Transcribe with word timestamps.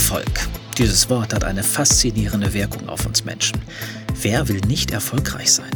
Erfolg. 0.00 0.48
Dieses 0.78 1.10
Wort 1.10 1.34
hat 1.34 1.44
eine 1.44 1.62
faszinierende 1.62 2.54
Wirkung 2.54 2.88
auf 2.88 3.04
uns 3.04 3.26
Menschen. 3.26 3.60
Wer 4.22 4.48
will 4.48 4.62
nicht 4.66 4.92
erfolgreich 4.92 5.52
sein? 5.52 5.70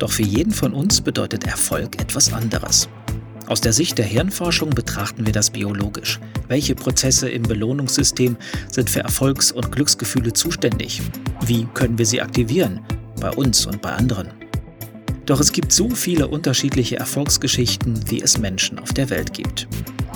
Doch 0.00 0.10
für 0.10 0.24
jeden 0.24 0.52
von 0.52 0.72
uns 0.72 1.00
bedeutet 1.00 1.46
Erfolg 1.46 2.00
etwas 2.02 2.32
anderes. 2.32 2.88
Aus 3.46 3.60
der 3.60 3.72
Sicht 3.72 3.96
der 3.96 4.06
Hirnforschung 4.06 4.70
betrachten 4.70 5.24
wir 5.24 5.32
das 5.32 5.50
biologisch. 5.50 6.18
Welche 6.48 6.74
Prozesse 6.74 7.28
im 7.28 7.44
Belohnungssystem 7.44 8.36
sind 8.72 8.90
für 8.90 9.04
Erfolgs- 9.04 9.52
und 9.52 9.70
Glücksgefühle 9.70 10.32
zuständig? 10.32 11.00
Wie 11.46 11.68
können 11.74 11.96
wir 11.96 12.06
sie 12.06 12.20
aktivieren? 12.20 12.80
Bei 13.20 13.30
uns 13.30 13.66
und 13.66 13.80
bei 13.80 13.92
anderen. 13.92 14.30
Doch 15.26 15.38
es 15.38 15.52
gibt 15.52 15.70
so 15.70 15.90
viele 15.90 16.26
unterschiedliche 16.26 16.96
Erfolgsgeschichten, 16.96 18.10
wie 18.10 18.20
es 18.20 18.36
Menschen 18.36 18.80
auf 18.80 18.92
der 18.92 19.10
Welt 19.10 19.32
gibt. 19.32 19.68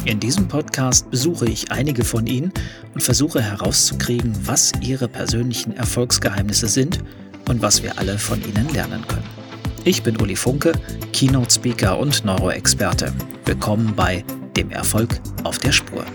In 0.09 0.21
diesem 0.21 0.49
Podcast 0.49 1.11
besuche 1.11 1.45
ich 1.45 1.71
einige 1.71 2.03
von 2.03 2.27
ihnen 2.27 2.51
und 2.95 3.03
versuche 3.03 3.43
herauszukriegen, 3.43 4.35
was 4.47 4.73
ihre 4.81 5.07
persönlichen 5.07 5.77
Erfolgsgeheimnisse 5.77 6.67
sind 6.67 7.01
und 7.47 7.61
was 7.61 7.83
wir 7.83 7.99
alle 7.99 8.19
von 8.19 8.41
ihnen 8.43 8.71
lernen 8.71 9.07
können. 9.07 9.29
Ich 9.85 10.03
bin 10.03 10.19
Uli 10.19 10.35
Funke, 10.35 10.73
Keynote 11.13 11.53
Speaker 11.53 11.99
und 11.99 12.25
Neuroexperte. 12.25 13.13
Willkommen 13.45 13.95
bei 13.95 14.25
Dem 14.57 14.71
Erfolg 14.71 15.21
auf 15.45 15.59
der 15.59 15.73
Spur. 15.73 16.07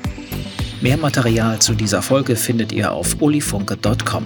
Mehr 0.82 0.98
Material 0.98 1.60
zu 1.60 1.76
dieser 1.76 2.02
Folge 2.02 2.36
findet 2.36 2.72
ihr 2.72 2.92
auf 2.92 3.22
ulifunke.com. 3.22 4.26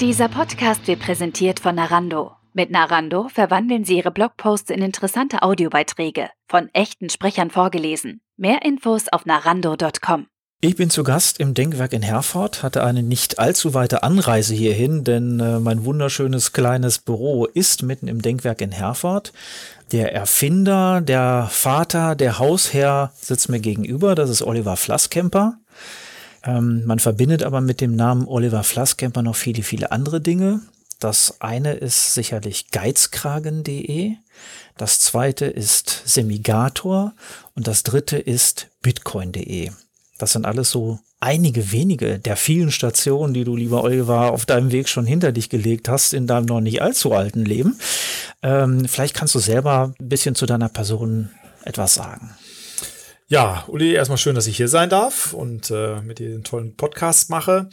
Dieser 0.00 0.30
Podcast 0.30 0.86
wird 0.86 1.00
präsentiert 1.00 1.60
von 1.60 1.74
Narando. 1.74 2.32
Mit 2.52 2.70
Narando 2.70 3.28
verwandeln 3.28 3.84
Sie 3.84 3.98
Ihre 3.98 4.10
Blogposts 4.10 4.70
in 4.70 4.82
interessante 4.82 5.42
Audiobeiträge, 5.42 6.30
von 6.48 6.68
echten 6.72 7.08
Sprechern 7.08 7.50
vorgelesen. 7.50 8.22
Mehr 8.40 8.62
Infos 8.64 9.04
auf 9.12 9.26
narando.com. 9.26 10.26
Ich 10.62 10.74
bin 10.74 10.88
zu 10.88 11.04
Gast 11.04 11.38
im 11.40 11.52
Denkwerk 11.52 11.92
in 11.92 12.00
Herford, 12.00 12.62
hatte 12.62 12.82
eine 12.82 13.02
nicht 13.02 13.38
allzu 13.38 13.74
weite 13.74 14.02
Anreise 14.02 14.54
hierhin, 14.54 15.04
denn 15.04 15.40
äh, 15.40 15.60
mein 15.60 15.84
wunderschönes 15.84 16.54
kleines 16.54 17.00
Büro 17.00 17.44
ist 17.44 17.82
mitten 17.82 18.08
im 18.08 18.22
Denkwerk 18.22 18.62
in 18.62 18.72
Herford. 18.72 19.34
Der 19.92 20.14
Erfinder, 20.14 21.02
der 21.02 21.48
Vater, 21.50 22.14
der 22.14 22.38
Hausherr 22.38 23.12
sitzt 23.14 23.50
mir 23.50 23.60
gegenüber, 23.60 24.14
das 24.14 24.30
ist 24.30 24.40
Oliver 24.40 24.78
Flasskemper. 24.78 25.58
Ähm, 26.42 26.86
man 26.86 26.98
verbindet 26.98 27.42
aber 27.42 27.60
mit 27.60 27.82
dem 27.82 27.94
Namen 27.94 28.26
Oliver 28.26 28.62
Flasskemper 28.62 29.20
noch 29.20 29.36
viele, 29.36 29.62
viele 29.62 29.92
andere 29.92 30.22
Dinge. 30.22 30.62
Das 31.00 31.40
eine 31.40 31.72
ist 31.72 32.14
sicherlich 32.14 32.70
geizkragen.de, 32.70 34.16
das 34.76 35.00
zweite 35.00 35.46
ist 35.46 36.02
Semigator 36.04 37.14
und 37.54 37.66
das 37.66 37.82
dritte 37.82 38.18
ist 38.18 38.68
bitcoin.de. 38.82 39.70
Das 40.18 40.32
sind 40.32 40.44
alles 40.44 40.70
so 40.70 40.98
einige 41.18 41.72
wenige 41.72 42.18
der 42.18 42.36
vielen 42.36 42.70
Stationen, 42.70 43.34
die 43.34 43.44
du, 43.44 43.56
lieber 43.56 43.82
Oliver, 43.82 44.32
auf 44.32 44.46
deinem 44.46 44.72
Weg 44.72 44.88
schon 44.88 45.06
hinter 45.06 45.32
dich 45.32 45.48
gelegt 45.48 45.88
hast 45.88 46.12
in 46.12 46.26
deinem 46.26 46.46
noch 46.46 46.60
nicht 46.60 46.82
allzu 46.82 47.12
alten 47.12 47.44
Leben. 47.44 47.78
Ähm, 48.42 48.86
vielleicht 48.86 49.14
kannst 49.14 49.34
du 49.34 49.38
selber 49.38 49.94
ein 49.98 50.08
bisschen 50.08 50.34
zu 50.34 50.46
deiner 50.46 50.68
Person 50.68 51.30
etwas 51.64 51.94
sagen. 51.94 52.34
Ja, 53.32 53.64
Uli, 53.68 53.92
erstmal 53.92 54.18
schön, 54.18 54.34
dass 54.34 54.48
ich 54.48 54.56
hier 54.56 54.66
sein 54.66 54.90
darf 54.90 55.34
und 55.34 55.70
äh, 55.70 56.00
mit 56.00 56.18
dir 56.18 56.30
den 56.30 56.42
tollen 56.42 56.74
Podcast 56.74 57.30
mache. 57.30 57.68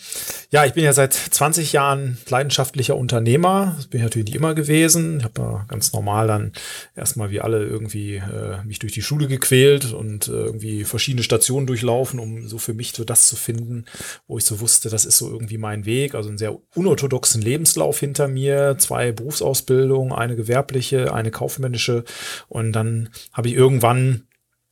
Ja, 0.51 0.65
ich 0.65 0.73
bin 0.73 0.83
ja 0.83 0.93
seit 0.93 1.15
20 1.15 1.73
Jahren 1.73 2.19
leidenschaftlicher 2.29 2.95
Unternehmer. 2.95 3.73
Das 3.75 3.87
bin 3.87 3.99
ich 3.99 4.03
natürlich 4.03 4.27
nicht 4.27 4.35
immer 4.35 4.53
gewesen. 4.53 5.17
Ich 5.17 5.23
habe 5.23 5.41
ja 5.41 5.65
ganz 5.67 5.93
normal 5.93 6.27
dann 6.27 6.51
erstmal 6.95 7.31
wie 7.31 7.41
alle 7.41 7.65
irgendwie 7.65 8.17
äh, 8.17 8.63
mich 8.65 8.77
durch 8.77 8.93
die 8.93 9.01
Schule 9.01 9.27
gequält 9.27 9.93
und 9.93 10.27
äh, 10.27 10.31
irgendwie 10.33 10.83
verschiedene 10.83 11.23
Stationen 11.23 11.65
durchlaufen, 11.65 12.19
um 12.19 12.47
so 12.47 12.59
für 12.59 12.75
mich 12.75 12.91
so 12.91 13.03
das 13.03 13.27
zu 13.27 13.35
finden, 13.35 13.85
wo 14.27 14.37
ich 14.37 14.45
so 14.45 14.59
wusste, 14.59 14.89
das 14.91 15.05
ist 15.05 15.17
so 15.17 15.27
irgendwie 15.27 15.57
mein 15.57 15.87
Weg. 15.87 16.13
Also 16.13 16.29
einen 16.29 16.37
sehr 16.37 16.55
unorthodoxen 16.75 17.41
Lebenslauf 17.41 17.99
hinter 17.99 18.27
mir, 18.27 18.75
zwei 18.77 19.11
Berufsausbildungen, 19.11 20.13
eine 20.13 20.35
gewerbliche, 20.35 21.15
eine 21.15 21.31
kaufmännische 21.31 22.03
und 22.47 22.73
dann 22.73 23.09
habe 23.33 23.47
ich 23.47 23.55
irgendwann 23.55 24.26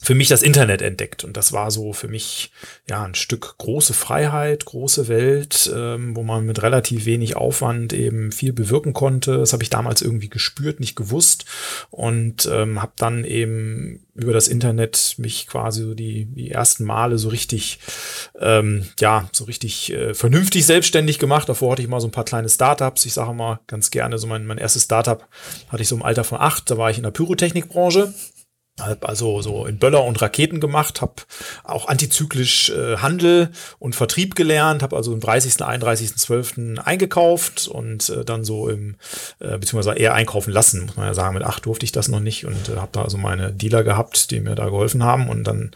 für 0.06 0.14
mich 0.14 0.28
das 0.28 0.44
Internet 0.44 0.84
entdeckt. 0.84 1.24
Und 1.24 1.36
das 1.36 1.52
war 1.52 1.72
so 1.72 1.92
für 1.92 2.08
mich 2.08 2.52
ja 2.88 3.04
ein 3.04 3.16
Stück 3.16 3.56
große 3.58 3.96
Freiheit, 3.96 4.66
große 4.66 5.08
Welt, 5.08 5.72
ähm, 5.76 6.16
wo 6.16 6.22
man 6.22 6.46
mit 6.46 6.62
relativ 6.62 7.06
wenig 7.06 7.36
Aufwand 7.36 7.92
eben 7.92 8.32
viel 8.32 8.54
bewirken 8.54 8.94
konnte. 8.94 9.38
Das 9.38 9.52
habe 9.52 9.64
ich 9.64 9.72
damals 9.72 10.04
irgendwie 10.04 10.30
gespürt, 10.30 10.80
nicht 10.80 10.96
gewusst 10.96 11.46
und 11.90 12.48
ähm, 12.52 12.84
habe 12.84 12.92
dann 12.98 13.24
eben 13.26 14.06
über 14.14 14.32
das 14.32 14.48
Internet 14.48 15.16
mich 15.18 15.48
quasi 15.48 15.82
so 15.82 15.96
die, 15.96 16.26
die 16.26 16.52
ersten 16.52 16.84
Male 16.84 17.18
so 17.18 17.30
richtig, 17.30 17.80
ähm, 18.40 18.86
ja, 19.00 19.28
so 19.32 19.46
richtig 19.46 19.92
äh, 19.92 20.14
vernünftig 20.14 20.68
selbstständig 20.68 21.18
gemacht. 21.18 21.50
Davor 21.50 21.72
hatte 21.72 21.82
ich 21.82 21.88
mal 21.88 22.00
so 22.00 22.08
ein 22.08 22.12
paar 22.12 22.26
kleine 22.26 22.48
Startups. 22.48 23.08
Ich 23.08 23.14
sage 23.14 23.34
mal 23.34 23.60
ganz 23.66 23.90
gerne, 23.90 24.20
so 24.20 24.28
mein, 24.28 24.46
mein 24.46 24.60
erstes 24.60 24.84
Startup 24.84 25.28
hatte 25.70 25.82
ich 25.82 25.90
so 25.90 25.96
im 25.96 26.04
Alter 26.04 26.24
von 26.24 26.40
acht. 26.40 26.70
Da 26.70 26.78
war 26.78 26.92
ich 26.92 26.98
in 26.98 27.04
der 27.04 27.12
Pyrotechnikbranche 27.12 28.14
habe 28.80 29.08
also 29.08 29.42
so 29.42 29.66
in 29.66 29.78
Böller 29.78 30.04
und 30.04 30.22
Raketen 30.22 30.60
gemacht, 30.60 31.00
habe 31.00 31.14
auch 31.64 31.88
antizyklisch 31.88 32.72
äh, 32.72 32.98
Handel 32.98 33.50
und 33.80 33.96
Vertrieb 33.96 34.36
gelernt, 34.36 34.84
habe 34.84 34.98
also 34.98 35.14
im 35.14 35.22
30., 35.22 35.54
31.12. 35.54 36.80
eingekauft 36.80 37.70
und 37.70 38.10
äh, 38.10 38.26
dann 38.26 38.44
so 38.44 38.68
im, 38.68 38.96
äh, 39.40 39.58
beziehungsweise 39.58 39.98
eher 39.98 40.14
einkaufen 40.14 40.52
lassen, 40.52 40.86
muss 40.86 40.98
man 40.98 41.06
ja 41.08 41.14
sagen. 41.14 41.36
Mit 41.36 41.44
acht 41.44 41.66
durfte 41.66 41.86
ich 41.86 41.94
das 41.94 42.10
noch 42.10 42.20
nicht 42.20 42.46
und 42.46 42.68
äh, 42.68 42.76
habe 42.76 42.90
da 42.92 43.04
also 43.04 43.18
meine 43.18 43.54
Dealer 43.54 43.84
gehabt, 43.84 44.30
die 44.32 44.42
mir 44.42 44.56
da 44.56 44.66
geholfen 44.66 45.04
haben 45.04 45.30
und 45.30 45.46
dann 45.46 45.72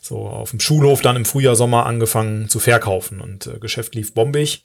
so 0.00 0.18
auf 0.18 0.50
dem 0.50 0.60
Schulhof 0.60 1.00
dann 1.00 1.16
im 1.16 1.24
Frühjahr, 1.24 1.56
Sommer 1.56 1.86
angefangen 1.86 2.48
zu 2.48 2.60
verkaufen 2.60 3.20
und 3.20 3.48
äh, 3.48 3.58
Geschäft 3.58 3.96
lief 3.96 4.14
bombig. 4.14 4.62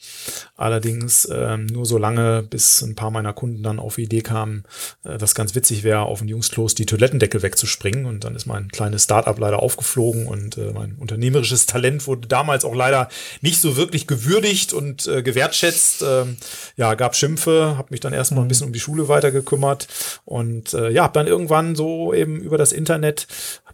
Allerdings 0.57 1.25
äh, 1.25 1.57
nur 1.57 1.87
so 1.87 1.97
lange, 1.97 2.43
bis 2.43 2.83
ein 2.83 2.93
paar 2.93 3.09
meiner 3.09 3.33
Kunden 3.33 3.63
dann 3.63 3.79
auf 3.79 3.95
die 3.95 4.03
Idee 4.03 4.21
kamen, 4.21 4.63
äh, 5.03 5.17
das 5.17 5.33
ganz 5.33 5.55
witzig 5.55 5.81
wäre, 5.81 6.01
auf 6.01 6.19
dem 6.19 6.27
Jungsklos 6.27 6.75
die 6.75 6.85
Toilettendeckel 6.85 7.41
wegzuspringen 7.41 7.78
springen. 7.79 8.05
Und 8.05 8.25
dann 8.25 8.35
ist 8.35 8.45
mein 8.45 8.67
kleines 8.67 9.05
Startup 9.05 9.37
leider 9.39 9.59
aufgeflogen 9.59 10.27
und 10.27 10.57
äh, 10.57 10.71
mein 10.73 10.95
unternehmerisches 10.99 11.65
Talent 11.65 12.05
wurde 12.07 12.27
damals 12.27 12.65
auch 12.65 12.75
leider 12.75 13.07
nicht 13.39 13.61
so 13.61 13.77
wirklich 13.77 14.05
gewürdigt 14.05 14.73
und 14.73 15.07
äh, 15.07 15.23
gewertschätzt. 15.23 16.03
Ähm, 16.05 16.35
ja, 16.75 16.93
gab 16.95 17.15
Schimpfe, 17.15 17.75
habe 17.77 17.87
mich 17.91 18.01
dann 18.01 18.11
erstmal 18.11 18.41
ein 18.41 18.43
mhm. 18.43 18.49
bisschen 18.49 18.67
um 18.67 18.73
die 18.73 18.81
Schule 18.81 19.07
weiter 19.07 19.31
gekümmert 19.31 19.87
und 20.25 20.73
äh, 20.73 20.89
ja, 20.89 21.03
habe 21.03 21.13
dann 21.13 21.27
irgendwann 21.27 21.75
so 21.75 22.13
eben 22.13 22.41
über 22.41 22.57
das 22.57 22.73
Internet 22.73 23.27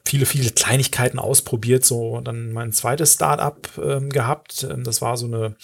viele, 0.08 0.26
viele 0.26 0.52
Kleinigkeiten 0.52 1.18
ausprobiert, 1.18 1.84
so 1.84 2.22
dann 2.22 2.54
mein 2.54 2.72
zweites 2.72 3.14
Startup 3.14 3.58
ähm, 3.84 4.10
gehabt. 4.10 4.66
Ähm, 4.70 4.84
das 4.84 5.02
war 5.02 5.18
so 5.18 5.26
eine 5.26 5.56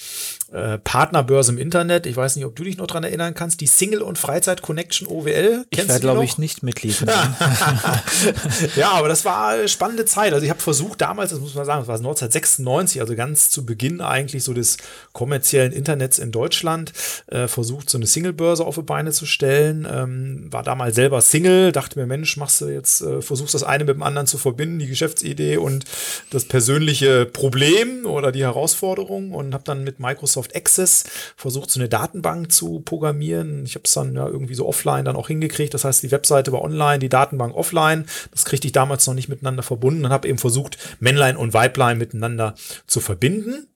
äh, 0.52 0.80
Partnerbörse 0.80 1.52
im 1.52 1.60
Internet. 1.60 2.08
Ich 2.08 2.18
weiß 2.18 2.36
nicht, 2.36 2.46
ob 2.46 2.56
du 2.56 2.64
dich 2.64 2.78
noch 2.78 2.88
dran 2.88 3.04
erinnern 3.04 3.36
kannst. 3.36 3.62
Die 3.62 3.68
Single- 3.68 4.02
und 4.02 4.18
Freizeit-Connection 4.18 5.08
OWL. 5.08 5.66
Kennst 5.72 5.86
ich 5.86 5.90
war, 5.90 6.00
glaube 6.00 6.24
ich, 6.24 6.40
nicht 6.40 6.64
Mitglied. 6.64 7.00
ja, 8.76 8.92
aber 8.92 9.08
das 9.08 9.26
war 9.26 9.50
eine 9.50 9.68
spannende 9.68 10.06
Zeit. 10.06 10.34
Also 10.34 10.44
ich 10.44 10.50
habe 10.50 10.60
versucht 10.60 11.02
damals, 11.02 11.30
das 11.30 11.40
muss 11.40 11.54
man 11.54 11.66
sagen, 11.66 11.82
das 11.82 11.88
war 11.88 11.98
1996, 11.98 13.00
also 13.00 13.16
ganz 13.16 13.52
zu 13.52 13.64
Beginn 13.66 14.02
eigentlich 14.02 14.44
so 14.44 14.54
des 14.54 14.78
kommerziellen 15.14 15.72
Internets 15.72 16.18
in 16.18 16.32
Deutschland, 16.32 16.94
äh, 17.28 17.48
versucht 17.48 17.92
so 17.92 18.00
eine 18.00 18.08
Single-Börse 18.08 18.66
auf 18.66 18.76
die 18.76 18.82
Beine 18.82 19.12
zu 19.12 19.28
stellen. 19.28 19.88
Ähm, 19.90 20.48
war 20.52 20.64
damals 20.64 20.96
selber 20.96 21.22
Single, 21.22 21.72
dachte 21.72 22.00
mir, 22.00 22.08
Mensch, 22.08 22.38
machst 22.38 22.60
du 22.62 22.66
jetzt, 22.66 23.02
äh, 23.02 23.22
versuchst 23.22 23.54
das 23.54 23.64
eine 23.64 23.84
mit 23.84 23.96
dem 23.96 24.04
anderen 24.04 24.28
zu 24.32 24.40
verbinden, 24.40 24.80
die 24.80 24.88
Geschäftsidee 24.88 25.58
und 25.58 25.86
das 26.32 26.46
persönliche 26.46 27.26
Problem 27.26 28.06
oder 28.06 28.32
die 28.32 28.42
Herausforderung 28.42 29.34
und 29.34 29.54
habe 29.54 29.64
dann 29.64 29.84
mit 29.84 30.00
Microsoft 30.00 30.56
Access 30.56 31.04
versucht, 31.36 31.70
so 31.70 31.80
eine 31.80 31.90
Datenbank 31.90 32.52
zu 32.52 32.80
programmieren. 32.80 33.66
Ich 33.66 33.76
habe 33.76 33.84
es 33.86 33.92
dann 33.92 34.16
ja 34.16 34.28
irgendwie 34.28 34.56
so 34.56 34.68
offline 34.68 35.06
dann 35.06 35.16
auch 35.16 35.28
hingekriegt. 35.28 35.74
Das 35.74 35.84
heißt, 35.84 36.02
die 36.02 36.12
Webseite 36.12 36.52
war 36.52 36.62
online, 36.62 37.00
die 37.00 37.10
Datenbank 37.10 37.54
offline. 37.56 38.06
Das 38.32 38.46
kriegte 38.46 38.68
ich 38.68 38.74
damals 38.74 39.06
noch 39.06 39.14
nicht 39.14 39.30
miteinander 39.30 39.64
verbunden 39.64 40.06
und 40.06 40.12
habe 40.12 40.28
eben 40.28 40.38
versucht, 40.40 40.78
Männlein 41.00 41.38
und 41.38 41.54
Weiblein 41.54 41.98
miteinander 41.98 42.56
zu 42.88 43.00
verbinden. 43.00 43.68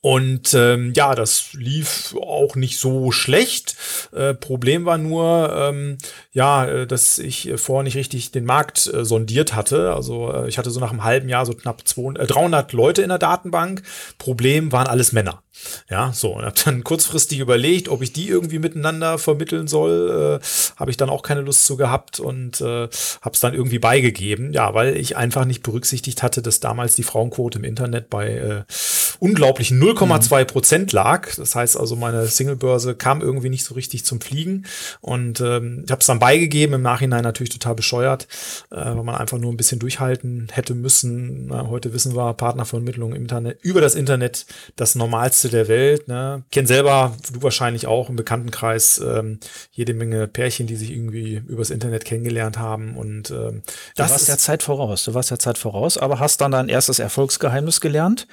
Und 0.00 0.54
ähm, 0.54 0.92
ja, 0.94 1.16
das 1.16 1.54
lief 1.54 2.14
auch 2.20 2.54
nicht 2.54 2.78
so 2.78 3.10
schlecht. 3.10 3.76
Äh, 4.12 4.32
Problem 4.34 4.84
war 4.84 4.96
nur, 4.96 5.52
ähm, 5.52 5.98
ja, 6.30 6.66
äh, 6.66 6.86
dass 6.86 7.18
ich 7.18 7.48
äh, 7.48 7.58
vorher 7.58 7.82
nicht 7.82 7.96
richtig 7.96 8.30
den 8.30 8.44
Markt 8.44 8.86
äh, 8.86 9.04
sondiert 9.04 9.56
hatte. 9.56 9.92
Also 9.94 10.32
äh, 10.32 10.48
ich 10.48 10.56
hatte 10.56 10.70
so 10.70 10.78
nach 10.78 10.92
einem 10.92 11.02
halben 11.02 11.28
Jahr 11.28 11.46
so 11.46 11.52
knapp 11.52 11.86
200, 11.86 12.22
äh, 12.22 12.26
300 12.32 12.72
Leute 12.72 13.02
in 13.02 13.08
der 13.08 13.18
Datenbank. 13.18 13.82
Problem 14.18 14.70
waren 14.70 14.86
alles 14.86 15.12
Männer. 15.12 15.42
Ja, 15.88 16.12
so. 16.12 16.36
Und 16.36 16.44
habe 16.44 16.54
dann 16.64 16.84
kurzfristig 16.84 17.38
überlegt, 17.38 17.88
ob 17.88 18.02
ich 18.02 18.12
die 18.12 18.28
irgendwie 18.28 18.58
miteinander 18.58 19.18
vermitteln 19.18 19.68
soll. 19.68 20.40
Äh, 20.40 20.46
habe 20.76 20.90
ich 20.90 20.96
dann 20.96 21.10
auch 21.10 21.22
keine 21.22 21.40
Lust 21.40 21.64
zu 21.64 21.76
gehabt 21.76 22.20
und 22.20 22.60
äh, 22.60 22.88
habe 23.20 23.32
es 23.32 23.40
dann 23.40 23.54
irgendwie 23.54 23.78
beigegeben. 23.78 24.52
Ja, 24.52 24.74
weil 24.74 24.96
ich 24.96 25.16
einfach 25.16 25.44
nicht 25.44 25.62
berücksichtigt 25.62 26.22
hatte, 26.22 26.42
dass 26.42 26.60
damals 26.60 26.94
die 26.94 27.02
Frauenquote 27.02 27.58
im 27.58 27.64
Internet 27.64 28.10
bei 28.10 28.28
äh, 28.28 28.62
unglaublichen 29.18 29.80
0,2 29.80 30.44
Prozent 30.44 30.92
lag. 30.92 31.34
Das 31.36 31.54
heißt 31.54 31.76
also, 31.76 31.96
meine 31.96 32.26
Singlebörse 32.26 32.94
kam 32.94 33.20
irgendwie 33.20 33.48
nicht 33.48 33.64
so 33.64 33.74
richtig 33.74 34.04
zum 34.04 34.20
Fliegen. 34.20 34.64
Und 35.00 35.40
ähm, 35.40 35.82
ich 35.84 35.90
habe 35.90 36.00
es 36.00 36.06
dann 36.06 36.18
beigegeben, 36.18 36.74
im 36.74 36.82
Nachhinein 36.82 37.22
natürlich 37.22 37.50
total 37.50 37.74
bescheuert, 37.74 38.28
äh, 38.70 38.76
weil 38.76 39.04
man 39.04 39.16
einfach 39.16 39.38
nur 39.38 39.52
ein 39.52 39.56
bisschen 39.56 39.80
durchhalten 39.80 40.48
hätte 40.52 40.74
müssen. 40.74 41.46
Na, 41.46 41.68
heute 41.68 41.92
wissen 41.92 42.14
wir, 42.14 42.34
Partnervermittlung 42.34 43.14
im 43.14 43.22
Internet, 43.22 43.58
über 43.62 43.80
das 43.80 43.94
Internet 43.94 44.46
das 44.76 44.94
Normalste 44.94 45.47
der 45.50 45.68
Welt. 45.68 46.08
Ne? 46.08 46.42
Ich 46.46 46.50
kenne 46.50 46.68
selber, 46.68 47.16
du 47.32 47.42
wahrscheinlich 47.42 47.86
auch 47.86 48.08
im 48.08 48.16
Bekanntenkreis, 48.16 48.98
ähm, 48.98 49.40
jede 49.70 49.94
Menge 49.94 50.26
Pärchen, 50.26 50.66
die 50.66 50.76
sich 50.76 50.90
irgendwie 50.90 51.42
übers 51.46 51.70
Internet 51.70 52.04
kennengelernt 52.04 52.58
haben. 52.58 52.96
Und 52.96 53.30
ähm, 53.30 53.62
das 53.96 54.08
du 54.08 54.12
warst 54.12 54.28
ja 54.28 54.36
Zeit 54.36 54.62
voraus. 54.62 55.04
Du 55.04 55.14
warst 55.14 55.30
ja 55.30 55.38
Zeit 55.38 55.58
voraus, 55.58 55.98
aber 55.98 56.20
hast 56.20 56.40
dann 56.40 56.52
dein 56.52 56.68
erstes 56.68 56.98
Erfolgsgeheimnis 56.98 57.80
gelernt 57.80 58.26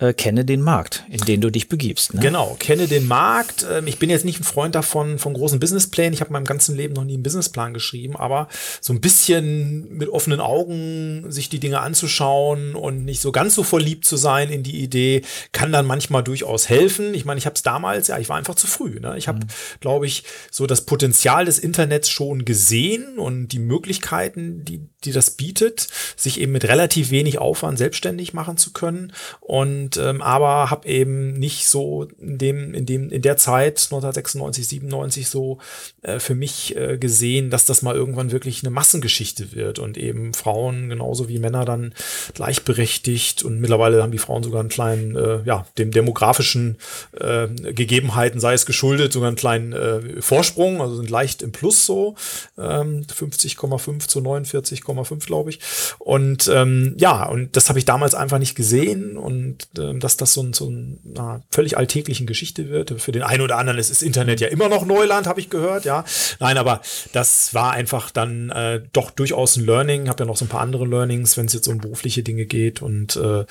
äh, 0.00 0.14
kenne 0.14 0.44
den 0.44 0.62
Markt, 0.62 1.04
in 1.10 1.20
den 1.20 1.40
du 1.40 1.50
dich 1.50 1.68
begibst. 1.68 2.14
Ne? 2.14 2.20
Genau, 2.20 2.56
kenne 2.58 2.88
den 2.88 3.06
Markt. 3.06 3.66
Ähm, 3.70 3.86
ich 3.86 3.98
bin 3.98 4.08
jetzt 4.08 4.24
nicht 4.24 4.40
ein 4.40 4.44
Freund 4.44 4.74
davon, 4.74 5.18
von 5.18 5.34
großen 5.34 5.60
Businessplänen. 5.60 6.14
Ich 6.14 6.20
habe 6.20 6.30
in 6.30 6.32
meinem 6.32 6.46
ganzen 6.46 6.74
Leben 6.74 6.94
noch 6.94 7.04
nie 7.04 7.14
einen 7.14 7.22
Businessplan 7.22 7.74
geschrieben, 7.74 8.16
aber 8.16 8.48
so 8.80 8.94
ein 8.94 9.00
bisschen 9.00 9.94
mit 9.96 10.08
offenen 10.08 10.40
Augen 10.40 11.30
sich 11.30 11.50
die 11.50 11.60
Dinge 11.60 11.80
anzuschauen 11.80 12.74
und 12.74 13.04
nicht 13.04 13.20
so 13.20 13.30
ganz 13.30 13.54
so 13.54 13.62
verliebt 13.62 14.06
zu 14.06 14.16
sein 14.16 14.50
in 14.50 14.62
die 14.62 14.82
Idee, 14.82 15.22
kann 15.52 15.70
dann 15.70 15.86
manchmal 15.86 16.24
durchaus 16.24 16.68
helfen. 16.70 17.12
Ich 17.12 17.26
meine, 17.26 17.38
ich 17.38 17.44
habe 17.44 17.56
es 17.56 17.62
damals, 17.62 18.08
ja, 18.08 18.18
ich 18.18 18.28
war 18.30 18.36
einfach 18.36 18.54
zu 18.54 18.66
früh. 18.66 19.00
Ne? 19.00 19.18
Ich 19.18 19.28
habe, 19.28 19.40
mhm. 19.40 19.48
glaube 19.80 20.06
ich, 20.06 20.24
so 20.50 20.66
das 20.66 20.86
Potenzial 20.86 21.44
des 21.44 21.58
Internets 21.58 22.08
schon 22.08 22.46
gesehen 22.46 23.18
und 23.18 23.48
die 23.48 23.58
Möglichkeiten, 23.58 24.64
die, 24.64 24.80
die 25.04 25.12
das 25.12 25.32
bietet, 25.32 25.88
sich 26.16 26.40
eben 26.40 26.52
mit 26.52 26.64
relativ 26.64 27.10
wenig 27.10 27.38
Aufwand 27.38 27.76
selbstständig 27.76 28.32
machen 28.32 28.56
zu 28.56 28.72
können. 28.72 29.12
Und 29.40 29.89
und 29.90 29.96
ähm, 29.96 30.22
aber 30.22 30.70
habe 30.70 30.88
eben 30.88 31.32
nicht 31.32 31.68
so 31.68 32.06
in 32.20 32.38
dem 32.38 32.74
in 32.74 32.86
dem 32.86 33.10
in 33.10 33.22
der 33.22 33.36
Zeit 33.36 33.78
1996 33.90 34.68
97 34.68 35.28
so 35.28 35.58
äh, 36.02 36.20
für 36.20 36.34
mich 36.34 36.76
äh, 36.76 36.96
gesehen, 36.96 37.50
dass 37.50 37.64
das 37.64 37.82
mal 37.82 37.96
irgendwann 37.96 38.30
wirklich 38.30 38.62
eine 38.62 38.70
Massengeschichte 38.70 39.52
wird 39.52 39.78
und 39.78 39.98
eben 39.98 40.32
Frauen 40.32 40.88
genauso 40.88 41.28
wie 41.28 41.38
Männer 41.38 41.64
dann 41.64 41.92
gleichberechtigt 42.34 43.42
und 43.42 43.60
mittlerweile 43.60 44.02
haben 44.02 44.12
die 44.12 44.18
Frauen 44.18 44.42
sogar 44.42 44.60
einen 44.60 44.68
kleinen 44.68 45.16
äh, 45.16 45.42
ja 45.44 45.66
dem 45.78 45.90
demografischen 45.90 46.76
äh, 47.18 47.48
Gegebenheiten 47.48 48.38
sei 48.38 48.54
es 48.54 48.66
geschuldet 48.66 49.12
sogar 49.12 49.28
einen 49.28 49.36
kleinen 49.36 49.72
äh, 49.72 50.22
Vorsprung 50.22 50.80
also 50.80 50.96
sind 50.96 51.10
leicht 51.10 51.42
im 51.42 51.50
Plus 51.50 51.84
so 51.84 52.14
ähm, 52.58 53.04
50,5 53.08 54.06
zu 54.06 54.20
49,5 54.20 55.26
glaube 55.26 55.50
ich. 55.50 55.58
Und 55.98 56.48
ähm, 56.52 56.94
ja 56.96 57.24
und 57.26 57.56
das 57.56 57.68
habe 57.68 57.78
ich 57.80 57.84
damals 57.84 58.14
einfach 58.14 58.38
nicht 58.38 58.54
gesehen 58.54 59.16
und 59.16 59.68
dass 59.94 60.16
das 60.16 60.32
so, 60.32 60.42
ein, 60.42 60.52
so 60.52 60.66
eine 60.68 61.42
völlig 61.50 61.76
alltäglichen 61.76 62.26
Geschichte 62.26 62.68
wird. 62.68 63.00
Für 63.00 63.12
den 63.12 63.22
einen 63.22 63.42
oder 63.42 63.58
anderen 63.58 63.78
ist 63.78 63.90
das 63.90 64.02
Internet 64.02 64.40
ja 64.40 64.48
immer 64.48 64.68
noch 64.68 64.84
Neuland, 64.84 65.26
habe 65.26 65.40
ich 65.40 65.50
gehört, 65.50 65.84
ja. 65.84 66.04
Nein, 66.38 66.58
aber 66.58 66.80
das 67.12 67.54
war 67.54 67.72
einfach 67.72 68.10
dann 68.10 68.50
äh, 68.50 68.82
doch 68.92 69.10
durchaus 69.10 69.56
ein 69.56 69.64
Learning. 69.64 70.08
Habe 70.08 70.22
ja 70.22 70.26
noch 70.26 70.36
so 70.36 70.44
ein 70.44 70.48
paar 70.48 70.60
andere 70.60 70.86
Learnings, 70.86 71.36
wenn 71.36 71.46
es 71.46 71.52
jetzt 71.52 71.68
um 71.68 71.78
berufliche 71.78 72.22
Dinge 72.22 72.46
geht 72.46 72.82
und 72.82 73.16
äh, 73.16 73.44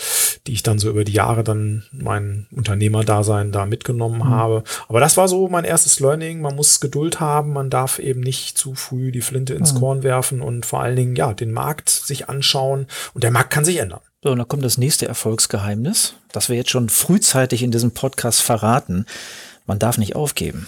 die 0.48 0.54
ich 0.54 0.64
dann 0.64 0.80
so 0.80 0.90
über 0.90 1.04
die 1.04 1.14
Jahre 1.14 1.44
dann 1.44 1.84
mein 1.92 2.48
Unternehmerdasein 2.52 3.52
da 3.52 3.66
mitgenommen 3.66 4.20
mhm. 4.20 4.30
habe. 4.30 4.64
Aber 4.88 5.00
das 5.00 5.18
war 5.18 5.28
so 5.28 5.48
mein 5.48 5.66
erstes 5.66 6.00
Learning. 6.00 6.42
Man 6.42 6.56
muss 6.56 6.80
Geduld 6.80 7.20
haben, 7.20 7.54
man 7.54 7.70
darf 7.70 8.00
eben 8.00 8.22
nicht 8.22 8.58
zu 8.58 8.76
früh 8.76 9.12
die 9.12 9.22
Flinte 9.22 9.54
ins 9.54 9.74
mhm. 9.74 9.80
Korn 9.80 10.04
werfen 10.04 10.42
und 10.42 10.66
vor 10.66 10.82
allen 10.82 10.96
Dingen 10.96 11.16
ja 11.16 11.34
den 11.34 11.52
Markt 11.52 11.90
sich 11.90 12.30
anschauen. 12.30 12.88
Und 13.14 13.24
der 13.24 13.32
Markt 13.32 13.52
kann 13.52 13.66
sich 13.66 13.78
ändern. 13.78 14.02
So, 14.22 14.32
und 14.32 14.38
dann 14.38 14.48
kommt 14.48 14.66
das 14.66 14.78
nächste 14.78 15.08
Erfolgsgeheimnis, 15.08 16.16
das 16.32 16.50
wir 16.50 16.58
jetzt 16.58 16.72
schon 16.72 16.90
frühzeitig 16.90 17.64
in 17.64 17.72
diesem 17.72 17.92
Podcast 17.92 18.42
verraten. 18.42 19.06
Man 19.66 19.80
darf 19.80 19.98
nicht 19.98 20.16
aufgeben 20.16 20.68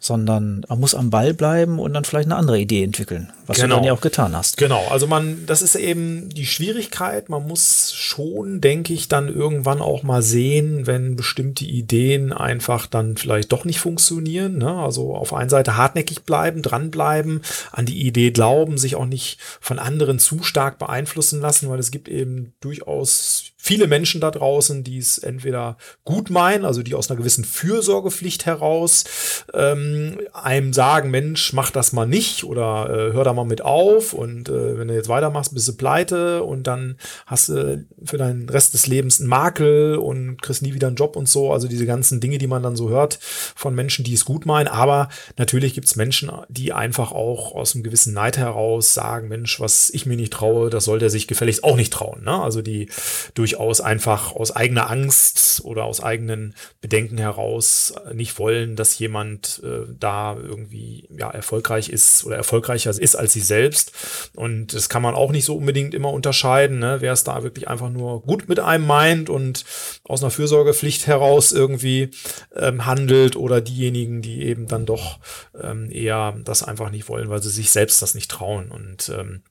sondern 0.00 0.64
man 0.68 0.80
muss 0.80 0.94
am 0.94 1.10
Ball 1.10 1.34
bleiben 1.34 1.78
und 1.78 1.94
dann 1.94 2.04
vielleicht 2.04 2.26
eine 2.26 2.36
andere 2.36 2.58
Idee 2.58 2.82
entwickeln, 2.84 3.32
was 3.46 3.56
genau. 3.56 3.68
du 3.68 3.74
dann 3.76 3.84
ja 3.84 3.92
auch 3.92 4.00
getan 4.00 4.36
hast. 4.36 4.56
Genau, 4.56 4.86
also 4.88 5.06
man, 5.06 5.46
das 5.46 5.62
ist 5.62 5.74
eben 5.74 6.28
die 6.30 6.46
Schwierigkeit. 6.46 7.28
Man 7.28 7.46
muss 7.46 7.92
schon, 7.92 8.60
denke 8.60 8.92
ich, 8.92 9.08
dann 9.08 9.28
irgendwann 9.28 9.80
auch 9.80 10.02
mal 10.02 10.22
sehen, 10.22 10.86
wenn 10.86 11.16
bestimmte 11.16 11.64
Ideen 11.64 12.32
einfach 12.32 12.86
dann 12.86 13.16
vielleicht 13.16 13.52
doch 13.52 13.64
nicht 13.64 13.80
funktionieren. 13.80 14.58
Ne? 14.58 14.72
Also 14.72 15.14
auf 15.14 15.32
einer 15.34 15.50
Seite 15.50 15.76
hartnäckig 15.76 16.22
bleiben, 16.22 16.62
dranbleiben, 16.62 17.42
an 17.72 17.86
die 17.86 18.06
Idee 18.06 18.30
glauben, 18.30 18.78
sich 18.78 18.96
auch 18.96 19.06
nicht 19.06 19.38
von 19.60 19.78
anderen 19.78 20.18
zu 20.18 20.42
stark 20.42 20.78
beeinflussen 20.78 21.40
lassen, 21.40 21.68
weil 21.68 21.78
es 21.78 21.90
gibt 21.90 22.08
eben 22.08 22.52
durchaus 22.60 23.52
viele 23.60 23.88
Menschen 23.88 24.20
da 24.20 24.30
draußen, 24.30 24.84
die 24.84 24.98
es 24.98 25.18
entweder 25.18 25.76
gut 26.04 26.30
meinen, 26.30 26.64
also 26.64 26.82
die 26.82 26.94
aus 26.94 27.10
einer 27.10 27.18
gewissen 27.18 27.44
Fürsorgepflicht 27.44 28.46
heraus 28.46 29.04
ähm, 29.52 30.18
einem 30.32 30.72
sagen, 30.72 31.10
Mensch, 31.10 31.52
mach 31.52 31.70
das 31.70 31.92
mal 31.92 32.06
nicht 32.06 32.44
oder 32.44 32.88
äh, 32.88 33.12
hör 33.12 33.24
da 33.24 33.32
mal 33.34 33.44
mit 33.44 33.60
auf 33.60 34.14
und 34.14 34.48
äh, 34.48 34.78
wenn 34.78 34.88
du 34.88 34.94
jetzt 34.94 35.08
weitermachst, 35.08 35.52
bist 35.52 35.66
du 35.68 35.72
pleite 35.76 36.44
und 36.44 36.68
dann 36.68 36.96
hast 37.26 37.48
du 37.48 37.84
für 38.02 38.16
deinen 38.16 38.48
Rest 38.48 38.74
des 38.74 38.86
Lebens 38.86 39.20
einen 39.20 39.28
Makel 39.28 39.96
und 39.96 40.40
kriegst 40.40 40.62
nie 40.62 40.72
wieder 40.72 40.86
einen 40.86 40.96
Job 40.96 41.16
und 41.16 41.28
so. 41.28 41.52
Also 41.52 41.66
diese 41.68 41.84
ganzen 41.84 42.20
Dinge, 42.20 42.38
die 42.38 42.46
man 42.46 42.62
dann 42.62 42.76
so 42.76 42.88
hört 42.88 43.18
von 43.20 43.74
Menschen, 43.74 44.04
die 44.04 44.14
es 44.14 44.24
gut 44.24 44.46
meinen. 44.46 44.68
Aber 44.68 45.08
natürlich 45.36 45.74
gibt 45.74 45.88
es 45.88 45.96
Menschen, 45.96 46.30
die 46.48 46.72
einfach 46.72 47.12
auch 47.12 47.54
aus 47.54 47.74
einem 47.74 47.82
gewissen 47.82 48.14
Neid 48.14 48.38
heraus 48.38 48.94
sagen, 48.94 49.28
Mensch, 49.28 49.60
was 49.60 49.90
ich 49.90 50.06
mir 50.06 50.16
nicht 50.16 50.32
traue, 50.32 50.70
das 50.70 50.84
soll 50.84 51.00
der 51.00 51.10
sich 51.10 51.26
gefälligst 51.26 51.64
auch 51.64 51.76
nicht 51.76 51.92
trauen. 51.92 52.22
Ne? 52.22 52.40
Also 52.40 52.62
die 52.62 52.88
durchaus 53.34 53.57
durchaus 53.58 53.80
einfach 53.80 54.34
aus 54.36 54.54
eigener 54.54 54.88
Angst 54.88 55.62
oder 55.64 55.84
aus 55.84 56.00
eigenen 56.00 56.54
Bedenken 56.80 57.18
heraus 57.18 57.92
nicht 58.12 58.38
wollen, 58.38 58.76
dass 58.76 58.98
jemand 58.98 59.60
äh, 59.64 59.92
da 59.98 60.36
irgendwie 60.36 61.08
ja 61.10 61.28
erfolgreich 61.30 61.88
ist 61.88 62.24
oder 62.24 62.36
erfolgreicher 62.36 62.90
ist 62.90 63.16
als 63.16 63.32
sie 63.32 63.40
selbst. 63.40 63.92
Und 64.36 64.74
das 64.74 64.88
kann 64.88 65.02
man 65.02 65.16
auch 65.16 65.32
nicht 65.32 65.44
so 65.44 65.56
unbedingt 65.56 65.92
immer 65.92 66.12
unterscheiden, 66.12 66.78
ne? 66.78 66.98
wer 67.00 67.12
es 67.12 67.24
da 67.24 67.42
wirklich 67.42 67.66
einfach 67.66 67.90
nur 67.90 68.22
gut 68.22 68.48
mit 68.48 68.60
einem 68.60 68.86
meint 68.86 69.28
und 69.28 69.64
aus 70.04 70.22
einer 70.22 70.30
Fürsorgepflicht 70.30 71.08
heraus 71.08 71.50
irgendwie 71.50 72.10
ähm, 72.54 72.86
handelt 72.86 73.34
oder 73.34 73.60
diejenigen, 73.60 74.22
die 74.22 74.44
eben 74.44 74.68
dann 74.68 74.86
doch 74.86 75.18
ähm, 75.60 75.90
eher 75.90 76.36
das 76.44 76.62
einfach 76.62 76.90
nicht 76.90 77.08
wollen, 77.08 77.28
weil 77.28 77.42
sie 77.42 77.50
sich 77.50 77.70
selbst 77.70 78.02
das 78.02 78.14
nicht 78.14 78.30
trauen. 78.30 78.70
Und 78.70 79.08
ähm, 79.08 79.42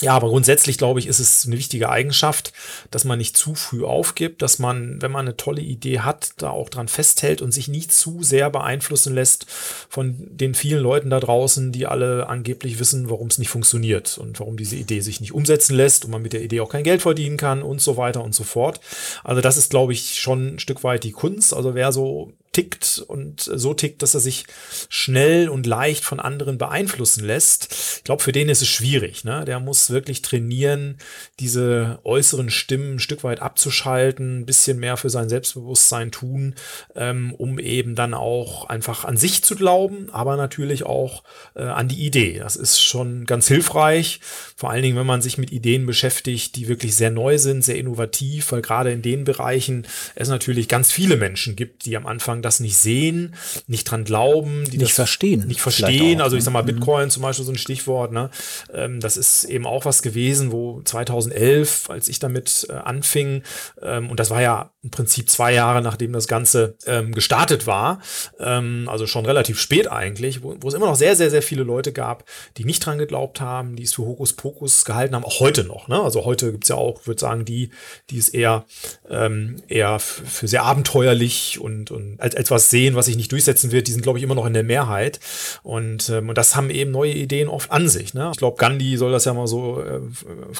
ja, 0.00 0.12
aber 0.12 0.28
grundsätzlich 0.28 0.78
glaube 0.78 1.00
ich, 1.00 1.08
ist 1.08 1.18
es 1.18 1.44
eine 1.46 1.58
wichtige 1.58 1.88
Eigenschaft, 1.88 2.52
dass 2.90 3.04
man 3.04 3.18
nicht 3.18 3.36
zu 3.36 3.56
früh 3.56 3.84
aufgibt, 3.84 4.42
dass 4.42 4.60
man, 4.60 5.02
wenn 5.02 5.10
man 5.10 5.26
eine 5.26 5.36
tolle 5.36 5.60
Idee 5.60 6.00
hat, 6.00 6.30
da 6.36 6.50
auch 6.50 6.68
dran 6.68 6.86
festhält 6.86 7.42
und 7.42 7.52
sich 7.52 7.66
nicht 7.66 7.92
zu 7.92 8.22
sehr 8.22 8.48
beeinflussen 8.48 9.12
lässt 9.12 9.46
von 9.88 10.16
den 10.18 10.54
vielen 10.54 10.82
Leuten 10.82 11.10
da 11.10 11.18
draußen, 11.18 11.72
die 11.72 11.86
alle 11.86 12.28
angeblich 12.28 12.78
wissen, 12.78 13.10
warum 13.10 13.26
es 13.26 13.38
nicht 13.38 13.48
funktioniert 13.48 14.18
und 14.18 14.38
warum 14.38 14.56
diese 14.56 14.76
Idee 14.76 15.00
sich 15.00 15.20
nicht 15.20 15.32
umsetzen 15.32 15.74
lässt 15.74 16.04
und 16.04 16.12
man 16.12 16.22
mit 16.22 16.32
der 16.32 16.42
Idee 16.42 16.60
auch 16.60 16.70
kein 16.70 16.84
Geld 16.84 17.02
verdienen 17.02 17.36
kann 17.36 17.62
und 17.62 17.80
so 17.80 17.96
weiter 17.96 18.22
und 18.22 18.34
so 18.34 18.44
fort. 18.44 18.80
Also 19.24 19.40
das 19.40 19.56
ist, 19.56 19.70
glaube 19.70 19.92
ich, 19.92 20.20
schon 20.20 20.54
ein 20.54 20.58
Stück 20.60 20.84
weit 20.84 21.02
die 21.02 21.12
Kunst. 21.12 21.52
Also 21.52 21.74
wer 21.74 21.90
so 21.90 22.32
tickt 22.58 23.04
und 23.06 23.40
so 23.40 23.72
tickt, 23.72 24.02
dass 24.02 24.14
er 24.14 24.20
sich 24.20 24.44
schnell 24.88 25.48
und 25.48 25.64
leicht 25.64 26.04
von 26.04 26.18
anderen 26.18 26.58
beeinflussen 26.58 27.24
lässt. 27.24 27.72
Ich 27.98 28.04
glaube, 28.04 28.20
für 28.20 28.32
den 28.32 28.48
ist 28.48 28.62
es 28.62 28.68
schwierig. 28.68 29.22
Ne? 29.22 29.44
Der 29.44 29.60
muss 29.60 29.90
wirklich 29.90 30.22
trainieren, 30.22 30.96
diese 31.38 32.00
äußeren 32.02 32.50
Stimmen 32.50 32.96
ein 32.96 32.98
Stück 32.98 33.22
weit 33.22 33.40
abzuschalten, 33.42 34.40
ein 34.40 34.46
bisschen 34.46 34.80
mehr 34.80 34.96
für 34.96 35.08
sein 35.08 35.28
Selbstbewusstsein 35.28 36.10
tun, 36.10 36.56
ähm, 36.96 37.32
um 37.34 37.60
eben 37.60 37.94
dann 37.94 38.12
auch 38.12 38.64
einfach 38.68 39.04
an 39.04 39.16
sich 39.16 39.44
zu 39.44 39.54
glauben, 39.54 40.08
aber 40.10 40.36
natürlich 40.36 40.84
auch 40.84 41.22
äh, 41.54 41.62
an 41.62 41.86
die 41.86 42.04
Idee. 42.04 42.40
Das 42.40 42.56
ist 42.56 42.80
schon 42.80 43.24
ganz 43.24 43.46
hilfreich, 43.46 44.18
vor 44.56 44.70
allen 44.70 44.82
Dingen, 44.82 44.96
wenn 44.96 45.06
man 45.06 45.22
sich 45.22 45.38
mit 45.38 45.52
Ideen 45.52 45.86
beschäftigt, 45.86 46.56
die 46.56 46.66
wirklich 46.66 46.96
sehr 46.96 47.10
neu 47.12 47.38
sind, 47.38 47.62
sehr 47.62 47.76
innovativ, 47.76 48.50
weil 48.50 48.62
gerade 48.62 48.90
in 48.90 49.02
den 49.02 49.22
Bereichen 49.22 49.86
es 50.16 50.28
natürlich 50.28 50.66
ganz 50.66 50.90
viele 50.90 51.16
Menschen 51.16 51.54
gibt, 51.54 51.86
die 51.86 51.96
am 51.96 52.06
Anfang 52.06 52.42
das 52.48 52.60
nicht 52.60 52.76
sehen, 52.76 53.34
nicht 53.66 53.84
dran 53.84 54.04
glauben, 54.04 54.64
die 54.70 54.78
nicht 54.78 54.92
verstehen. 54.92 55.46
Nicht 55.46 55.60
verstehen. 55.60 56.20
auch, 56.20 56.24
also 56.24 56.36
ich 56.36 56.40
ne? 56.40 56.44
sag 56.44 56.52
mal, 56.52 56.62
Mhm. 56.62 56.66
Bitcoin 56.66 57.10
zum 57.10 57.22
Beispiel 57.22 57.44
so 57.44 57.52
ein 57.52 57.58
Stichwort, 57.58 58.12
ne? 58.12 58.30
Ähm, 58.72 59.00
das 59.00 59.16
ist 59.16 59.44
eben 59.44 59.66
auch 59.66 59.84
was 59.84 60.02
gewesen, 60.02 60.52
wo 60.52 60.80
2011, 60.82 61.90
als 61.90 62.08
ich 62.08 62.18
damit 62.18 62.66
äh, 62.68 62.72
anfing, 62.72 63.42
ähm, 63.82 64.10
und 64.10 64.20
das 64.20 64.30
war 64.30 64.42
ja 64.42 64.70
im 64.82 64.90
Prinzip 64.90 65.28
zwei 65.28 65.52
Jahre, 65.52 65.82
nachdem 65.82 66.12
das 66.12 66.28
Ganze 66.28 66.76
ähm, 66.86 67.14
gestartet 67.14 67.66
war, 67.66 68.00
ähm, 68.38 68.88
also 68.90 69.06
schon 69.06 69.26
relativ 69.26 69.60
spät 69.60 69.90
eigentlich, 69.90 70.42
wo, 70.42 70.56
wo 70.60 70.68
es 70.68 70.74
immer 70.74 70.86
noch 70.86 70.96
sehr, 70.96 71.16
sehr, 71.16 71.30
sehr 71.30 71.42
viele 71.42 71.62
Leute 71.62 71.92
gab, 71.92 72.24
die 72.56 72.64
nicht 72.64 72.84
dran 72.84 72.98
geglaubt 72.98 73.40
haben, 73.40 73.76
die 73.76 73.82
es 73.82 73.94
für 73.94 74.02
Hokuspokus 74.02 74.84
gehalten 74.84 75.14
haben, 75.14 75.24
auch 75.24 75.40
heute 75.40 75.64
noch. 75.64 75.88
Ne? 75.88 76.00
Also 76.00 76.24
heute 76.24 76.52
gibt's 76.52 76.68
ja 76.68 76.76
auch, 76.76 77.06
würde 77.06 77.20
sagen, 77.20 77.44
die, 77.44 77.70
die 78.10 78.18
es 78.18 78.28
eher, 78.28 78.64
ähm, 79.08 79.56
eher 79.68 79.98
für 79.98 80.48
sehr 80.48 80.62
abenteuerlich 80.62 81.58
und, 81.60 81.90
und 81.90 82.20
als 82.20 82.34
etwas 82.38 82.70
sehen, 82.70 82.94
was 82.94 83.06
sich 83.06 83.16
nicht 83.16 83.32
durchsetzen 83.32 83.72
wird, 83.72 83.88
die 83.88 83.92
sind, 83.92 84.02
glaube 84.02 84.18
ich, 84.18 84.22
immer 84.22 84.36
noch 84.36 84.46
in 84.46 84.52
der 84.52 84.62
Mehrheit. 84.62 85.18
Und, 85.64 86.08
ähm, 86.08 86.28
und 86.28 86.38
das 86.38 86.54
haben 86.54 86.70
eben 86.70 86.92
neue 86.92 87.12
Ideen 87.12 87.48
oft 87.48 87.72
an 87.72 87.88
sich. 87.88 88.14
Ne? 88.14 88.30
Ich 88.32 88.38
glaube, 88.38 88.56
Gandhi 88.58 88.96
soll 88.96 89.10
das 89.10 89.24
ja 89.24 89.34
mal 89.34 89.48
so 89.48 89.82
äh, 89.82 90.00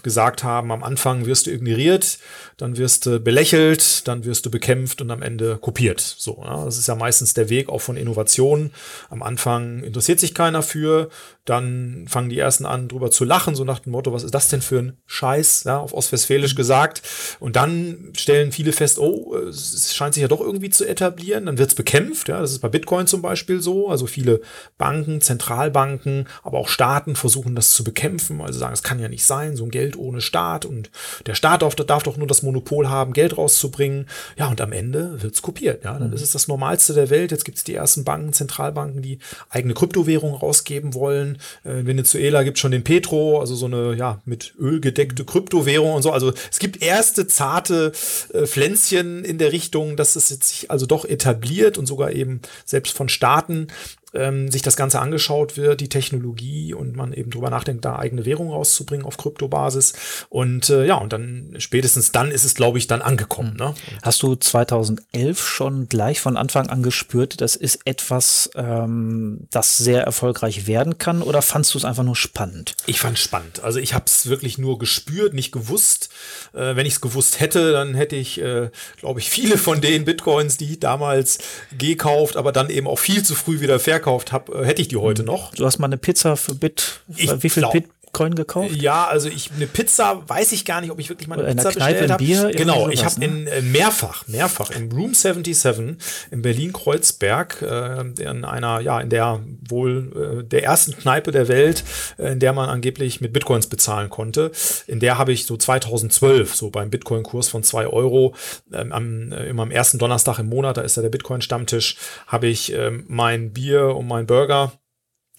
gesagt 0.02 0.42
haben, 0.42 0.72
am 0.72 0.82
Anfang 0.82 1.26
wirst 1.26 1.46
du 1.46 1.52
ignoriert, 1.52 2.18
dann 2.56 2.76
wirst 2.76 3.06
du 3.06 3.20
belächelt, 3.20 4.08
dann 4.08 4.24
wirst 4.24 4.44
du 4.44 4.50
bekämpft 4.50 5.00
und 5.00 5.10
am 5.12 5.22
Ende 5.22 5.56
kopiert. 5.58 6.00
So, 6.00 6.42
ne? 6.42 6.62
Das 6.64 6.78
ist 6.78 6.88
ja 6.88 6.96
meistens 6.96 7.34
der 7.34 7.48
Weg 7.48 7.68
auch 7.68 7.80
von 7.80 7.96
Innovationen. 7.96 8.72
Am 9.08 9.22
Anfang 9.22 9.84
interessiert 9.84 10.18
sich 10.18 10.34
keiner 10.34 10.62
für, 10.62 11.10
dann 11.44 12.06
fangen 12.08 12.28
die 12.28 12.38
ersten 12.38 12.66
an, 12.66 12.88
drüber 12.88 13.10
zu 13.10 13.24
lachen, 13.24 13.54
so 13.54 13.64
nach 13.64 13.78
dem 13.78 13.92
Motto, 13.92 14.12
was 14.12 14.22
ist 14.22 14.34
das 14.34 14.48
denn 14.48 14.60
für 14.60 14.80
ein 14.80 14.96
Scheiß, 15.06 15.64
ja, 15.64 15.78
auf 15.78 15.94
Ostwestfälisch 15.94 16.54
gesagt. 16.54 17.02
Und 17.40 17.56
dann 17.56 18.12
stellen 18.16 18.52
viele 18.52 18.72
fest, 18.72 18.98
oh, 18.98 19.34
es 19.36 19.94
scheint 19.94 20.14
sich 20.14 20.22
ja 20.22 20.28
doch 20.28 20.40
irgendwie 20.40 20.70
zu 20.70 20.84
etablieren. 20.84 21.46
Dann 21.46 21.57
wird's 21.58 21.74
bekämpft, 21.74 22.28
ja, 22.28 22.40
das 22.40 22.52
ist 22.52 22.60
bei 22.60 22.68
Bitcoin 22.68 23.06
zum 23.06 23.22
Beispiel 23.22 23.60
so. 23.60 23.88
Also 23.88 24.06
viele 24.06 24.40
Banken, 24.78 25.20
Zentralbanken, 25.20 26.26
aber 26.42 26.58
auch 26.58 26.68
Staaten 26.68 27.16
versuchen 27.16 27.54
das 27.54 27.74
zu 27.74 27.84
bekämpfen. 27.84 28.40
Also 28.40 28.58
sagen, 28.58 28.72
es 28.72 28.82
kann 28.82 29.00
ja 29.00 29.08
nicht 29.08 29.24
sein, 29.24 29.56
so 29.56 29.64
ein 29.64 29.70
Geld 29.70 29.96
ohne 29.96 30.20
Staat. 30.20 30.64
Und 30.64 30.90
der 31.26 31.34
Staat 31.34 31.62
darf, 31.62 31.74
darf 31.74 32.02
doch 32.02 32.16
nur 32.16 32.26
das 32.26 32.42
Monopol 32.42 32.88
haben, 32.88 33.12
Geld 33.12 33.36
rauszubringen. 33.36 34.06
Ja, 34.36 34.48
und 34.48 34.60
am 34.60 34.72
Ende 34.72 35.20
wird's 35.22 35.42
kopiert. 35.42 35.84
Ja, 35.84 35.98
dann 35.98 36.12
ist 36.12 36.22
es 36.22 36.32
das 36.32 36.48
Normalste 36.48 36.94
der 36.94 37.10
Welt. 37.10 37.30
Jetzt 37.30 37.44
gibt's 37.44 37.64
die 37.64 37.74
ersten 37.74 38.04
Banken, 38.04 38.32
Zentralbanken, 38.32 39.02
die 39.02 39.18
eigene 39.50 39.74
Kryptowährungen 39.74 40.36
rausgeben 40.36 40.94
wollen. 40.94 41.38
Äh, 41.64 41.80
In 41.80 41.86
Venezuela 41.86 42.42
gibt's 42.42 42.60
schon 42.60 42.72
den 42.72 42.84
Petro, 42.84 43.40
also 43.40 43.54
so 43.54 43.66
eine 43.66 43.94
ja 43.94 44.20
mit 44.24 44.54
Öl 44.58 44.80
gedeckte 44.80 45.24
Kryptowährung 45.24 45.94
und 45.94 46.02
so. 46.02 46.12
Also 46.12 46.32
es 46.50 46.58
gibt 46.58 46.82
erste 46.82 47.26
zarte 47.26 47.92
äh, 48.32 48.46
Pflänzchen 48.46 49.24
in 49.24 49.38
der 49.38 49.52
Richtung, 49.52 49.96
dass 49.96 50.16
es 50.16 50.30
jetzt 50.30 50.48
sich 50.48 50.70
also 50.70 50.86
doch 50.86 51.04
etabliert 51.04 51.47
und 51.78 51.86
sogar 51.86 52.12
eben 52.12 52.40
selbst 52.64 52.96
von 52.96 53.08
Staaten 53.08 53.68
ähm, 54.14 54.50
sich 54.50 54.62
das 54.62 54.76
Ganze 54.76 55.00
angeschaut 55.00 55.56
wird, 55.56 55.80
die 55.80 55.88
Technologie 55.88 56.72
und 56.72 56.96
man 56.96 57.12
eben 57.12 57.30
drüber 57.30 57.50
nachdenkt, 57.50 57.84
da 57.84 57.98
eigene 57.98 58.24
Währung 58.24 58.50
rauszubringen 58.50 59.04
auf 59.04 59.16
Kryptobasis. 59.16 59.92
Und 60.28 60.70
äh, 60.70 60.86
ja, 60.86 60.96
und 60.96 61.12
dann 61.12 61.54
spätestens 61.58 62.12
dann 62.12 62.30
ist 62.30 62.44
es, 62.44 62.54
glaube 62.54 62.78
ich, 62.78 62.86
dann 62.86 63.02
angekommen. 63.02 63.56
Ne? 63.56 63.74
Hast 64.02 64.22
du 64.22 64.34
2011 64.34 65.46
schon 65.46 65.88
gleich 65.88 66.20
von 66.20 66.36
Anfang 66.36 66.68
an 66.68 66.82
gespürt, 66.82 67.40
das 67.40 67.56
ist 67.56 67.80
etwas, 67.84 68.50
ähm, 68.54 69.46
das 69.50 69.76
sehr 69.76 70.02
erfolgreich 70.02 70.66
werden 70.66 70.98
kann 70.98 71.22
oder 71.22 71.42
fandst 71.42 71.74
du 71.74 71.78
es 71.78 71.84
einfach 71.84 72.04
nur 72.04 72.16
spannend? 72.16 72.74
Ich 72.86 73.00
fand 73.00 73.18
spannend. 73.18 73.62
Also 73.62 73.78
ich 73.78 73.94
habe 73.94 74.06
es 74.06 74.28
wirklich 74.28 74.58
nur 74.58 74.78
gespürt, 74.78 75.34
nicht 75.34 75.52
gewusst. 75.52 76.08
Äh, 76.54 76.76
wenn 76.76 76.86
ich 76.86 76.94
es 76.94 77.00
gewusst 77.00 77.40
hätte, 77.40 77.72
dann 77.72 77.94
hätte 77.94 78.16
ich, 78.16 78.40
äh, 78.40 78.70
glaube 78.98 79.20
ich, 79.20 79.28
viele 79.28 79.58
von 79.58 79.80
den 79.80 80.04
Bitcoins, 80.04 80.56
die 80.56 80.72
ich 80.72 80.80
damals 80.80 81.38
gekauft, 81.76 82.36
aber 82.36 82.52
dann 82.52 82.70
eben 82.70 82.86
auch 82.86 82.98
viel 82.98 83.22
zu 83.22 83.34
früh 83.34 83.60
wieder 83.60 83.78
verkauft 83.78 83.97
habe, 84.32 84.52
äh, 84.62 84.64
hätte 84.64 84.82
ich 84.82 84.88
die 84.88 84.96
heute 84.96 85.22
noch. 85.24 85.52
Du 85.54 85.64
hast 85.64 85.78
mal 85.78 85.86
eine 85.86 85.96
Pizza 85.98 86.36
für 86.36 86.54
Bit, 86.54 87.00
Ich 87.16 87.30
wie 87.42 87.50
viel 87.50 87.62
glaub- 87.62 87.72
Bitcoin 88.18 88.34
gekauft? 88.34 88.74
Ja, 88.74 89.06
also 89.06 89.28
ich 89.28 89.50
eine 89.54 89.66
Pizza 89.66 90.28
weiß 90.28 90.52
ich 90.52 90.64
gar 90.64 90.80
nicht, 90.80 90.90
ob 90.90 90.98
ich 90.98 91.08
wirklich 91.08 91.28
mal 91.28 91.34
eine 91.34 91.44
Oder 91.44 91.54
Pizza 91.54 91.72
Kneipe 91.72 92.08
bestellt 92.08 92.42
habe. 92.42 92.54
Genau, 92.54 92.88
ich 92.88 93.04
habe 93.04 93.24
in 93.24 93.46
äh, 93.46 93.62
mehrfach, 93.62 94.26
mehrfach 94.26 94.70
im 94.70 94.90
Room 94.90 95.14
77 95.14 95.96
in 96.30 96.42
Berlin 96.42 96.72
Kreuzberg 96.72 97.62
äh, 97.62 98.00
in 98.22 98.44
einer 98.44 98.80
ja 98.80 99.00
in 99.00 99.10
der 99.10 99.40
wohl 99.68 100.40
äh, 100.40 100.44
der 100.44 100.64
ersten 100.64 100.96
Kneipe 100.96 101.30
der 101.30 101.48
Welt, 101.48 101.84
äh, 102.18 102.32
in 102.32 102.40
der 102.40 102.52
man 102.52 102.68
angeblich 102.68 103.20
mit 103.20 103.32
Bitcoins 103.32 103.68
bezahlen 103.68 104.10
konnte. 104.10 104.50
In 104.86 105.00
der 105.00 105.18
habe 105.18 105.32
ich 105.32 105.46
so 105.46 105.56
2012 105.56 106.54
so 106.54 106.70
beim 106.70 106.90
Bitcoin 106.90 107.22
Kurs 107.22 107.48
von 107.48 107.62
zwei 107.62 107.86
Euro 107.86 108.34
ähm, 108.72 108.92
am 108.92 109.32
äh, 109.32 109.48
immer 109.48 109.62
am 109.62 109.70
ersten 109.70 109.98
Donnerstag 109.98 110.38
im 110.38 110.48
Monat, 110.48 110.76
da 110.76 110.82
ist 110.82 110.96
ja 110.96 111.02
der 111.02 111.10
Bitcoin 111.10 111.40
Stammtisch, 111.40 111.96
habe 112.26 112.48
ich 112.48 112.72
ähm, 112.72 113.04
mein 113.08 113.52
Bier 113.52 113.94
und 113.94 114.08
mein 114.08 114.26
Burger 114.26 114.72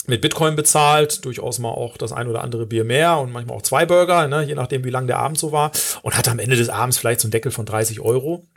mit 0.08 0.22
Bitcoin 0.22 0.56
bezahlt, 0.56 1.24
durchaus 1.26 1.60
mal 1.60 1.70
auch 1.70 1.98
das 1.98 2.12
ein 2.12 2.28
oder 2.28 2.42
andere 2.42 2.66
Bier 2.66 2.84
mehr 2.84 3.18
und 3.20 3.32
manchmal 3.32 3.58
auch 3.58 3.62
zwei 3.62 3.86
Burger, 3.86 4.28
ne, 4.28 4.44
je 4.44 4.56
nachdem, 4.56 4.84
wie 4.84 4.90
lang 4.90 5.08
der 5.08 5.20
Abend 5.20 5.38
so 5.38 5.52
war. 5.52 5.72
Und 6.02 6.18
hatte 6.18 6.32
am 6.32 6.40
Ende 6.40 6.56
des 6.56 6.70
Abends 6.70 6.98
vielleicht 6.98 7.22
so 7.22 7.28
einen 7.28 7.32
Deckel 7.32 7.52
von 7.52 7.66
30 7.66 8.00
Euro. 8.00 8.48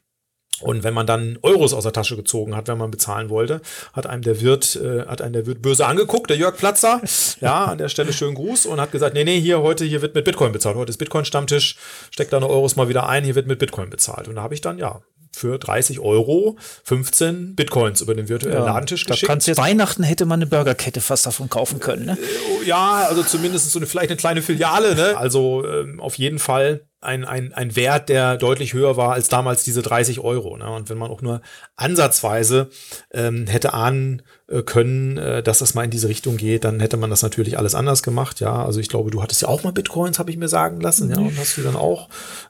Und 0.61 0.85
wenn 0.85 0.95
man 0.95 1.07
dann 1.07 1.39
Euros 1.43 1.75
aus 1.75 1.83
der 1.83 1.93
Tasche 1.93 2.15
gezogen 2.15 2.55
hat, 2.55 2.69
wenn 2.69 2.79
man 2.79 2.91
bezahlen 2.91 3.31
wollte, 3.31 3.61
hat 3.93 4.07
einem 4.07 4.23
der 4.23 4.41
Wirt, 4.41 4.77
äh, 4.77 5.07
hat 5.07 5.21
einem 5.21 5.33
der 5.33 5.47
Wirt 5.47 5.61
böse 5.61 5.87
angeguckt, 5.87 6.31
der 6.31 6.37
Jörg 6.37 6.57
Platzer. 6.57 7.01
Ja, 7.41 7.65
an 7.65 7.79
der 7.79 7.89
Stelle 7.89 8.13
schönen 8.13 8.37
Gruß 8.37 8.67
und 8.67 8.81
hat 8.81 8.93
gesagt, 8.93 9.15
nee, 9.15 9.25
nee, 9.25 9.41
hier 9.41 9.61
heute, 9.61 9.85
hier 9.85 10.03
wird 10.03 10.15
mit 10.15 10.25
Bitcoin 10.25 10.53
bezahlt. 10.53 10.77
Heute 10.77 10.91
ist 10.91 10.99
Bitcoin-Stammtisch, 10.99 11.77
steckt 12.11 12.33
deine 12.33 12.49
Euros 12.49 12.77
mal 12.77 12.89
wieder 12.89 13.09
ein, 13.09 13.25
hier 13.25 13.35
wird 13.35 13.49
mit 13.49 13.59
Bitcoin 13.59 13.91
bezahlt. 13.91 14.29
Und 14.29 14.37
da 14.37 14.43
habe 14.43 14.55
ich 14.55 14.61
dann, 14.61 14.79
ja, 14.79 15.01
für 15.35 15.59
30 15.59 16.01
Euro 16.01 16.57
15 16.85 17.55
Bitcoins 17.55 18.01
über 18.01 18.15
den 18.15 18.29
virtuellen 18.29 18.65
Ladentisch 18.65 19.05
da 19.05 19.15
geschickt. 19.15 19.29
kannst 19.31 19.49
jetzt 19.49 19.59
Weihnachten 19.59 20.03
hätte 20.03 20.27
man 20.27 20.39
eine 20.39 20.47
Burgerkette 20.47 21.01
fast 21.01 21.27
davon 21.27 21.49
kaufen 21.49 21.81
können, 21.81 22.07
ne? 22.07 22.19
Ja, 22.65 23.07
also 23.09 23.23
zumindest 23.23 23.71
so 23.71 23.79
eine 23.79 23.87
vielleicht 23.87 24.11
eine 24.11 24.17
kleine 24.17 24.43
Filiale, 24.43 24.95
ne? 24.95 25.17
Also 25.23 25.65
ähm, 25.67 26.01
auf 26.01 26.17
jeden 26.17 26.39
Fall 26.39 26.87
ein, 27.03 27.25
ein, 27.25 27.53
ein 27.53 27.75
Wert, 27.75 28.09
der 28.09 28.37
deutlich 28.37 28.73
höher 28.73 28.97
war 28.97 29.13
als 29.13 29.29
damals 29.29 29.65
diese 29.65 29.83
30 29.83 30.21
Euro. 30.21 30.57
Ne? 30.57 30.71
Und 30.71 30.89
wenn 30.89 30.99
man 30.99 31.11
auch 31.11 31.21
nur 31.21 31.43
ansatzweise 31.77 32.71
ähm, 33.13 33.47
hätte 33.49 33.75
ahnen 33.75 34.23
äh, 34.49 34.63
können, 34.63 35.19
äh, 35.19 35.43
dass 35.43 35.59
das 35.59 35.75
mal 35.75 35.83
in 35.85 35.91
diese 35.91 36.09
Richtung 36.09 36.37
geht, 36.37 36.65
dann 36.65 36.79
hätte 36.79 36.97
man 36.97 37.11
das 37.11 37.23
natürlich 37.23 37.59
alles 37.59 37.75
anders 37.75 38.03
gemacht. 38.03 38.39
Ja, 38.41 38.65
also 38.65 38.79
ich 38.79 38.89
glaube, 38.89 39.11
du 39.11 39.23
hattest 39.23 39.43
ja 39.43 39.49
auch 39.49 39.65
mal 39.65 39.73
Bitcoins, 39.73 40.19
habe 40.21 40.31
ich 40.31 40.37
mir 40.37 40.49
sagen 40.49 40.81
lassen. 40.81 41.11
Ja, 41.11 41.17
und 41.17 41.37
hast 41.39 41.57
du 41.57 41.63
dann 41.63 41.77
auch. 41.77 42.09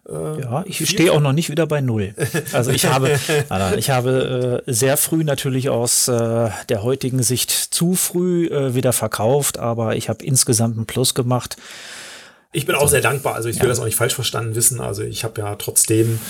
Äh, 0.08 0.40
Ja, 0.40 0.64
ich 0.66 0.86
stehe 0.88 1.12
auch 1.12 1.20
noch 1.20 1.32
nicht 1.32 1.48
wieder 1.48 1.66
bei 1.66 1.80
Null. 1.80 2.14
Also 2.52 2.72
ich 2.72 2.84
habe, 2.86 3.18
ich 3.76 3.90
habe 3.90 4.62
äh, 4.66 4.72
sehr 4.72 4.96
früh 4.98 5.24
natürlich 5.24 5.70
aus 5.70 6.08
äh, 6.08 6.50
der 6.68 6.82
heutigen 6.82 7.22
Sicht 7.22 7.50
zu 7.50 7.94
früh 7.94 8.48
äh, 8.48 8.74
wieder 8.74 8.92
verkauft, 8.92 9.58
aber 9.58 9.96
ich 9.96 10.08
habe 10.08 10.24
insgesamt 10.24 10.76
einen 10.76 10.86
Plus 10.86 11.14
gemacht. 11.14 11.56
Ich 12.54 12.66
bin 12.66 12.74
auch 12.74 12.88
sehr 12.88 13.00
dankbar. 13.00 13.34
Also 13.34 13.48
ich 13.48 13.60
will 13.62 13.68
das 13.68 13.80
auch 13.80 13.86
nicht 13.86 13.96
falsch 13.96 14.14
verstanden 14.14 14.54
wissen. 14.54 14.78
Also 14.78 15.02
ich 15.02 15.24
habe 15.24 15.40
ja 15.40 15.56
trotzdem, 15.56 16.20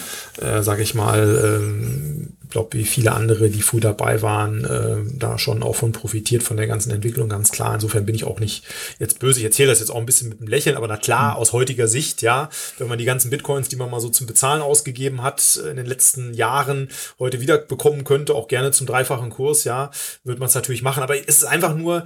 äh, 0.41 0.63
sage 0.63 0.83
ich 0.85 0.95
mal, 0.95 1.61
ähm, 1.61 2.37
glaube 2.49 2.79
wie 2.79 2.85
viele 2.85 3.11
andere, 3.11 3.51
die 3.51 3.61
früh 3.61 3.81
dabei 3.81 4.23
waren, 4.23 4.65
äh, 4.65 4.99
da 5.19 5.37
schon 5.37 5.65
auch 5.65 5.75
von 5.75 5.91
profitiert 5.91 6.45
von 6.45 6.57
der 6.57 6.69
ganzen 6.69 6.93
Entwicklung, 6.93 7.29
ganz 7.29 7.51
klar. 7.51 7.75
Insofern 7.75 8.07
bin 8.07 8.15
ich 8.15 8.23
auch 8.23 8.39
nicht 8.39 8.63
jetzt 9.01 9.19
böse. 9.19 9.41
Ich 9.41 9.45
erzähle 9.45 9.71
das 9.71 9.81
jetzt 9.81 9.91
auch 9.91 9.97
ein 9.97 10.07
bisschen 10.07 10.29
mit 10.29 10.39
einem 10.39 10.49
Lächeln, 10.49 10.77
aber 10.77 10.87
na 10.87 10.97
klar, 10.97 11.37
aus 11.37 11.53
heutiger 11.53 11.89
Sicht, 11.89 12.23
ja, 12.23 12.51
wenn 12.79 12.87
man 12.87 12.99
die 12.99 13.05
ganzen 13.05 13.31
Bitcoins, 13.31 13.69
die 13.69 13.77
man 13.77 13.91
mal 13.91 14.01
so 14.01 14.09
zum 14.09 14.29
Bezahlen 14.29 14.63
ausgegeben 14.63 15.23
hat 15.23 15.59
in 15.69 15.77
den 15.77 15.87
letzten 15.87 16.35
Jahren, 16.35 16.89
heute 17.19 17.41
wieder 17.41 17.59
bekommen 17.59 18.05
könnte, 18.05 18.35
auch 18.35 18.47
gerne 18.47 18.71
zum 18.71 18.87
dreifachen 18.87 19.31
Kurs, 19.31 19.65
ja, 19.65 19.91
würde 20.23 20.39
man 20.39 20.49
es 20.49 20.55
natürlich 20.55 20.83
machen. 20.83 21.03
Aber 21.03 21.17
es 21.17 21.39
ist 21.39 21.45
einfach 21.45 21.75
nur, 21.75 22.05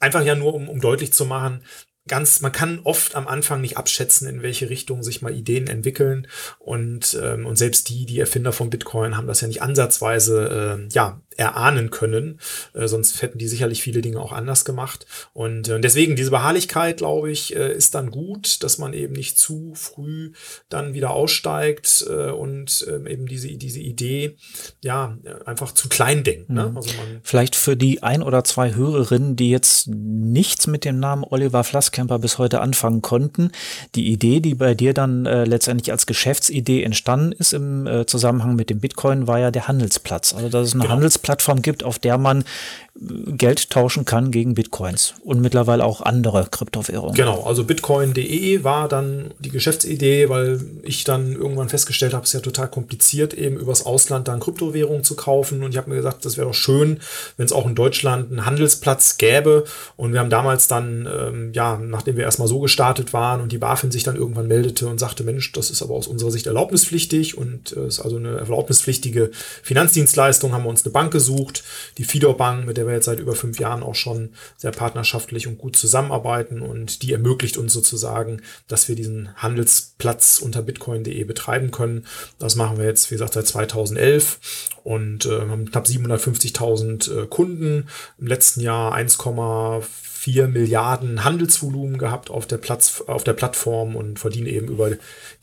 einfach 0.00 0.24
ja 0.24 0.34
nur, 0.34 0.52
um, 0.54 0.68
um 0.68 0.80
deutlich 0.80 1.12
zu 1.12 1.26
machen, 1.26 1.62
ganz, 2.08 2.40
man 2.40 2.52
kann 2.52 2.80
oft 2.84 3.14
am 3.14 3.28
Anfang 3.28 3.60
nicht 3.60 3.76
abschätzen, 3.76 4.28
in 4.28 4.42
welche 4.42 4.70
Richtung 4.70 5.02
sich 5.02 5.22
mal 5.22 5.34
Ideen 5.34 5.68
entwickeln. 5.68 6.26
Und, 6.58 7.18
ähm, 7.22 7.46
und 7.46 7.56
selbst 7.56 7.88
die, 7.88 8.06
die 8.06 8.18
Erfinder 8.18 8.52
von 8.52 8.70
Bitcoin, 8.70 9.16
haben 9.16 9.26
das 9.26 9.40
ja 9.40 9.48
nicht 9.48 9.62
ansatzweise 9.62 10.80
äh, 10.88 10.88
ja, 10.92 11.20
erahnen 11.36 11.90
können. 11.90 12.38
Äh, 12.74 12.88
sonst 12.88 13.22
hätten 13.22 13.38
die 13.38 13.48
sicherlich 13.48 13.82
viele 13.82 14.02
Dinge 14.02 14.20
auch 14.20 14.32
anders 14.32 14.64
gemacht. 14.64 15.06
Und 15.32 15.68
äh, 15.68 15.80
deswegen, 15.80 16.16
diese 16.16 16.30
Beharrlichkeit, 16.30 16.98
glaube 16.98 17.30
ich, 17.30 17.54
äh, 17.56 17.72
ist 17.72 17.94
dann 17.94 18.10
gut, 18.10 18.62
dass 18.62 18.78
man 18.78 18.92
eben 18.92 19.14
nicht 19.14 19.38
zu 19.38 19.72
früh 19.74 20.32
dann 20.68 20.94
wieder 20.94 21.10
aussteigt 21.10 22.04
äh, 22.08 22.30
und 22.30 22.86
äh, 22.88 23.10
eben 23.10 23.26
diese, 23.26 23.48
diese 23.48 23.80
Idee 23.80 24.36
ja 24.82 25.16
einfach 25.44 25.72
zu 25.72 25.88
klein 25.88 26.24
denkt. 26.24 26.50
Ne? 26.50 26.72
Also 26.74 26.90
man 26.96 27.20
Vielleicht 27.22 27.56
für 27.56 27.76
die 27.76 28.02
ein 28.02 28.22
oder 28.22 28.44
zwei 28.44 28.74
Hörerinnen, 28.74 29.36
die 29.36 29.50
jetzt 29.50 29.88
nichts 29.88 30.66
mit 30.66 30.84
dem 30.84 30.98
Namen 31.00 31.24
Oliver 31.24 31.64
Flasskemper 31.64 32.18
bis 32.18 32.38
heute 32.38 32.60
anfangen 32.60 33.02
konnten. 33.02 33.52
Die 33.94 34.12
Idee, 34.12 34.40
die 34.40 34.54
bei 34.54 34.74
dir 34.74 34.94
dann 34.94 35.26
äh, 35.26 35.44
letztendlich 35.44 35.90
als 35.92 36.06
Geschäftsidee 36.06 36.82
entstanden 36.82 37.32
ist 37.32 37.52
im 37.52 37.86
äh, 37.86 38.06
Zusammenhang 38.06 38.54
mit 38.54 38.70
dem 38.70 38.80
Bitcoin, 38.80 39.26
war 39.26 39.38
ja 39.38 39.50
der 39.50 39.68
Handelsplatz. 39.68 40.34
Also 40.34 40.48
dass 40.48 40.68
es 40.68 40.74
eine 40.74 40.82
Genau. 40.82 40.94
Handelsplattform 41.22 41.62
gibt, 41.62 41.84
auf 41.84 41.98
der 41.98 42.18
man 42.18 42.44
Geld 42.94 43.70
tauschen 43.70 44.04
kann 44.04 44.30
gegen 44.30 44.54
Bitcoins 44.54 45.14
und 45.24 45.40
mittlerweile 45.40 45.82
auch 45.82 46.02
andere 46.02 46.46
Kryptowährungen. 46.50 47.14
Genau, 47.14 47.42
also 47.42 47.64
bitcoin.de 47.64 48.64
war 48.64 48.86
dann 48.86 49.32
die 49.38 49.48
Geschäftsidee, 49.48 50.28
weil 50.28 50.60
ich 50.82 51.02
dann 51.04 51.32
irgendwann 51.32 51.70
festgestellt 51.70 52.12
habe, 52.12 52.24
es 52.24 52.30
ist 52.30 52.34
ja 52.34 52.40
total 52.40 52.68
kompliziert, 52.68 53.32
eben 53.32 53.56
übers 53.56 53.86
Ausland 53.86 54.28
dann 54.28 54.40
Kryptowährungen 54.40 55.04
zu 55.04 55.16
kaufen. 55.16 55.62
Und 55.62 55.70
ich 55.70 55.78
habe 55.78 55.88
mir 55.88 55.96
gesagt, 55.96 56.26
das 56.26 56.36
wäre 56.36 56.46
doch 56.46 56.54
schön, 56.54 57.00
wenn 57.38 57.46
es 57.46 57.52
auch 57.52 57.66
in 57.66 57.74
Deutschland 57.74 58.30
einen 58.30 58.44
Handelsplatz 58.44 59.16
gäbe. 59.16 59.64
Und 59.96 60.12
wir 60.12 60.20
haben 60.20 60.30
damals 60.30 60.68
dann, 60.68 61.08
ähm, 61.10 61.52
ja, 61.54 61.78
nachdem 61.78 62.18
wir 62.18 62.24
erstmal 62.24 62.48
so 62.48 62.60
gestartet 62.60 63.14
waren 63.14 63.40
und 63.40 63.52
die 63.52 63.58
BaFin 63.58 63.90
sich 63.90 64.02
dann 64.02 64.16
irgendwann 64.16 64.48
meldete 64.48 64.86
und 64.86 65.00
sagte, 65.00 65.24
Mensch, 65.24 65.50
das 65.52 65.70
ist 65.70 65.80
aber 65.80 65.94
aus 65.94 66.08
unserer 66.08 66.30
Sicht 66.30 66.46
erlaubnispflichtig 66.46 67.38
und 67.38 67.74
äh, 67.74 67.86
ist 67.86 68.00
also 68.00 68.16
eine 68.16 68.36
erlaubnispflichtige 68.36 69.30
Finanzdienstleistung, 69.62 70.52
haben 70.52 70.64
wir 70.64 70.70
uns 70.70 70.84
eine 70.84 70.92
Bank 70.92 71.10
gesucht, 71.10 71.64
die 71.96 72.04
Fidor 72.04 72.36
Bank, 72.36 72.66
mit 72.66 72.76
der 72.76 72.81
wir 72.86 72.94
jetzt 72.94 73.06
seit 73.06 73.20
über 73.20 73.34
fünf 73.34 73.58
Jahren 73.58 73.82
auch 73.82 73.94
schon 73.94 74.30
sehr 74.56 74.70
partnerschaftlich 74.70 75.46
und 75.46 75.58
gut 75.58 75.76
zusammenarbeiten 75.76 76.60
und 76.62 77.02
die 77.02 77.12
ermöglicht 77.12 77.56
uns 77.56 77.72
sozusagen, 77.72 78.42
dass 78.68 78.88
wir 78.88 78.96
diesen 78.96 79.34
Handelsplatz 79.36 80.38
unter 80.38 80.62
bitcoin.de 80.62 81.24
betreiben 81.24 81.70
können. 81.70 82.06
Das 82.38 82.56
machen 82.56 82.78
wir 82.78 82.84
jetzt, 82.84 83.10
wie 83.10 83.14
gesagt, 83.14 83.34
seit 83.34 83.46
2011 83.46 84.70
und 84.84 85.26
äh, 85.26 85.40
haben 85.40 85.70
knapp 85.70 85.86
750.000 85.86 87.22
äh, 87.22 87.26
Kunden. 87.26 87.88
Im 88.18 88.26
letzten 88.26 88.60
Jahr 88.60 88.94
1,4 88.94 89.82
4 90.22 90.46
Milliarden 90.46 91.24
Handelsvolumen 91.24 91.98
gehabt 91.98 92.30
auf 92.30 92.46
der, 92.46 92.58
Platz, 92.58 93.02
auf 93.08 93.24
der 93.24 93.32
Plattform 93.32 93.96
und 93.96 94.20
verdienen 94.20 94.46
eben 94.46 94.68
über 94.68 94.92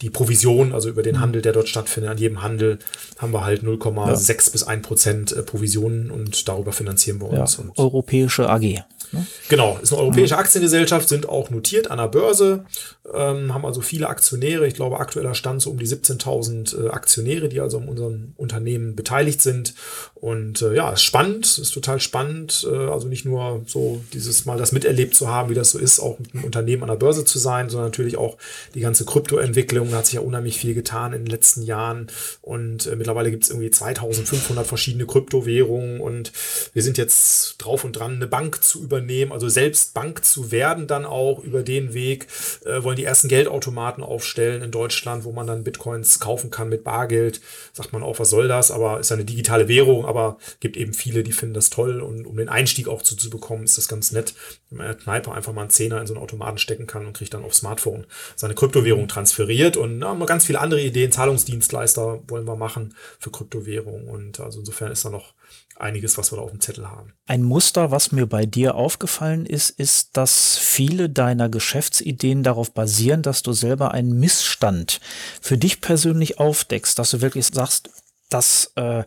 die 0.02 0.10
Provision, 0.10 0.74
also 0.74 0.88
über 0.88 1.04
den 1.04 1.18
mhm. 1.18 1.20
Handel, 1.20 1.42
der 1.42 1.52
dort 1.52 1.68
stattfindet. 1.68 2.12
An 2.12 2.18
jedem 2.18 2.42
Handel 2.42 2.80
haben 3.18 3.34
wir 3.34 3.44
halt 3.44 3.62
0,6 3.62 4.30
ja. 4.30 4.52
bis 4.54 4.64
1 4.64 4.88
Prozent 4.88 5.32
äh, 5.34 5.44
Provisionen 5.44 6.10
und 6.10 6.48
darüber 6.48 6.72
finanzieren 6.72 7.20
wir 7.20 7.28
uns. 7.28 7.58
Ja, 7.58 7.66
europäische 7.76 8.50
AG. 8.50 8.86
Ne? 9.12 9.26
Genau, 9.48 9.80
ist 9.82 9.92
eine 9.92 10.02
europäische 10.02 10.38
Aktiengesellschaft, 10.38 11.10
sind 11.10 11.28
auch 11.28 11.50
notiert 11.50 11.90
an 11.90 11.98
der 11.98 12.08
Börse, 12.08 12.66
ähm, 13.12 13.54
haben 13.54 13.66
also 13.66 13.82
viele 13.82 14.08
Aktionäre. 14.08 14.68
Ich 14.68 14.76
glaube, 14.76 15.00
aktueller 15.00 15.34
Stand 15.34 15.62
so 15.62 15.72
um 15.72 15.80
die 15.80 15.88
17.000 15.88 16.86
äh, 16.86 16.90
Aktionäre, 16.90 17.50
die 17.50 17.60
also 17.60 17.80
in 17.80 17.90
unserem 17.90 18.34
Unternehmen 18.38 18.96
beteiligt 18.96 19.42
sind. 19.42 19.74
Und 20.16 20.62
äh, 20.62 20.76
ja, 20.76 20.92
ist 20.92 21.02
spannend, 21.02 21.58
ist 21.58 21.74
total 21.74 22.00
spannend. 22.00 22.68
Äh, 22.70 22.76
also 22.76 23.08
nicht 23.08 23.26
nur 23.26 23.64
so 23.66 24.02
dieses 24.14 24.46
Mal 24.46 24.58
das 24.58 24.69
miterlebt 24.72 25.16
zu 25.16 25.28
haben, 25.28 25.50
wie 25.50 25.56
das 25.56 25.72
so 25.72 25.80
ist, 25.80 26.00
auch 26.00 26.20
mit 26.20 26.34
einem 26.34 26.44
Unternehmen 26.44 26.84
an 26.84 26.90
der 26.90 26.96
Börse 26.96 27.26
zu 27.26 27.40
sein, 27.40 27.70
sondern 27.70 27.88
natürlich 27.88 28.18
auch 28.18 28.38
die 28.74 28.80
ganze 28.82 29.06
Kryptoentwicklung. 29.06 29.92
Da 29.92 29.98
hat 29.98 30.06
sich 30.06 30.16
ja 30.16 30.22
unheimlich 30.22 30.58
viel 30.58 30.74
getan 30.74 31.14
in 31.14 31.26
den 31.26 31.32
letzten 31.32 31.64
Jahren. 31.64 32.08
Und 32.42 32.88
äh, 32.88 32.96
mittlerweile 32.96 33.32
gibt 33.32 33.44
es 33.44 33.50
irgendwie 33.50 33.72
2500 33.72 34.66
verschiedene 34.66 35.06
Kryptowährungen. 35.06 36.00
Und 36.00 36.32
wir 36.74 36.84
sind 36.84 36.98
jetzt 36.98 37.58
drauf 37.58 37.84
und 37.84 37.94
dran, 37.94 38.16
eine 38.16 38.28
Bank 38.28 38.64
zu 38.64 38.82
übernehmen, 38.82 39.32
also 39.32 39.50
selbst 39.50 39.94
Bank 39.94 40.24
zu 40.26 40.52
werden, 40.52 40.88
dann 40.88 41.06
auch 41.06 41.40
über 41.44 41.64
den 41.64 41.94
Weg. 41.94 42.28
Äh, 42.66 42.84
wollen 42.84 42.98
die 42.98 43.04
ersten 43.04 43.28
Geldautomaten 43.28 44.04
aufstellen 44.04 44.62
in 44.62 44.72
Deutschland, 44.72 45.24
wo 45.24 45.32
man 45.32 45.48
dann 45.48 45.64
Bitcoins 45.64 46.20
kaufen 46.20 46.50
kann 46.50 46.70
mit 46.70 46.84
Bargeld. 46.84 47.42
Sagt 47.74 47.94
man 47.94 48.04
auch, 48.04 48.20
was 48.20 48.30
soll 48.30 48.48
das? 48.48 48.72
Aber 48.72 49.00
ist 49.00 49.12
eine 49.12 49.26
digitale 49.26 49.68
Währung, 49.68 50.06
aber 50.06 50.38
gibt 50.60 50.78
eben 50.78 50.94
viele, 50.94 51.24
die 51.24 51.32
finden 51.32 51.54
das 51.54 51.70
toll. 51.70 52.02
Und 52.02 52.26
um 52.26 52.38
den 52.38 52.50
Einstieg 52.50 52.88
auch 52.88 53.02
zu, 53.02 53.16
zu 53.16 53.30
bekommen, 53.30 53.64
ist 53.64 53.78
das 53.78 53.88
ganz 53.88 54.12
nett, 54.12 54.34
in 54.72 54.78
der 54.78 54.96
Kneipe 54.96 55.32
einfach 55.32 55.54
mal 55.54 55.62
einen 55.62 55.70
Zehner 55.70 56.00
in 56.00 56.08
so 56.08 56.14
einen 56.14 56.24
Automaten 56.24 56.58
stecken 56.58 56.88
kann 56.88 57.06
und 57.06 57.18
kriegt 57.18 57.34
dann 57.34 57.44
aufs 57.44 57.58
Smartphone 57.58 58.06
seine 58.36 58.54
Kryptowährung 58.54 59.08
transferiert. 59.08 59.78
Und 59.78 59.98
na, 59.98 60.14
ganz 60.26 60.46
viele 60.46 60.60
andere 60.60 60.82
Ideen. 60.82 61.12
Zahlungsdienstleister 61.12 62.22
wollen 62.28 62.46
wir 62.46 62.56
machen 62.56 62.94
für 63.20 63.32
Kryptowährung. 63.32 64.08
Und 64.08 64.40
also 64.40 64.60
insofern 64.60 64.92
ist 64.92 65.06
da 65.06 65.10
noch 65.10 65.34
einiges, 65.80 66.18
was 66.18 66.32
wir 66.32 66.38
da 66.38 66.44
auf 66.44 66.52
dem 66.52 66.60
Zettel 66.60 66.90
haben. 66.90 67.14
Ein 67.26 67.42
Muster, 67.42 67.90
was 67.90 68.12
mir 68.12 68.28
bei 68.28 68.46
dir 68.46 68.76
aufgefallen 68.76 69.46
ist, 69.46 69.70
ist, 69.72 70.18
dass 70.18 70.58
viele 70.58 71.10
deiner 71.10 71.50
Geschäftsideen 71.50 72.44
darauf 72.44 72.72
basieren, 72.74 73.22
dass 73.22 73.42
du 73.42 73.54
selber 73.54 73.92
einen 73.92 74.20
Missstand 74.20 75.00
für 75.42 75.58
dich 75.58 75.82
persönlich 75.82 76.40
aufdeckst, 76.40 77.00
dass 77.00 77.12
du 77.12 77.22
wirklich 77.22 77.48
sagst, 77.48 77.90
das 78.30 78.72
äh, 78.76 79.04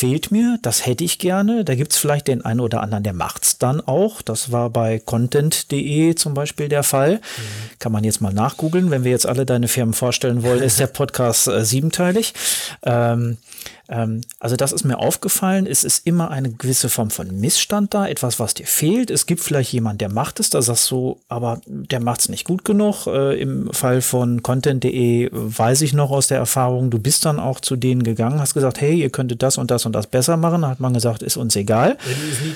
fehlt 0.00 0.30
mir, 0.30 0.58
das 0.62 0.86
hätte 0.86 1.04
ich 1.04 1.18
gerne. 1.18 1.62
Da 1.62 1.74
gibt's 1.74 1.98
vielleicht 1.98 2.28
den 2.28 2.42
einen 2.42 2.60
oder 2.60 2.80
anderen, 2.80 3.04
der 3.04 3.12
macht's 3.12 3.58
dann 3.58 3.82
auch. 3.82 4.22
Das 4.22 4.50
war 4.50 4.70
bei 4.70 4.98
content.de 4.98 6.14
zum 6.14 6.32
Beispiel 6.32 6.70
der 6.70 6.84
Fall. 6.84 7.16
Mhm. 7.16 7.20
Kann 7.78 7.92
man 7.92 8.02
jetzt 8.02 8.22
mal 8.22 8.32
nachgoogeln. 8.32 8.90
Wenn 8.90 9.04
wir 9.04 9.10
jetzt 9.10 9.26
alle 9.26 9.44
deine 9.44 9.68
Firmen 9.68 9.92
vorstellen 9.92 10.42
wollen, 10.42 10.62
ist 10.62 10.80
der 10.80 10.86
Podcast 11.00 11.48
äh, 11.48 11.66
siebenteilig. 11.66 12.32
Ähm, 12.82 13.36
ähm, 13.90 14.20
also 14.38 14.56
das 14.56 14.72
ist 14.72 14.84
mir 14.84 14.98
aufgefallen. 14.98 15.66
Es 15.66 15.84
ist 15.84 16.06
immer 16.06 16.30
eine 16.30 16.50
gewisse 16.50 16.88
Form 16.88 17.10
von 17.10 17.40
Missstand 17.40 17.92
da, 17.92 18.06
etwas, 18.06 18.38
was 18.38 18.54
dir 18.54 18.66
fehlt. 18.66 19.10
Es 19.10 19.26
gibt 19.26 19.42
vielleicht 19.42 19.72
jemand, 19.72 20.00
der 20.00 20.08
macht 20.08 20.40
es, 20.40 20.48
da 20.48 20.62
sagst 20.62 20.90
du, 20.90 21.18
aber 21.28 21.60
der 21.66 22.00
macht 22.00 22.20
es 22.20 22.28
nicht 22.28 22.46
gut 22.46 22.64
genug. 22.64 23.06
Äh, 23.06 23.40
Im 23.40 23.72
Fall 23.72 24.00
von 24.00 24.42
content.de 24.42 25.28
weiß 25.32 25.82
ich 25.82 25.92
noch 25.92 26.10
aus 26.10 26.28
der 26.28 26.38
Erfahrung, 26.38 26.90
du 26.90 26.98
bist 26.98 27.24
dann 27.24 27.40
auch 27.40 27.60
zu 27.60 27.76
denen 27.76 28.02
gegangen, 28.02 28.40
hast 28.40 28.54
gesagt, 28.54 28.80
hey, 28.80 28.94
ihr 29.00 29.10
könntet 29.10 29.42
das 29.42 29.58
und 29.58 29.70
das 29.70 29.84
und 29.86 29.89
das 29.92 30.06
besser 30.06 30.36
machen. 30.36 30.62
Da 30.62 30.68
hat 30.68 30.80
man 30.80 30.94
gesagt, 30.94 31.22
ist 31.22 31.36
uns 31.36 31.56
egal. 31.56 31.96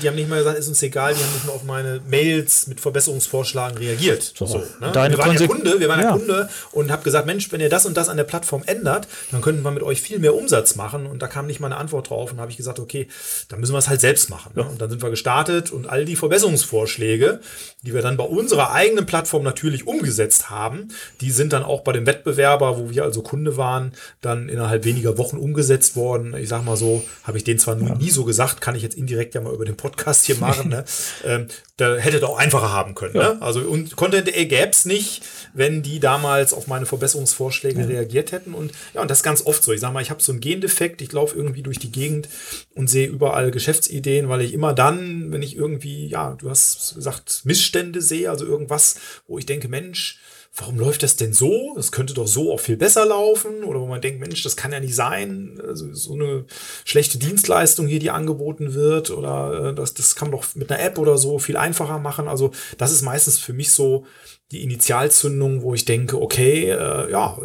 Die, 0.03 0.09
haben 0.09 0.17
nicht 0.17 0.29
mal 0.29 0.39
gesagt, 0.39 0.59
ist 0.59 0.69
uns 0.69 0.83
egal, 0.83 1.15
die 1.15 1.23
haben 1.23 1.33
nicht 1.33 1.47
mal 1.47 1.53
auf 1.53 1.65
meine 1.65 2.01
Mails 2.09 2.67
mit 2.67 2.81
Verbesserungsvorschlägen 2.81 3.79
reagiert. 3.79 4.33
So, 4.37 4.47
so 4.47 4.59
ne? 4.59 4.93
wir 4.93 5.19
waren 5.19 5.37
ja 5.37 5.47
Kunde, 5.47 5.81
wir 5.81 5.89
waren 5.89 6.01
ja. 6.01 6.13
Kunde 6.13 6.49
und 6.73 6.91
habe 6.91 7.03
gesagt, 7.03 7.27
Mensch, 7.27 7.51
wenn 7.53 7.61
ihr 7.61 7.69
das 7.69 7.87
und 7.87 7.97
das 7.97 8.09
an 8.09 8.17
der 8.17 8.25
Plattform 8.25 8.63
ändert, 8.67 9.09
dann 9.31 9.41
könnten 9.41 9.63
wir 9.63 9.71
mit 9.71 9.83
euch 9.83 10.01
viel 10.01 10.19
mehr 10.19 10.35
Umsatz 10.35 10.77
machen 10.77 11.07
und 11.07 11.23
da 11.23 11.27
kam 11.27 11.47
nicht 11.47 11.61
mal 11.61 11.69
eine 11.69 11.77
Antwort 11.77 12.11
drauf 12.11 12.33
und 12.33 12.41
habe 12.41 12.51
ich 12.51 12.57
gesagt, 12.57 12.79
okay, 12.79 13.09
dann 13.49 13.61
müssen 13.61 13.73
wir 13.73 13.79
es 13.79 13.89
halt 13.89 14.01
selbst 14.01 14.31
machen. 14.31 14.53
Ne? 14.55 14.65
Und 14.65 14.81
dann 14.81 14.91
sind 14.91 15.03
wir 15.03 15.11
gestartet 15.11 15.71
und 15.71 15.89
all 15.89 16.05
die 16.05 16.17
Verbesserungsvorschläge, 16.17 17.41
die 17.83 17.95
wir 17.95 18.03
dann 18.03 18.17
bei 18.17 18.25
unserer 18.25 18.73
eigenen 18.73 19.07
Plattform 19.07 19.43
natürlich 19.43 19.87
umgesetzt 19.87 20.51
haben, 20.51 20.89
die 21.21 21.31
sind 21.31 21.53
dann 21.53 21.63
auch 21.63 21.83
bei 21.83 21.93
dem 21.93 22.07
Wettbewerber, 22.07 22.79
wo 22.79 22.91
wir 22.91 23.05
also 23.05 23.23
Kunde 23.23 23.57
waren, 23.57 23.93
dann 24.21 24.49
innerhalb 24.49 24.85
weniger 24.85 25.19
Wochen 25.19 25.37
umgesetzt 25.37 25.97
worden. 25.97 26.35
Ich 26.35 26.49
sage 26.49 26.65
mal 26.65 26.77
so, 26.77 27.05
habe 27.25 27.39
ich 27.39 27.45
den 27.45 27.59
zwar 27.59 27.81
ja. 27.81 27.95
nie 27.95 28.11
so 28.11 28.25
gesagt, 28.25 28.61
kann 28.61 28.77
ich 28.77 28.83
jetzt 28.83 28.97
indirekt 28.97 29.35
ja 29.35 29.41
mal 29.41 29.53
über 29.53 29.65
den 29.65 29.77
Podcast 29.77 30.27
hier 30.27 30.37
machen. 30.37 30.69
ne? 30.69 30.85
ähm, 31.25 31.49
da 31.79 31.97
hätte 31.97 32.27
auch 32.29 32.39
einfacher 32.39 32.71
haben 32.71 32.95
können. 32.95 33.15
Ja. 33.15 33.35
Ne? 33.35 33.43
Also 33.43 33.61
und 33.61 33.97
Content.de 33.97 34.45
gäbe 34.45 34.71
es 34.71 34.85
nicht, 34.85 35.25
wenn 35.55 35.83
die 35.83 36.01
damals 36.01 36.53
auf 36.53 36.67
meine 36.67 36.85
Verbesserungsvorschläge 36.85 37.81
ja. 37.81 37.87
reagiert 37.87 38.31
hätten. 38.31 38.53
Und 38.53 38.73
ja, 38.93 39.01
und 39.01 39.11
das 39.11 39.19
ist 39.19 39.25
ganz 39.25 39.45
oft 39.47 39.65
so. 39.65 39.73
Ich 39.73 39.81
sage 39.81 39.95
mal, 39.95 40.03
ich 40.03 40.11
habe 40.11 40.23
so 40.23 40.33
einen 40.33 40.43
Gendefekt, 40.43 41.01
ich 41.01 41.13
laufe 41.13 41.35
irgendwie 41.35 41.63
durch 41.63 41.79
die 41.79 41.91
Gegend 41.91 42.29
und 42.75 42.89
sehe 42.89 43.09
überall 43.09 43.51
Geschäftsideen, 43.51 44.29
weil 44.29 44.43
ich 44.43 44.53
immer 44.53 44.75
dann, 44.75 45.33
wenn 45.33 45.43
ich 45.43 45.57
irgendwie, 45.57 46.07
ja, 46.07 46.37
du 46.39 46.51
hast 46.51 46.95
gesagt, 46.95 47.41
Missstände 47.45 48.03
sehe, 48.03 48.29
also 48.29 48.45
irgendwas, 48.45 48.97
wo 49.27 49.39
ich 49.39 49.47
denke, 49.47 49.69
Mensch, 49.69 50.21
warum 50.57 50.79
läuft 50.79 51.03
das 51.03 51.17
denn 51.17 51.33
so? 51.33 51.73
Das 51.75 51.91
könnte 51.91 52.15
doch 52.15 52.29
so 52.29 52.53
auch 52.53 52.61
viel 52.61 52.77
besser 52.77 53.05
laufen. 53.05 53.65
Oder 53.65 53.81
wo 53.81 53.87
man 53.87 54.01
denkt, 54.01 54.21
Mensch, 54.21 54.43
das 54.43 54.57
kann 54.57 54.73
ja 54.73 54.81
nicht 54.81 54.95
sein. 54.95 55.61
Also 55.67 55.93
so 55.93 56.15
eine 56.15 56.45
schlechte 56.85 57.19
Dienstleistung 57.19 57.87
hier, 57.87 57.99
die 57.99 58.11
angeboten 58.11 58.75
wird. 58.75 59.11
Oder 59.11 59.71
äh, 59.71 59.75
das, 59.75 59.95
das 59.95 60.15
kann 60.15 60.31
man 60.31 60.41
doch 60.41 60.55
mit 60.55 60.71
einer 60.71 60.81
App 60.81 60.99
oder 60.99 61.19
so 61.19 61.39
viel 61.39 61.57
einfacher 61.57 61.99
machen. 61.99 62.29
Also 62.29 62.53
das 62.79 62.93
ist 62.93 63.03
meistens 63.03 63.39
für 63.39 63.53
mich 63.53 63.73
so 63.73 64.07
die 64.55 64.63
Initialzündung, 64.63 65.63
wo 65.63 65.75
ich 65.75 65.85
denke, 65.85 66.21
okay, 66.23 66.71
äh, 66.71 67.11
ja, 67.11 67.37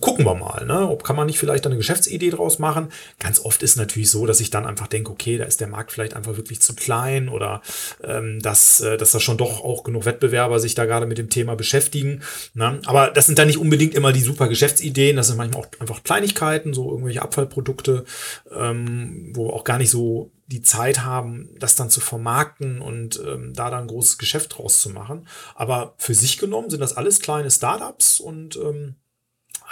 gucken 0.00 0.26
wir 0.26 0.34
mal, 0.34 0.66
ne? 0.66 0.88
Ob 0.88 1.02
kann 1.02 1.16
man 1.16 1.26
nicht 1.26 1.38
vielleicht 1.38 1.66
eine 1.66 1.76
Geschäftsidee 1.76 2.30
draus 2.30 2.58
machen? 2.58 2.88
Ganz 3.18 3.40
oft 3.40 3.62
ist 3.62 3.76
natürlich 3.76 4.10
so, 4.10 4.26
dass 4.26 4.40
ich 4.40 4.50
dann 4.50 4.66
einfach 4.66 4.86
denke, 4.86 5.10
okay, 5.10 5.38
da 5.38 5.44
ist 5.44 5.60
der 5.60 5.68
Markt 5.68 5.92
vielleicht 5.92 6.14
einfach 6.14 6.36
wirklich 6.36 6.60
zu 6.60 6.74
klein 6.74 7.30
oder 7.30 7.62
ähm, 8.04 8.40
dass, 8.40 8.80
äh, 8.80 8.98
dass 8.98 9.12
da 9.12 9.20
schon 9.20 9.38
doch 9.38 9.64
auch 9.64 9.82
genug 9.82 10.04
Wettbewerber 10.04 10.60
sich 10.60 10.74
da 10.74 10.84
gerade 10.84 11.06
mit 11.06 11.16
dem 11.16 11.30
Thema 11.30 11.56
beschäftigen. 11.56 12.22
Ne? 12.52 12.80
Aber 12.84 13.08
das 13.08 13.26
sind 13.26 13.38
dann 13.38 13.46
nicht 13.46 13.58
unbedingt 13.58 13.94
immer 13.94 14.12
die 14.12 14.20
super 14.20 14.48
Geschäftsideen, 14.48 15.16
das 15.16 15.28
sind 15.28 15.38
manchmal 15.38 15.62
auch 15.62 15.68
einfach 15.80 16.02
Kleinigkeiten, 16.02 16.74
so 16.74 16.90
irgendwelche 16.90 17.22
Abfallprodukte, 17.22 18.04
ähm, 18.54 19.32
wo 19.34 19.48
auch 19.50 19.64
gar 19.64 19.78
nicht 19.78 19.90
so 19.90 20.30
die 20.52 20.62
Zeit 20.62 21.00
haben, 21.00 21.48
das 21.58 21.74
dann 21.74 21.90
zu 21.90 22.00
vermarkten 22.00 22.80
und 22.80 23.20
ähm, 23.26 23.54
da 23.54 23.70
dann 23.70 23.82
ein 23.82 23.88
großes 23.88 24.18
Geschäft 24.18 24.56
draus 24.56 24.80
zu 24.80 24.90
machen. 24.90 25.26
Aber 25.54 25.94
für 25.98 26.14
sich 26.14 26.38
genommen 26.38 26.70
sind 26.70 26.80
das 26.80 26.96
alles 26.96 27.20
kleine 27.20 27.50
Startups 27.50 28.20
und 28.20 28.56
ähm, 28.56 28.96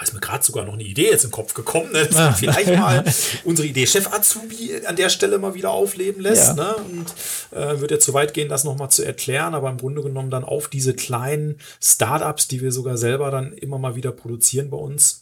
ist 0.01 0.13
mir 0.13 0.19
gerade 0.19 0.43
sogar 0.43 0.65
noch 0.65 0.73
eine 0.73 0.83
Idee 0.83 1.09
jetzt 1.09 1.25
im 1.25 1.31
Kopf 1.31 1.53
gekommen, 1.53 1.91
ne? 1.91 2.05
dass 2.05 2.15
man 2.15 2.35
vielleicht 2.35 2.75
mal 2.75 3.03
unsere 3.43 3.67
Idee 3.67 3.85
Chef 3.85 4.11
Azubi 4.11 4.81
an 4.85 4.95
der 4.95 5.09
Stelle 5.09 5.37
mal 5.37 5.53
wieder 5.53 5.71
aufleben 5.71 6.21
lässt. 6.21 6.57
Ja. 6.57 6.63
Ne? 6.63 6.75
Und 6.75 7.13
äh, 7.51 7.79
wird 7.79 7.91
jetzt 7.91 8.05
zu 8.05 8.13
weit 8.13 8.33
gehen, 8.33 8.49
das 8.49 8.63
nochmal 8.63 8.89
zu 8.89 9.03
erklären, 9.03 9.53
aber 9.53 9.69
im 9.69 9.77
Grunde 9.77 10.01
genommen 10.01 10.31
dann 10.31 10.43
auf 10.43 10.67
diese 10.67 10.93
kleinen 10.93 11.59
Startups, 11.81 12.47
die 12.47 12.61
wir 12.61 12.71
sogar 12.71 12.97
selber 12.97 13.31
dann 13.31 13.53
immer 13.53 13.77
mal 13.77 13.95
wieder 13.95 14.11
produzieren 14.11 14.69
bei 14.69 14.77
uns, 14.77 15.20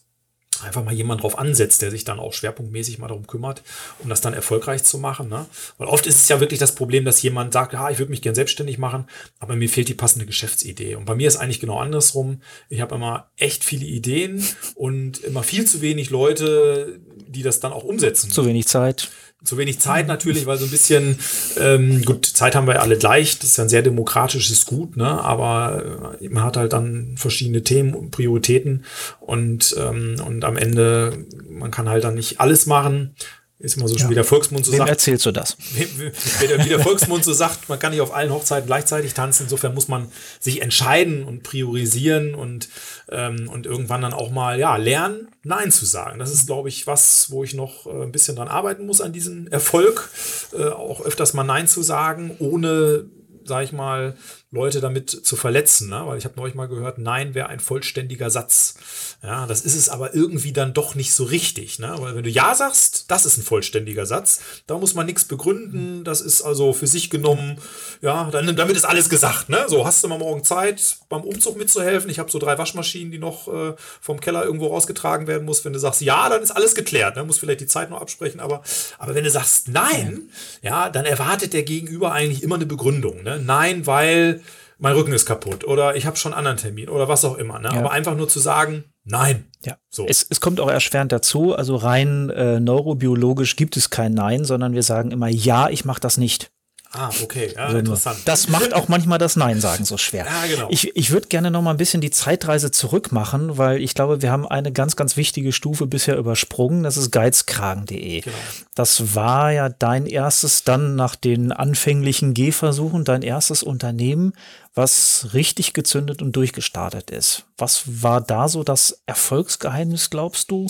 einfach 0.64 0.84
mal 0.84 0.94
jemand 0.94 1.24
drauf 1.24 1.38
ansetzt, 1.38 1.82
der 1.82 1.92
sich 1.92 2.04
dann 2.04 2.20
auch 2.20 2.34
schwerpunktmäßig 2.34 3.00
mal 3.00 3.08
darum 3.08 3.28
kümmert, 3.28 3.64
um 4.00 4.10
das 4.10 4.22
dann 4.22 4.34
erfolgreich 4.34 4.84
zu 4.84 4.98
machen. 4.98 5.30
Ne? 5.30 5.46
Weil 5.78 5.88
oft 5.88 6.06
ist 6.06 6.22
es 6.22 6.30
ja 6.30 6.40
wirklich 6.40 6.60
das 6.60 6.76
Problem, 6.76 7.06
dass 7.06 7.22
jemand 7.22 7.54
sagt, 7.54 7.74
ja, 7.74 7.90
ich 7.90 8.00
würde 8.00 8.12
mich 8.12 8.22
gern 8.22 8.36
selbstständig 8.36 8.78
machen, 8.78 9.06
aber 9.40 9.56
mir 9.56 9.70
fehlt 9.70 9.88
die 9.88 9.94
passende 9.94 10.26
Geschäftsidee. 10.26 10.96
Und 10.96 11.06
bei 11.06 11.16
mir 11.16 11.28
ist 11.28 11.38
eigentlich 11.38 11.60
genau 11.60 11.80
andersrum. 11.80 12.42
Ich 12.68 12.82
habe 12.82 12.96
immer 12.96 13.30
echt 13.38 13.64
viele 13.64 13.86
Ideen 13.86 14.46
und 14.76 15.20
immer 15.20 15.44
viel 15.44 15.66
zu 15.66 15.82
wenig 15.82 16.10
Leute, 16.10 17.00
die 17.30 17.44
das 17.44 17.60
dann 17.60 17.72
auch 17.72 17.84
umsetzen. 17.84 18.30
Zu 18.30 18.46
wenig 18.46 18.68
Zeit 18.68 19.10
zu 19.44 19.58
wenig 19.58 19.80
Zeit 19.80 20.08
natürlich, 20.08 20.46
weil 20.46 20.58
so 20.58 20.66
ein 20.66 20.72
bisschen, 20.72 21.18
ähm, 21.58 22.04
gut, 22.04 22.26
Zeit 22.26 22.56
haben 22.56 22.68
wir 22.68 22.82
alle 22.82 22.98
gleich, 22.98 23.40
das 23.40 23.52
ist 23.52 23.58
ja 23.58 23.64
ein 23.64 23.70
sehr 23.70 23.82
demokratisches 23.82 24.66
Gut, 24.66 24.98
ne? 24.98 25.06
aber 25.06 26.18
äh, 26.20 26.28
man 26.28 26.44
hat 26.44 26.58
halt 26.58 26.74
dann 26.74 27.16
verschiedene 27.16 27.64
Themen 27.64 27.94
und 27.94 28.12
Prioritäten 28.12 28.84
und, 29.22 29.76
ähm, 29.80 30.18
und 30.26 30.44
am 30.44 30.58
Ende, 30.58 31.26
man 31.50 31.72
kann 31.72 31.88
halt 31.88 32.04
dann 32.04 32.16
nicht 32.16 32.42
alles 32.42 32.66
machen 32.66 33.16
ist 33.60 33.76
immer 33.76 33.90
so 33.90 33.96
ja. 33.96 34.10
wie 34.10 34.16
der 34.16 34.24
Volksmund 34.24 34.66
so 34.66 34.72
Wem 34.72 34.80
sagt. 34.80 34.90
erzählst 34.90 35.26
du 35.26 35.32
das? 35.32 35.58
Wie 35.76 36.70
der 36.70 36.80
Volksmund 36.80 37.26
so 37.26 37.34
sagt, 37.34 37.68
man 37.68 37.78
kann 37.78 37.92
nicht 37.92 38.00
auf 38.00 38.14
allen 38.14 38.32
Hochzeiten 38.32 38.66
gleichzeitig 38.66 39.14
tanzen. 39.14 39.44
Insofern 39.44 39.74
muss 39.74 39.90
man 39.90 40.10
sich 40.40 40.62
entscheiden 40.62 41.26
und 41.26 41.44
priorisieren 41.44 42.36
und, 42.36 42.70
ähm, 43.10 43.50
und 43.50 43.66
irgendwann 43.66 44.02
dann 44.02 44.14
auch 44.14 44.32
mal 44.32 44.58
ja, 44.58 44.78
lernen, 44.78 45.28
Nein 45.44 45.72
zu 45.72 45.86
sagen. 45.86 46.20
Das 46.20 46.32
ist, 46.32 46.48
glaube 46.48 46.70
ich, 46.70 46.88
was, 46.88 47.32
wo 47.32 47.44
ich 47.44 47.54
noch 47.54 47.86
äh, 47.86 48.04
ein 48.04 48.14
bisschen 48.14 48.38
dran 48.38 48.48
arbeiten 48.48 48.86
muss 48.86 49.02
an 49.02 49.12
diesem 49.12 49.48
Erfolg. 49.48 50.10
Äh, 50.54 50.70
auch 50.70 51.02
öfters 51.02 51.34
mal 51.34 51.44
Nein 51.44 51.68
zu 51.68 51.82
sagen, 51.82 52.38
ohne 52.40 53.10
sage 53.50 53.66
ich 53.66 53.72
mal, 53.74 54.16
Leute 54.52 54.82
damit 54.82 55.12
zu 55.12 55.36
verletzen. 55.36 55.90
Ne? 55.90 56.02
Weil 56.06 56.18
ich 56.18 56.26
habe 56.26 56.34
neulich 56.36 56.56
mal 56.56 56.68
gehört, 56.68 56.98
nein 56.98 57.36
wäre 57.36 57.50
ein 57.50 57.60
vollständiger 57.60 58.32
Satz. 58.32 58.74
Ja, 59.22 59.46
das 59.46 59.62
ist 59.62 59.76
es 59.76 59.90
aber 59.90 60.16
irgendwie 60.16 60.52
dann 60.52 60.74
doch 60.74 60.96
nicht 60.96 61.14
so 61.14 61.24
richtig. 61.24 61.78
Ne? 61.78 61.94
Weil 62.00 62.16
wenn 62.16 62.24
du 62.24 62.32
Ja 62.32 62.56
sagst, 62.56 63.06
das 63.10 63.28
ist 63.28 63.38
ein 63.38 63.44
vollständiger 63.44 64.08
Satz. 64.08 64.42
Da 64.66 64.80
muss 64.80 64.96
man 64.96 65.06
nichts 65.06 65.26
begründen. 65.26 66.04
Das 66.04 66.22
ist 66.22 66.42
also 66.42 66.74
für 66.74 66.88
sich 66.88 67.12
genommen, 67.12 67.60
ja, 68.02 68.32
dann, 68.32 68.56
damit 68.56 68.76
ist 68.76 68.86
alles 68.86 69.10
gesagt. 69.10 69.50
Ne? 69.50 69.66
So, 69.68 69.86
hast 69.86 70.04
du 70.04 70.08
mal 70.08 70.18
morgen 70.18 70.44
Zeit, 70.44 70.98
beim 71.10 71.22
Umzug 71.22 71.56
mitzuhelfen? 71.56 72.10
Ich 72.10 72.18
habe 72.18 72.32
so 72.32 72.40
drei 72.40 72.58
Waschmaschinen, 72.58 73.12
die 73.12 73.20
noch 73.20 73.48
äh, 73.48 73.76
vom 74.02 74.20
Keller 74.20 74.44
irgendwo 74.46 74.68
rausgetragen 74.68 75.28
werden 75.28 75.46
muss. 75.46 75.64
Wenn 75.64 75.74
du 75.74 75.80
sagst 75.80 76.02
Ja, 76.02 76.28
dann 76.28 76.42
ist 76.42 76.52
alles 76.52 76.74
geklärt. 76.74 77.18
Ne? 77.18 77.24
Muss 77.24 77.38
vielleicht 77.38 77.62
die 77.62 77.68
Zeit 77.68 77.92
noch 77.92 78.02
absprechen. 78.02 78.40
Aber, 78.40 78.64
aber 78.98 79.14
wenn 79.14 79.26
du 79.26 79.30
sagst 79.30 79.68
Nein, 79.68 80.30
ja, 80.64 80.90
dann 80.90 81.06
erwartet 81.06 81.54
der 81.54 81.62
Gegenüber 81.62 82.14
eigentlich 82.14 82.42
immer 82.42 82.56
eine 82.56 82.66
Begründung. 82.66 83.22
Ne? 83.22 83.40
Nein, 83.40 83.86
weil 83.86 84.39
mein 84.80 84.96
Rücken 84.96 85.14
ist 85.14 85.26
kaputt 85.26 85.66
oder 85.66 85.96
ich 85.96 86.06
habe 86.06 86.16
schon 86.16 86.34
einen 86.34 86.40
anderen 86.40 86.58
Termin 86.58 86.90
oder 86.90 87.08
was 87.08 87.26
auch 87.26 87.38
immer. 87.38 87.60
Ne? 87.60 87.70
Ja. 87.72 87.80
Aber 87.80 87.92
einfach 87.92 88.16
nur 88.16 88.28
zu 88.28 88.40
sagen, 88.40 88.86
nein. 89.04 89.46
Ja. 89.64 89.78
So. 89.90 90.06
Es, 90.08 90.26
es 90.30 90.40
kommt 90.40 90.60
auch 90.60 90.70
erschwerend 90.70 91.12
dazu, 91.12 91.54
also 91.54 91.76
rein 91.76 92.30
äh, 92.30 92.60
neurobiologisch 92.60 93.58
gibt 93.58 93.76
es 93.78 93.90
kein 93.90 94.14
Nein, 94.14 94.46
sondern 94.46 94.74
wir 94.74 94.84
sagen 94.84 95.12
immer, 95.12 95.28
ja, 95.28 95.70
ich 95.70 95.86
mache 95.86 96.00
das 96.00 96.18
nicht. 96.18 96.52
Ah, 96.92 97.12
okay, 97.22 97.54
ja, 97.56 97.66
also 97.66 97.78
interessant. 97.78 98.18
Das 98.26 98.50
macht 98.50 98.74
auch 98.74 98.88
manchmal 98.88 99.20
das 99.20 99.36
Nein 99.36 99.62
sagen 99.62 99.86
so 99.86 99.98
schwer. 99.98 100.26
Ja, 100.26 100.48
genau. 100.48 100.68
Ich, 100.72 100.96
ich 100.96 101.12
würde 101.12 101.28
gerne 101.28 101.52
noch 101.52 101.62
mal 101.62 101.70
ein 101.70 101.78
bisschen 101.78 102.02
die 102.02 102.10
Zeitreise 102.10 102.72
zurück 102.72 103.12
machen, 103.12 103.60
weil 103.60 103.80
ich 103.80 103.94
glaube, 103.94 104.24
wir 104.24 104.32
haben 104.32 104.48
eine 104.48 104.72
ganz, 104.72 104.96
ganz 104.96 105.16
wichtige 105.16 105.52
Stufe 105.52 105.86
bisher 105.86 106.18
übersprungen. 106.18 106.82
Das 106.82 106.98
ist 106.98 107.12
geizkragen.de. 107.12 108.22
Genau. 108.22 108.36
Das 108.74 109.14
war 109.14 109.52
ja 109.52 109.70
dein 109.70 110.08
erstes, 110.08 110.64
dann 110.64 110.96
nach 110.96 111.16
den 111.16 111.52
anfänglichen 111.52 112.34
Gehversuchen, 112.34 113.06
dein 113.06 113.22
erstes 113.22 113.62
Unternehmen, 113.62 114.34
was 114.74 115.30
richtig 115.34 115.74
gezündet 115.74 116.24
und 116.24 116.36
durchgestartet 116.36 117.12
ist. 117.12 117.46
Was 117.60 117.84
war 118.02 118.20
da 118.20 118.48
so 118.48 118.64
das 118.64 119.04
Erfolgsgeheimnis, 119.06 120.10
glaubst 120.10 120.50
du? 120.50 120.66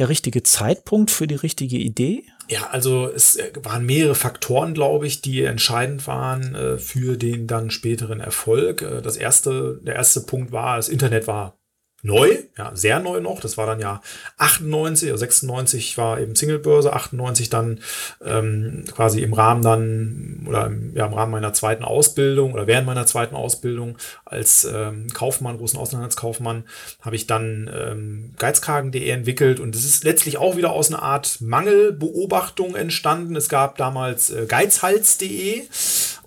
Der 0.00 0.08
richtige 0.08 0.42
Zeitpunkt 0.42 1.10
für 1.10 1.26
die 1.26 1.34
richtige 1.34 1.76
Idee? 1.76 2.24
Ja, 2.48 2.70
also 2.70 3.06
es 3.14 3.36
äh, 3.36 3.52
waren 3.62 3.84
mehrere 3.84 4.14
Faktoren, 4.14 4.72
glaube 4.72 5.06
ich, 5.06 5.20
die 5.20 5.44
entscheidend 5.44 6.06
waren 6.06 6.54
äh, 6.54 6.78
für 6.78 7.18
den 7.18 7.46
dann 7.46 7.70
späteren 7.70 8.18
Erfolg. 8.18 8.80
Äh, 8.80 9.02
das 9.02 9.18
erste, 9.18 9.78
der 9.84 9.96
erste 9.96 10.22
Punkt 10.22 10.52
war, 10.52 10.76
das 10.76 10.88
Internet 10.88 11.26
war 11.26 11.59
neu, 12.02 12.38
ja, 12.56 12.70
sehr 12.74 13.00
neu 13.00 13.20
noch. 13.20 13.40
Das 13.40 13.56
war 13.56 13.66
dann 13.66 13.80
ja 13.80 14.00
98, 14.38 15.10
oder 15.10 15.18
96 15.18 15.98
war 15.98 16.20
eben 16.20 16.34
Singlebörse, 16.34 16.92
98 16.92 17.50
dann 17.50 17.80
ähm, 18.24 18.84
quasi 18.94 19.22
im 19.22 19.32
Rahmen 19.32 19.62
dann 19.62 20.46
oder 20.48 20.66
im, 20.66 20.94
ja, 20.94 21.06
im 21.06 21.12
Rahmen 21.12 21.32
meiner 21.32 21.52
zweiten 21.52 21.84
Ausbildung 21.84 22.54
oder 22.54 22.66
während 22.66 22.86
meiner 22.86 23.06
zweiten 23.06 23.34
Ausbildung 23.34 23.98
als 24.24 24.64
ähm, 24.64 25.08
Kaufmann, 25.12 25.58
großen 25.58 25.78
Auslandskaufmann, 25.78 26.64
habe 27.00 27.16
ich 27.16 27.26
dann 27.26 27.70
ähm, 27.72 28.34
Geizkragen.de 28.38 29.08
entwickelt 29.08 29.60
und 29.60 29.74
es 29.74 29.84
ist 29.84 30.04
letztlich 30.04 30.38
auch 30.38 30.56
wieder 30.56 30.72
aus 30.72 30.88
einer 30.88 31.02
Art 31.02 31.40
Mangelbeobachtung 31.40 32.74
entstanden. 32.74 33.36
Es 33.36 33.48
gab 33.48 33.76
damals 33.76 34.30
äh, 34.30 34.46
Geizhals.de 34.46 35.64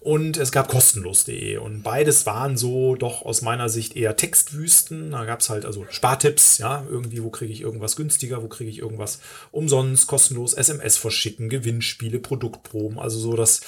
und 0.04 0.36
es 0.36 0.52
gab 0.52 0.68
kostenlos.de 0.68 1.56
und 1.58 1.82
beides 1.82 2.26
waren 2.26 2.58
so 2.58 2.96
doch 2.96 3.22
aus 3.22 3.42
meiner 3.42 3.70
Sicht 3.70 3.96
eher 3.96 4.18
Textwüsten. 4.18 5.12
Da 5.12 5.24
gab 5.24 5.40
es 5.40 5.50
halt 5.50 5.66
also 5.66 5.86
Spartipps, 5.90 6.58
ja, 6.58 6.86
irgendwie, 6.90 7.24
wo 7.24 7.30
kriege 7.30 7.54
ich 7.54 7.62
irgendwas 7.62 7.96
günstiger, 7.96 8.44
wo 8.44 8.50
kriege 8.50 8.70
ich 8.70 8.80
irgendwas 8.80 9.20
umsonst, 9.52 10.08
kostenlos, 10.08 10.54
SMS 10.54 10.98
verschicken, 10.98 11.48
Gewinnspiele, 11.48 12.20
Produktproben, 12.20 13.00
also 13.00 13.18
so 13.18 13.38
das 13.38 13.62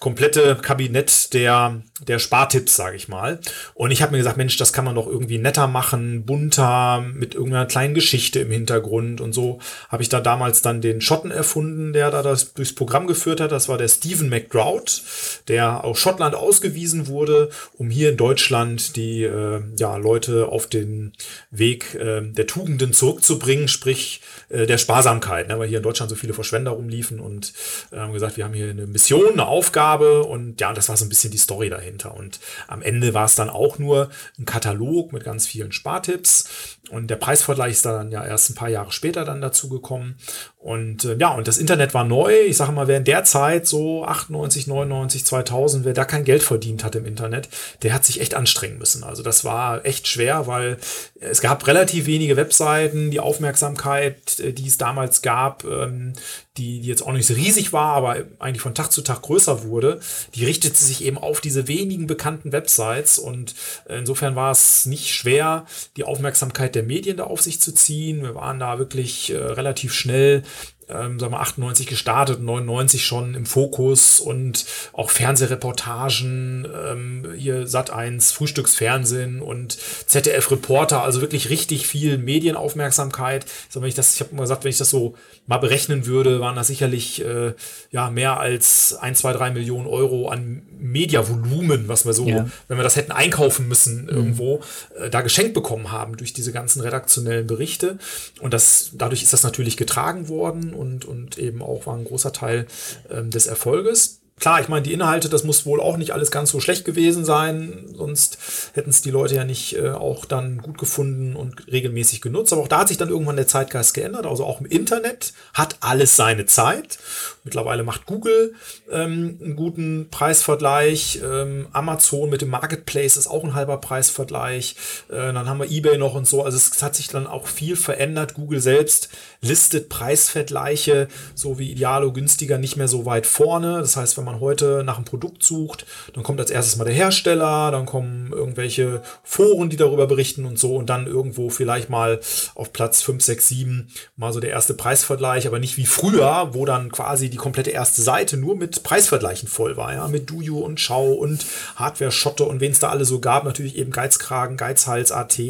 komplette 0.00 0.56
Kabinett 0.60 1.32
der, 1.32 1.80
der 2.00 2.18
Spartipps, 2.18 2.74
sage 2.74 2.96
ich 2.96 3.06
mal. 3.06 3.38
Und 3.74 3.92
ich 3.92 4.02
habe 4.02 4.10
mir 4.10 4.18
gesagt, 4.18 4.38
Mensch, 4.38 4.56
das 4.56 4.72
kann 4.72 4.84
man 4.84 4.96
doch 4.96 5.06
irgendwie 5.06 5.38
netter 5.38 5.68
machen, 5.68 6.24
bunter, 6.24 7.00
mit 7.14 7.36
irgendeiner 7.36 7.66
kleinen 7.66 7.94
Geschichte 7.94 8.40
im 8.40 8.50
Hintergrund 8.50 9.20
und 9.20 9.32
so 9.32 9.60
habe 9.88 10.02
ich 10.02 10.08
da 10.08 10.20
damals 10.20 10.62
dann 10.62 10.80
den 10.80 11.00
Schotten 11.00 11.30
erfunden, 11.30 11.92
der 11.92 12.10
da 12.10 12.22
das 12.22 12.54
durchs 12.54 12.74
Programm 12.74 13.06
geführt 13.06 13.40
hat. 13.40 13.52
Das 13.52 13.68
war 13.68 13.78
der 13.78 13.88
Stephen 13.88 14.28
McDrought, 14.28 15.02
der 15.46 15.75
aus 15.84 15.98
Schottland 15.98 16.34
ausgewiesen 16.34 17.06
wurde, 17.06 17.50
um 17.74 17.90
hier 17.90 18.10
in 18.10 18.16
Deutschland 18.16 18.96
die 18.96 19.22
äh, 19.22 19.62
ja, 19.76 19.96
Leute 19.96 20.48
auf 20.48 20.66
den 20.66 21.12
Weg 21.50 21.94
äh, 21.94 22.22
der 22.22 22.46
Tugenden 22.46 22.92
zurückzubringen, 22.92 23.68
sprich 23.68 24.20
äh, 24.48 24.66
der 24.66 24.78
Sparsamkeit, 24.78 25.48
ne? 25.48 25.58
weil 25.58 25.68
hier 25.68 25.78
in 25.78 25.82
Deutschland 25.82 26.10
so 26.10 26.16
viele 26.16 26.34
Verschwender 26.34 26.72
rumliefen 26.72 27.20
und 27.20 27.52
äh, 27.92 27.96
haben 27.96 28.12
gesagt, 28.12 28.36
wir 28.36 28.44
haben 28.44 28.54
hier 28.54 28.70
eine 28.70 28.86
Mission, 28.86 29.32
eine 29.32 29.46
Aufgabe 29.46 30.24
und 30.24 30.60
ja, 30.60 30.72
das 30.72 30.88
war 30.88 30.96
so 30.96 31.04
ein 31.04 31.08
bisschen 31.08 31.30
die 31.30 31.38
Story 31.38 31.70
dahinter. 31.70 32.16
Und 32.16 32.40
am 32.68 32.82
Ende 32.82 33.14
war 33.14 33.24
es 33.24 33.34
dann 33.34 33.50
auch 33.50 33.78
nur 33.78 34.10
ein 34.38 34.44
Katalog 34.44 35.12
mit 35.12 35.24
ganz 35.24 35.46
vielen 35.46 35.72
Spartipps 35.72 36.76
und 36.90 37.08
der 37.08 37.16
Preisvergleich 37.16 37.72
ist 37.72 37.84
dann 37.84 38.12
ja 38.12 38.24
erst 38.24 38.50
ein 38.50 38.54
paar 38.54 38.68
Jahre 38.68 38.92
später 38.92 39.24
dann 39.24 39.40
dazu 39.40 39.68
gekommen. 39.68 40.16
Und 40.58 41.04
äh, 41.04 41.16
ja, 41.18 41.30
und 41.30 41.48
das 41.48 41.58
Internet 41.58 41.94
war 41.94 42.04
neu. 42.04 42.32
Ich 42.46 42.56
sage 42.56 42.72
mal, 42.72 42.88
in 42.88 43.04
der 43.04 43.24
Zeit 43.24 43.66
so 43.66 44.04
98, 44.04 44.66
99, 44.66 45.24
2000, 45.24 45.65
wer 45.68 45.92
da 45.92 46.04
kein 46.04 46.24
Geld 46.24 46.42
verdient 46.42 46.84
hat 46.84 46.94
im 46.94 47.06
Internet, 47.06 47.48
der 47.82 47.92
hat 47.92 48.04
sich 48.04 48.20
echt 48.20 48.34
anstrengen 48.34 48.78
müssen. 48.78 49.04
Also 49.04 49.22
das 49.22 49.44
war 49.44 49.84
echt 49.84 50.08
schwer, 50.08 50.46
weil 50.46 50.78
es 51.20 51.40
gab 51.40 51.66
relativ 51.66 52.06
wenige 52.06 52.36
Webseiten. 52.36 53.10
Die 53.10 53.20
Aufmerksamkeit, 53.20 54.38
äh, 54.40 54.52
die 54.52 54.66
es 54.66 54.78
damals 54.78 55.22
gab, 55.22 55.64
ähm, 55.64 56.12
die, 56.56 56.80
die 56.80 56.88
jetzt 56.88 57.02
auch 57.02 57.12
nicht 57.12 57.26
so 57.26 57.34
riesig 57.34 57.72
war, 57.72 57.94
aber 57.94 58.24
eigentlich 58.38 58.62
von 58.62 58.74
Tag 58.74 58.90
zu 58.90 59.02
Tag 59.02 59.22
größer 59.22 59.64
wurde, 59.64 60.00
die 60.34 60.44
richtete 60.44 60.76
sich 60.76 61.04
eben 61.04 61.18
auf 61.18 61.40
diese 61.40 61.68
wenigen 61.68 62.06
bekannten 62.06 62.52
Websites. 62.52 63.18
Und 63.18 63.54
insofern 63.88 64.36
war 64.36 64.52
es 64.52 64.86
nicht 64.86 65.14
schwer, 65.14 65.66
die 65.96 66.04
Aufmerksamkeit 66.04 66.74
der 66.74 66.82
Medien 66.82 67.18
da 67.18 67.24
auf 67.24 67.42
sich 67.42 67.60
zu 67.60 67.72
ziehen. 67.72 68.22
Wir 68.22 68.34
waren 68.34 68.58
da 68.58 68.78
wirklich 68.78 69.30
äh, 69.30 69.36
relativ 69.36 69.92
schnell 69.92 70.42
ähm, 70.88 71.18
sagen 71.18 71.32
wir 71.32 71.40
98 71.40 71.86
gestartet, 71.86 72.40
99 72.40 73.04
schon 73.04 73.34
im 73.34 73.44
Fokus 73.44 74.20
und 74.20 74.64
auch 74.92 75.10
Fernsehreportagen, 75.10 76.66
ähm, 76.74 77.26
hier 77.36 77.66
Sat 77.66 77.90
1, 77.90 78.32
Frühstücksfernsehen 78.32 79.42
und 79.42 79.76
ZDF 80.06 80.50
Reporter, 80.50 81.02
also 81.02 81.20
wirklich 81.20 81.50
richtig 81.50 81.86
viel 81.86 82.18
Medienaufmerksamkeit. 82.18 83.44
Ich, 83.44 83.74
sag, 83.74 83.82
wenn 83.82 83.88
ich 83.88 83.94
das, 83.94 84.14
ich 84.14 84.20
habe 84.20 84.30
immer 84.30 84.42
gesagt, 84.42 84.64
wenn 84.64 84.70
ich 84.70 84.78
das 84.78 84.90
so 84.90 85.14
mal 85.46 85.58
berechnen 85.58 86.06
würde, 86.06 86.40
waren 86.40 86.56
das 86.56 86.68
sicherlich 86.68 87.24
äh, 87.24 87.54
ja 87.90 88.10
mehr 88.10 88.38
als 88.38 88.94
1, 88.94 89.18
2, 89.18 89.32
3 89.32 89.50
Millionen 89.50 89.86
Euro 89.86 90.28
an 90.28 90.62
Mediavolumen, 90.78 91.88
was 91.88 92.06
wir 92.06 92.12
so, 92.12 92.26
ja. 92.26 92.48
wenn 92.68 92.76
wir 92.76 92.84
das 92.84 92.96
hätten 92.96 93.12
einkaufen 93.12 93.66
müssen 93.66 94.04
mhm. 94.04 94.08
irgendwo, 94.08 94.60
äh, 94.98 95.10
da 95.10 95.20
geschenkt 95.22 95.54
bekommen 95.54 95.90
haben 95.90 96.16
durch 96.16 96.32
diese 96.32 96.52
ganzen 96.52 96.80
redaktionellen 96.80 97.46
Berichte. 97.46 97.98
Und 98.40 98.54
das, 98.54 98.90
dadurch 98.92 99.22
ist 99.22 99.32
das 99.32 99.42
natürlich 99.42 99.76
getragen 99.76 100.28
worden 100.28 100.74
und, 100.76 101.04
und 101.04 101.38
eben 101.38 101.62
auch 101.62 101.86
war 101.86 101.96
ein 101.96 102.04
großer 102.04 102.32
Teil 102.32 102.66
ähm, 103.10 103.30
des 103.30 103.46
Erfolges. 103.46 104.20
Klar, 104.38 104.60
ich 104.60 104.68
meine, 104.68 104.82
die 104.82 104.92
Inhalte, 104.92 105.30
das 105.30 105.44
muss 105.44 105.64
wohl 105.64 105.80
auch 105.80 105.96
nicht 105.96 106.10
alles 106.10 106.30
ganz 106.30 106.50
so 106.50 106.60
schlecht 106.60 106.84
gewesen 106.84 107.24
sein, 107.24 107.86
sonst 107.96 108.36
hätten 108.74 108.90
es 108.90 109.00
die 109.00 109.10
Leute 109.10 109.34
ja 109.34 109.44
nicht 109.44 109.76
äh, 109.76 109.92
auch 109.92 110.26
dann 110.26 110.58
gut 110.58 110.76
gefunden 110.76 111.36
und 111.36 111.66
regelmäßig 111.72 112.20
genutzt. 112.20 112.52
Aber 112.52 112.60
auch 112.60 112.68
da 112.68 112.80
hat 112.80 112.88
sich 112.88 112.98
dann 112.98 113.08
irgendwann 113.08 113.36
der 113.36 113.46
Zeitgeist 113.46 113.94
geändert. 113.94 114.26
Also 114.26 114.44
auch 114.44 114.60
im 114.60 114.66
Internet 114.66 115.32
hat 115.54 115.76
alles 115.80 116.16
seine 116.16 116.44
Zeit. 116.44 116.98
Mittlerweile 117.44 117.82
macht 117.82 118.04
Google 118.04 118.52
ähm, 118.90 119.38
einen 119.42 119.56
guten 119.56 120.08
Preisvergleich. 120.10 121.22
Ähm, 121.24 121.68
Amazon 121.72 122.28
mit 122.28 122.42
dem 122.42 122.50
Marketplace 122.50 123.16
ist 123.16 123.28
auch 123.28 123.42
ein 123.42 123.54
halber 123.54 123.78
Preisvergleich. 123.78 124.76
Äh, 125.08 125.32
dann 125.32 125.48
haben 125.48 125.60
wir 125.60 125.70
eBay 125.70 125.96
noch 125.96 126.14
und 126.14 126.28
so. 126.28 126.44
Also 126.44 126.58
es 126.58 126.82
hat 126.82 126.94
sich 126.94 127.08
dann 127.08 127.26
auch 127.26 127.46
viel 127.46 127.74
verändert. 127.74 128.34
Google 128.34 128.60
selbst 128.60 129.08
listet 129.40 129.88
Preisvergleiche 129.88 131.08
so 131.34 131.58
wie 131.58 131.70
Idealo 131.70 132.12
günstiger 132.12 132.58
nicht 132.58 132.76
mehr 132.76 132.88
so 132.88 133.06
weit 133.06 133.26
vorne. 133.26 133.78
Das 133.78 133.96
heißt, 133.96 134.18
wenn 134.18 134.25
man 134.26 134.40
heute 134.40 134.82
nach 134.84 134.96
einem 134.96 135.06
Produkt 135.06 135.42
sucht, 135.42 135.86
dann 136.12 136.22
kommt 136.22 136.40
als 136.40 136.50
erstes 136.50 136.76
mal 136.76 136.84
der 136.84 136.94
Hersteller, 136.94 137.70
dann 137.70 137.86
kommen 137.86 138.32
irgendwelche 138.32 139.02
Foren, 139.22 139.70
die 139.70 139.76
darüber 139.76 140.06
berichten 140.06 140.44
und 140.44 140.58
so 140.58 140.76
und 140.76 140.90
dann 140.90 141.06
irgendwo 141.06 141.48
vielleicht 141.48 141.88
mal 141.88 142.20
auf 142.54 142.72
Platz 142.72 143.02
5, 143.02 143.22
6, 143.22 143.48
7 143.48 143.88
mal 144.16 144.32
so 144.32 144.40
der 144.40 144.50
erste 144.50 144.74
Preisvergleich, 144.74 145.46
aber 145.46 145.58
nicht 145.58 145.76
wie 145.76 145.86
früher, 145.86 146.50
wo 146.52 146.66
dann 146.66 146.90
quasi 146.92 147.30
die 147.30 147.36
komplette 147.36 147.70
erste 147.70 148.02
Seite 148.02 148.36
nur 148.36 148.56
mit 148.56 148.82
Preisvergleichen 148.82 149.48
voll 149.48 149.76
war, 149.76 149.94
ja, 149.94 150.08
mit 150.08 150.28
Duju 150.28 150.58
und 150.58 150.80
Schau 150.80 151.12
und 151.12 151.46
Hardware-Schotte 151.76 152.44
und 152.44 152.60
wen 152.60 152.72
es 152.72 152.78
da 152.78 152.90
alle 152.90 153.04
so 153.04 153.20
gab, 153.20 153.44
natürlich 153.44 153.76
eben 153.76 153.90
Geizkragen, 153.90 154.56
Geizhals.at 154.56 155.40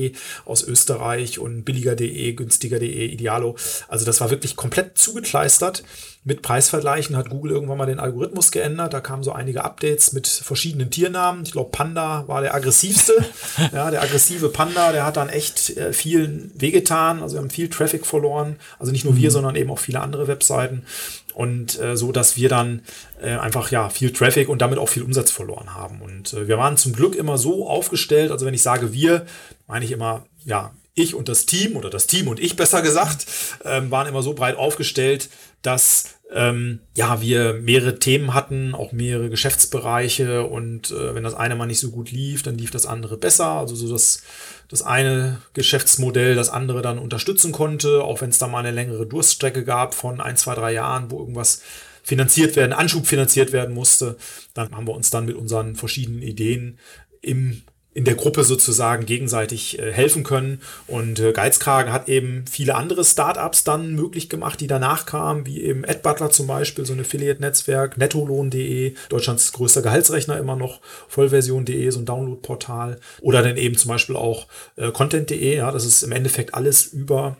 aus 0.45 0.62
Österreich 0.62 1.39
und 1.39 1.65
billiger.de, 1.65 2.33
günstiger.de, 2.33 3.07
Idealo. 3.07 3.57
Also 3.89 4.05
das 4.05 4.21
war 4.21 4.31
wirklich 4.31 4.57
komplett 4.57 4.99
zugekleistert. 4.99 5.83
Mit 6.29 6.43
Preisvergleichen 6.43 7.17
hat 7.17 7.31
Google 7.31 7.53
irgendwann 7.53 7.79
mal 7.79 7.87
den 7.87 8.01
Algorithmus 8.01 8.51
geändert. 8.51 8.93
Da 8.93 9.01
kamen 9.01 9.23
so 9.23 9.31
einige 9.31 9.65
Updates 9.65 10.12
mit 10.12 10.27
verschiedenen 10.27 10.91
Tiernamen. 10.91 11.45
Ich 11.45 11.53
glaube, 11.53 11.71
Panda 11.71 12.25
war 12.27 12.41
der 12.41 12.53
aggressivste. 12.53 13.12
ja, 13.73 13.93
der 13.93 14.03
aggressive 14.03 14.49
Panda, 14.49 14.91
der 14.91 15.07
hat 15.07 15.17
dann 15.17 15.29
echt 15.29 15.77
äh, 15.77 15.93
vielen 15.93 16.51
wehgetan. 16.57 17.23
Also 17.23 17.37
wir 17.37 17.43
haben 17.43 17.51
viel 17.51 17.71
Traffic 17.71 18.05
verloren. 18.05 18.57
Also 18.81 18.91
nicht 18.91 19.05
nur 19.05 19.15
wir, 19.15 19.29
mhm. 19.29 19.35
sondern 19.35 19.55
eben 19.55 19.71
auch 19.71 19.79
viele 19.79 20.01
andere 20.01 20.27
Webseiten. 20.27 20.85
Und 21.33 21.79
äh, 21.81 21.97
so, 21.97 22.11
dass 22.11 22.37
wir 22.37 22.49
dann 22.49 22.83
äh, 23.23 23.37
einfach 23.37 23.71
ja 23.71 23.89
viel 23.89 24.12
Traffic 24.12 24.49
und 24.49 24.61
damit 24.61 24.81
auch 24.81 24.89
viel 24.89 25.05
Umsatz 25.05 25.31
verloren 25.31 25.77
haben. 25.77 26.03
Und 26.03 26.33
äh, 26.33 26.49
wir 26.49 26.59
waren 26.59 26.77
zum 26.77 26.93
Glück 26.93 27.15
immer 27.15 27.39
so 27.39 27.69
aufgestellt. 27.69 28.33
Also 28.33 28.47
wenn 28.47 28.55
ich 28.55 28.62
sage 28.62 28.93
wir, 28.93 29.27
meine 29.69 29.85
ich 29.85 29.93
immer, 29.93 30.27
ja, 30.45 30.73
ich 30.97 31.15
und 31.15 31.29
das 31.29 31.47
Team 31.47 31.77
oder 31.77 31.91
das 31.91 32.09
Team 32.09 32.27
und 32.27 32.41
ich 32.41 32.57
besser 32.57 32.83
gesagt, 32.83 33.27
ähm, 33.65 33.93
waren 33.93 34.09
immer 34.09 34.23
so 34.23 34.33
breit 34.35 34.57
aufgestellt, 34.57 35.29
dass 35.62 36.15
ähm, 36.33 36.81
ja, 36.95 37.21
wir 37.21 37.55
mehrere 37.55 37.99
Themen 37.99 38.35
hatten, 38.35 38.75
auch 38.75 38.93
mehrere 38.93 39.31
Geschäftsbereiche 39.31 40.45
und 40.45 40.91
äh, 40.91 41.15
wenn 41.15 41.23
das 41.23 41.35
eine 41.35 41.55
mal 41.55 41.67
nicht 41.67 41.79
so 41.79 41.91
gut 41.91 42.11
lief, 42.11 42.43
dann 42.43 42.59
lief 42.59 42.71
das 42.71 42.85
andere 42.85 43.17
besser. 43.17 43.47
Also 43.47 43.77
so 43.77 43.91
dass 43.91 44.23
das 44.69 44.83
eine 44.83 45.41
Geschäftsmodell 45.55 46.35
das 46.35 46.51
andere 46.51 46.83
dann 46.83 46.99
unterstützen 46.99 47.53
konnte, 47.53 48.03
auch 48.03 48.21
wenn 48.21 48.31
es 48.31 48.39
da 48.39 48.49
mal 48.49 48.59
eine 48.59 48.73
längere 48.73 49.07
Durststrecke 49.07 49.65
gab 49.65 49.95
von 49.95 50.21
ein, 50.21 50.37
zwei, 50.37 50.55
drei 50.57 50.73
Jahren, 50.73 51.11
wo 51.12 51.21
irgendwas 51.21 51.62
finanziert 52.03 52.57
werden, 52.57 52.73
Anschub 52.73 53.07
finanziert 53.07 53.53
werden 53.53 53.75
musste. 53.75 54.17
Dann 54.55 54.75
haben 54.75 54.87
wir 54.87 54.95
uns 54.95 55.11
dann 55.11 55.27
mit 55.27 55.37
unseren 55.37 55.77
verschiedenen 55.77 56.23
Ideen 56.23 56.79
im 57.21 57.62
in 57.97 58.05
der 58.05 58.15
Gruppe 58.15 58.45
sozusagen 58.45 59.07
gegenseitig 59.07 59.79
äh, 59.79 59.91
helfen 59.91 60.23
können. 60.23 60.61
Und 60.87 61.19
äh, 61.19 61.33
Geizkragen 61.33 61.95
hat 61.95 62.11
eben 62.11 62.45
viele 62.47 62.75
andere 62.75 63.03
Startups 63.07 63.65
dann 63.65 63.95
möglich 63.95 64.29
gemacht, 64.29 64.61
die 64.61 64.67
danach 64.67 65.07
kamen, 65.07 65.47
wie 65.47 65.63
eben 65.63 65.83
AdButler 65.83 66.29
zum 66.29 66.47
Beispiel, 66.47 66.85
so 66.85 66.93
ein 66.93 67.01
Affiliate-Netzwerk, 67.01 67.97
nettolohn.de, 67.97 68.95
Deutschlands 69.09 69.51
größter 69.53 69.81
Gehaltsrechner 69.81 70.37
immer 70.39 70.57
noch, 70.57 70.83
Vollversion.de, 71.09 71.89
so 71.89 72.01
ein 72.01 72.05
Download-Portal. 72.05 73.01
Oder 73.23 73.43
dann 73.43 73.57
eben 73.57 73.79
zum 73.79 73.89
Beispiel 73.89 74.17
auch 74.17 74.47
äh, 74.77 74.91
Content.de, 74.91 75.57
ja, 75.57 75.71
das 75.73 75.87
ist 75.87 76.03
im 76.03 76.13
Endeffekt 76.13 76.53
alles 76.53 76.85
über 76.85 77.39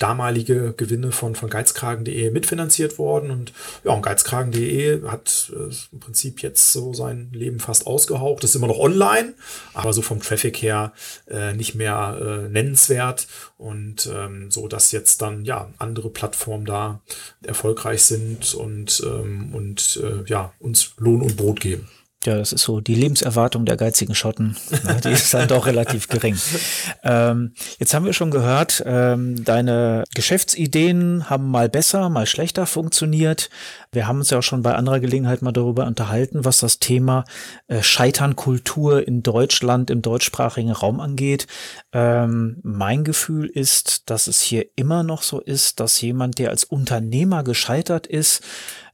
damalige 0.00 0.72
Gewinne 0.76 1.12
von, 1.12 1.34
von 1.34 1.48
geizkragen.de 1.50 2.30
mitfinanziert 2.30 2.98
worden. 2.98 3.30
Und 3.30 3.52
ja, 3.84 3.92
und 3.92 4.02
geizkragen.de 4.02 5.06
hat 5.06 5.52
äh, 5.54 5.74
im 5.92 6.00
Prinzip 6.00 6.42
jetzt 6.42 6.72
so 6.72 6.92
sein 6.92 7.28
Leben 7.32 7.60
fast 7.60 7.86
ausgehaucht. 7.86 8.42
ist 8.42 8.56
immer 8.56 8.66
noch 8.66 8.78
online, 8.78 9.34
aber 9.74 9.92
so 9.92 10.02
vom 10.02 10.20
Traffic 10.20 10.62
her 10.62 10.92
äh, 11.28 11.52
nicht 11.52 11.74
mehr 11.74 12.18
äh, 12.20 12.48
nennenswert. 12.48 13.28
Und 13.58 14.10
ähm, 14.12 14.50
so, 14.50 14.68
dass 14.68 14.90
jetzt 14.90 15.20
dann 15.20 15.44
ja 15.44 15.68
andere 15.78 16.08
Plattformen 16.08 16.64
da 16.64 17.00
erfolgreich 17.42 18.02
sind 18.02 18.54
und, 18.54 19.02
ähm, 19.04 19.54
und 19.54 20.00
äh, 20.02 20.24
ja, 20.26 20.52
uns 20.58 20.94
Lohn 20.96 21.20
und 21.20 21.36
Brot 21.36 21.60
geben. 21.60 21.88
Ja, 22.26 22.36
das 22.36 22.52
ist 22.52 22.64
so 22.64 22.82
die 22.82 22.94
Lebenserwartung 22.94 23.64
der 23.64 23.78
geizigen 23.78 24.14
Schotten. 24.14 24.54
Ne, 24.84 25.00
die 25.02 25.08
ist 25.08 25.32
dann 25.32 25.48
doch 25.48 25.64
relativ 25.64 26.06
gering. 26.08 26.36
Ähm, 27.02 27.54
jetzt 27.78 27.94
haben 27.94 28.04
wir 28.04 28.12
schon 28.12 28.30
gehört, 28.30 28.82
ähm, 28.84 29.42
deine 29.42 30.04
Geschäftsideen 30.14 31.30
haben 31.30 31.50
mal 31.50 31.70
besser, 31.70 32.10
mal 32.10 32.26
schlechter 32.26 32.66
funktioniert. 32.66 33.48
Wir 33.90 34.06
haben 34.06 34.18
uns 34.18 34.28
ja 34.28 34.38
auch 34.38 34.42
schon 34.42 34.60
bei 34.60 34.74
anderer 34.74 35.00
Gelegenheit 35.00 35.40
mal 35.40 35.52
darüber 35.52 35.86
unterhalten, 35.86 36.44
was 36.44 36.60
das 36.60 36.78
Thema 36.78 37.24
äh, 37.68 37.82
Scheiternkultur 37.82 39.06
in 39.06 39.22
Deutschland, 39.22 39.88
im 39.88 40.02
deutschsprachigen 40.02 40.72
Raum 40.72 41.00
angeht. 41.00 41.46
Ähm, 41.92 42.58
mein 42.62 43.02
Gefühl 43.02 43.46
ist, 43.46 44.10
dass 44.10 44.26
es 44.26 44.42
hier 44.42 44.66
immer 44.76 45.02
noch 45.02 45.22
so 45.22 45.40
ist, 45.40 45.80
dass 45.80 45.98
jemand, 46.02 46.38
der 46.38 46.50
als 46.50 46.64
Unternehmer 46.64 47.44
gescheitert 47.44 48.06
ist, 48.06 48.42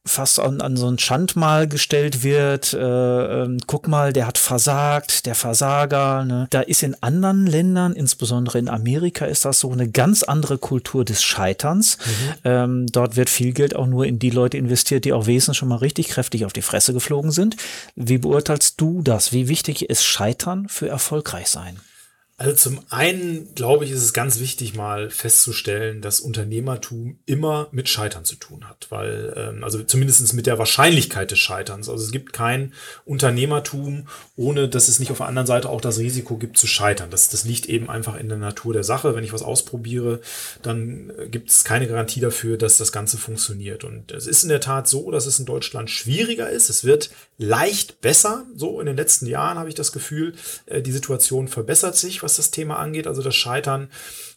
fast 0.07 0.39
an, 0.39 0.61
an 0.61 0.77
so 0.77 0.87
ein 0.87 0.99
Schandmal 0.99 1.67
gestellt 1.67 2.23
wird. 2.23 2.73
Äh, 2.73 3.43
äh, 3.43 3.57
guck 3.67 3.87
mal, 3.87 4.13
der 4.13 4.27
hat 4.27 4.37
versagt, 4.37 5.25
der 5.25 5.35
Versager. 5.35 6.25
Ne? 6.25 6.47
Da 6.49 6.61
ist 6.61 6.83
in 6.83 6.95
anderen 7.01 7.45
Ländern, 7.45 7.93
insbesondere 7.93 8.59
in 8.59 8.69
Amerika, 8.69 9.25
ist 9.25 9.45
das 9.45 9.59
so 9.59 9.71
eine 9.71 9.89
ganz 9.89 10.23
andere 10.23 10.57
Kultur 10.57 11.05
des 11.05 11.23
Scheiterns. 11.23 11.97
Mhm. 11.97 12.33
Ähm, 12.43 12.85
dort 12.87 13.15
wird 13.15 13.29
viel 13.29 13.53
Geld 13.53 13.75
auch 13.75 13.87
nur 13.87 14.05
in 14.05 14.19
die 14.19 14.29
Leute 14.29 14.57
investiert, 14.57 15.05
die 15.05 15.13
auch 15.13 15.27
wesentlich 15.27 15.57
schon 15.57 15.69
mal 15.69 15.77
richtig 15.77 16.09
kräftig 16.09 16.45
auf 16.45 16.53
die 16.53 16.61
Fresse 16.61 16.93
geflogen 16.93 17.31
sind. 17.31 17.57
Wie 17.95 18.17
beurteilst 18.17 18.79
du 18.79 19.01
das? 19.01 19.31
Wie 19.31 19.47
wichtig 19.47 19.89
ist 19.89 20.03
Scheitern 20.03 20.67
für 20.69 20.87
erfolgreich 20.87 21.47
sein? 21.47 21.79
Also 22.39 22.53
zum 22.53 22.81
einen, 22.91 23.55
glaube 23.55 23.83
ich, 23.83 23.89
ist 23.89 24.03
es 24.03 24.13
ganz 24.13 24.39
wichtig, 24.39 24.75
mal 24.75 25.09
festzustellen, 25.09 26.01
dass 26.01 26.19
Unternehmertum 26.19 27.17
immer 27.25 27.67
mit 27.71 27.89
Scheitern 27.89 28.25
zu 28.25 28.35
tun 28.35 28.69
hat, 28.69 28.85
weil, 28.91 29.33
ähm, 29.35 29.63
also 29.63 29.81
zumindestens 29.81 30.33
mit 30.33 30.45
der 30.45 30.59
Wahrscheinlichkeit 30.59 31.31
des 31.31 31.39
Scheiterns. 31.39 31.89
Also 31.89 32.05
es 32.05 32.11
gibt 32.11 32.33
kein 32.33 32.73
Unternehmertum, 33.05 34.07
ohne 34.35 34.69
dass 34.69 34.87
es 34.87 34.99
nicht 34.99 35.09
auf 35.09 35.17
der 35.17 35.25
anderen 35.25 35.47
Seite 35.47 35.67
auch 35.67 35.81
das 35.81 35.97
Risiko 35.97 36.37
gibt 36.37 36.59
zu 36.59 36.67
scheitern. 36.67 37.09
Das, 37.09 37.29
das 37.29 37.43
liegt 37.43 37.65
eben 37.65 37.89
einfach 37.89 38.15
in 38.15 38.29
der 38.29 38.37
Natur 38.37 38.71
der 38.71 38.83
Sache. 38.83 39.15
Wenn 39.15 39.23
ich 39.23 39.33
was 39.33 39.41
ausprobiere, 39.41 40.21
dann 40.61 41.11
gibt 41.31 41.49
es 41.49 41.63
keine 41.63 41.87
Garantie 41.87 42.19
dafür, 42.19 42.59
dass 42.59 42.77
das 42.77 42.91
Ganze 42.91 43.17
funktioniert. 43.17 43.83
Und 43.83 44.11
es 44.11 44.27
ist 44.27 44.43
in 44.43 44.49
der 44.49 44.61
Tat 44.61 44.87
so, 44.87 45.09
dass 45.09 45.25
es 45.25 45.39
in 45.39 45.47
Deutschland 45.47 45.89
schwieriger 45.89 46.51
ist. 46.51 46.69
Es 46.69 46.83
wird 46.83 47.09
leicht 47.39 47.99
besser. 47.99 48.45
So 48.55 48.79
in 48.79 48.85
den 48.85 48.95
letzten 48.95 49.25
Jahren 49.25 49.57
habe 49.57 49.69
ich 49.69 49.75
das 49.75 49.91
Gefühl, 49.91 50.35
äh, 50.67 50.83
die 50.83 50.91
Situation 50.91 51.47
verbessert 51.47 51.95
sich 51.95 52.26
was 52.27 52.35
das 52.35 52.51
Thema 52.51 52.77
angeht. 52.77 53.07
Also 53.07 53.23
das 53.23 53.35
Scheitern 53.35 53.87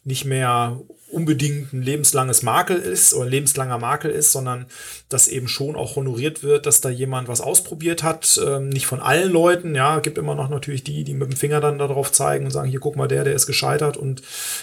nicht 0.05 0.23
mehr 0.23 0.79
unbedingt 1.11 1.73
ein 1.73 1.81
lebenslanges 1.81 2.41
Makel 2.41 2.77
ist 2.77 3.13
oder 3.13 3.25
ein 3.25 3.31
lebenslanger 3.31 3.77
Makel 3.77 4.09
ist, 4.09 4.31
sondern 4.31 4.65
dass 5.09 5.27
eben 5.27 5.49
schon 5.49 5.75
auch 5.75 5.97
honoriert 5.97 6.41
wird, 6.41 6.65
dass 6.65 6.79
da 6.79 6.89
jemand 6.89 7.27
was 7.27 7.41
ausprobiert 7.41 8.01
hat. 8.01 8.39
Ähm, 8.43 8.69
nicht 8.69 8.85
von 8.85 9.01
allen 9.01 9.29
Leuten, 9.29 9.75
ja, 9.75 9.99
gibt 9.99 10.17
immer 10.17 10.35
noch 10.35 10.49
natürlich 10.49 10.83
die, 10.85 11.03
die 11.03 11.13
mit 11.13 11.29
dem 11.29 11.35
Finger 11.35 11.59
dann 11.59 11.77
darauf 11.77 12.11
zeigen 12.11 12.45
und 12.45 12.51
sagen, 12.51 12.69
hier 12.69 12.79
guck 12.79 12.95
mal, 12.95 13.09
der, 13.09 13.25
der 13.25 13.33
ist 13.33 13.45
gescheitert 13.45 13.97
und 13.97 14.21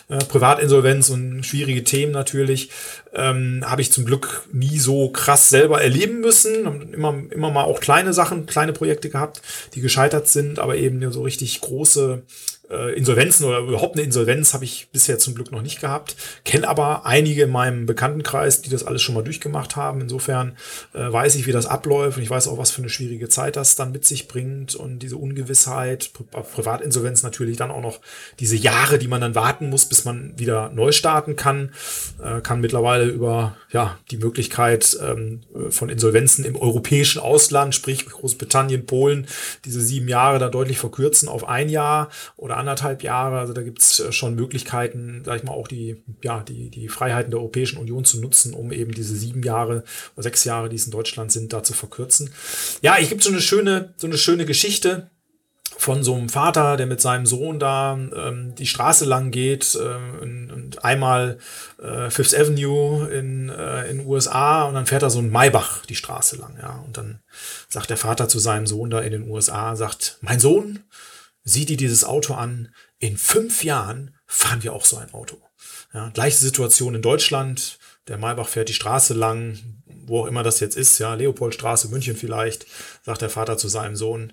äh, 0.09 0.17
Privatinsolvenz 0.19 1.11
und 1.11 1.45
schwierige 1.45 1.85
Themen 1.85 2.13
natürlich 2.13 2.71
ähm, 3.13 3.63
habe 3.67 3.83
ich 3.83 3.93
zum 3.93 4.07
Glück 4.07 4.49
nie 4.51 4.79
so 4.79 5.11
krass 5.11 5.51
selber 5.51 5.83
erleben 5.83 6.21
müssen. 6.21 6.93
Immer, 6.93 7.23
immer 7.31 7.51
mal 7.51 7.65
auch 7.65 7.81
kleine 7.81 8.15
Sachen, 8.15 8.47
kleine 8.47 8.73
Projekte 8.73 9.11
gehabt, 9.11 9.43
die 9.75 9.83
gescheitert 9.83 10.29
sind, 10.29 10.59
aber 10.59 10.77
eben 10.77 11.13
so 11.13 11.23
richtig 11.23 11.61
große 11.61 12.23
äh, 12.71 12.95
Insolvenzen 12.95 13.47
oder 13.47 13.61
überhaupt 13.61 13.97
eine 13.97 14.05
Insolvenz 14.05 14.55
habe 14.55 14.65
ich 14.65 14.89
bisher 14.93 15.19
zum 15.19 15.35
Glück 15.35 15.53
noch 15.53 15.63
nicht 15.63 15.81
gehabt. 15.81 16.17
Kenne 16.45 16.69
aber 16.69 17.07
einige 17.07 17.45
in 17.45 17.51
meinem 17.51 17.87
Bekanntenkreis, 17.87 18.63
die 18.63 18.71
das 18.71 18.85
alles 18.85 19.03
schon 19.03 19.15
mal 19.15 19.25
durchgemacht 19.25 19.77
haben. 19.77 20.01
Insofern 20.01 20.57
äh, 20.93 21.11
weiß 21.11 21.35
ich, 21.37 21.47
wie 21.47 21.53
das 21.53 21.67
abläuft 21.67 22.19
und 22.19 22.23
ich 22.23 22.31
weiß 22.31 22.49
auch, 22.49 22.59
was 22.59 22.71
für 22.71 22.83
eine 22.83 22.91
schwierige 22.91 23.29
Zeit 23.29 23.57
das 23.57 23.77
dann 23.77 23.93
mit 23.93 24.05
sich 24.05 24.29
bringt 24.29 24.75
und 24.75 25.01
diese 25.01 25.17
Ungewissheit, 25.17 26.11
Pri 26.13 26.25
Privatinsolvenz 26.25 27.23
natürlich 27.23 27.57
dann 27.57 27.71
auch 27.71 27.81
noch 27.81 28.01
diese 28.39 28.57
Jahre, 28.57 28.99
die 28.99 29.09
man 29.09 29.21
dann 29.21 29.35
warten 29.35 29.71
muss, 29.71 29.87
bis 29.87 30.05
man 30.05 30.39
wieder 30.39 30.71
neu 30.71 30.93
starten 30.93 31.37
kann, 31.37 31.73
äh, 32.23 32.41
kann 32.41 32.61
mittlerweile 32.61 33.07
über 33.07 33.57
ja 33.71 33.99
die 34.11 34.19
Möglichkeit 34.19 34.99
ähm, 35.03 35.41
von 35.71 35.89
Insolvenzen 35.89 36.45
im 36.45 36.57
europäischen 36.57 37.21
Ausland, 37.21 37.75
sprich 37.75 38.07
Großbritannien, 38.07 38.87
Polen, 38.87 39.27
diese 39.65 39.81
sieben 39.81 40.09
Jahre 40.09 40.39
da 40.39 40.49
deutlich 40.49 40.79
verkürzen 40.79 41.29
auf 41.29 41.49
ein 41.49 41.69
Jahr 41.69 42.11
oder 42.37 42.58
anderthalb 42.59 43.03
Jahre. 43.03 43.39
Also 43.39 43.53
da 43.53 43.63
gibt 43.63 43.81
es 43.81 44.01
äh, 44.01 44.13
schon 44.13 44.35
Möglichkeiten, 44.35 45.23
sag 45.25 45.37
ich 45.37 45.45
mal, 45.45 45.53
auch 45.53 45.69
die, 45.69 46.03
ja, 46.23 46.43
die, 46.43 46.71
die 46.71 46.89
Freiheiten 46.89 47.31
der 47.31 47.41
Europäischen 47.41 47.79
Union 47.79 48.05
zu 48.05 48.21
nutzen, 48.21 48.53
um 48.53 48.73
eben 48.73 48.93
diese 48.93 49.17
sieben 49.17 49.43
Jahre 49.43 49.85
oder 50.15 50.25
sechs 50.25 50.45
Jahre, 50.45 50.69
die 50.69 50.77
es 50.77 50.87
in 50.87 50.93
Deutschland 50.93 51.33
sind, 51.33 51.53
da 51.53 51.63
zu 51.63 51.73
verkürzen. 51.73 52.31
Ja, 52.83 52.97
ich 52.99 53.09
gibt 53.09 53.23
so 53.23 53.31
eine 53.31 53.41
schöne, 53.41 53.95
so 53.97 54.07
eine 54.07 54.19
schöne 54.19 54.45
Geschichte 54.45 55.11
von 55.79 56.03
so 56.03 56.15
einem 56.15 56.29
Vater, 56.29 56.77
der 56.77 56.87
mit 56.87 57.01
seinem 57.01 57.25
Sohn 57.25 57.61
da 57.61 57.93
ähm, 57.95 58.55
die 58.57 58.67
Straße 58.67 59.05
lang 59.05 59.31
geht 59.31 59.77
äh, 59.77 60.23
und, 60.23 60.51
und, 60.51 60.85
einmal 60.85 61.39
äh, 61.81 62.11
Fifth 62.11 62.35
Avenue 62.35 63.09
in 63.09 63.49
äh, 63.49 63.89
in 63.89 64.05
USA 64.05 64.65
und 64.65 64.75
dann 64.75 64.87
fährt 64.87 65.05
er 65.05 65.11
so 65.11 65.21
ein 65.21 65.31
Maybach 65.31 65.87
die 65.87 65.95
Straße 65.95 66.37
lang, 66.37 66.59
ja 66.61 66.83
und 66.85 66.97
dann 66.97 67.21
sagt 67.69 67.91
der 67.91 67.97
Vater 67.97 68.29
zu 68.29 68.41
seinem 68.41 68.67
Sohn 68.67 68.91
da 68.91 69.01
in 69.01 69.13
den 69.13 69.31
USA, 69.31 69.77
sagt, 69.77 70.19
mein 70.21 70.41
Sohn, 70.41 70.81
sieh 71.49 71.67
dir 71.67 71.77
dieses 71.77 72.05
Auto 72.05 72.35
an, 72.35 72.75
in 72.99 73.17
fünf 73.17 73.65
Jahren 73.65 74.15
fahren 74.27 74.63
wir 74.63 74.73
auch 74.73 74.85
so 74.85 74.97
ein 74.97 75.13
Auto. 75.15 75.41
Ja, 75.95 76.11
gleiche 76.11 76.37
Situation 76.37 76.95
in 76.95 77.03
Deutschland, 77.03 77.79
der 78.09 78.19
Maybach 78.19 78.49
fährt 78.49 78.69
die 78.69 78.75
Straße 78.75 79.15
lang, 79.15 79.59
wo 79.87 80.23
auch 80.23 80.27
immer 80.27 80.43
das 80.43 80.61
jetzt 80.61 80.77
ist, 80.77 80.99
ja, 80.99 81.15
Leopoldstraße, 81.15 81.89
München 81.89 82.17
vielleicht, 82.17 82.67
sagt 83.03 83.23
der 83.23 83.31
Vater 83.31 83.57
zu 83.57 83.69
seinem 83.69 83.97
Sohn, 83.97 84.33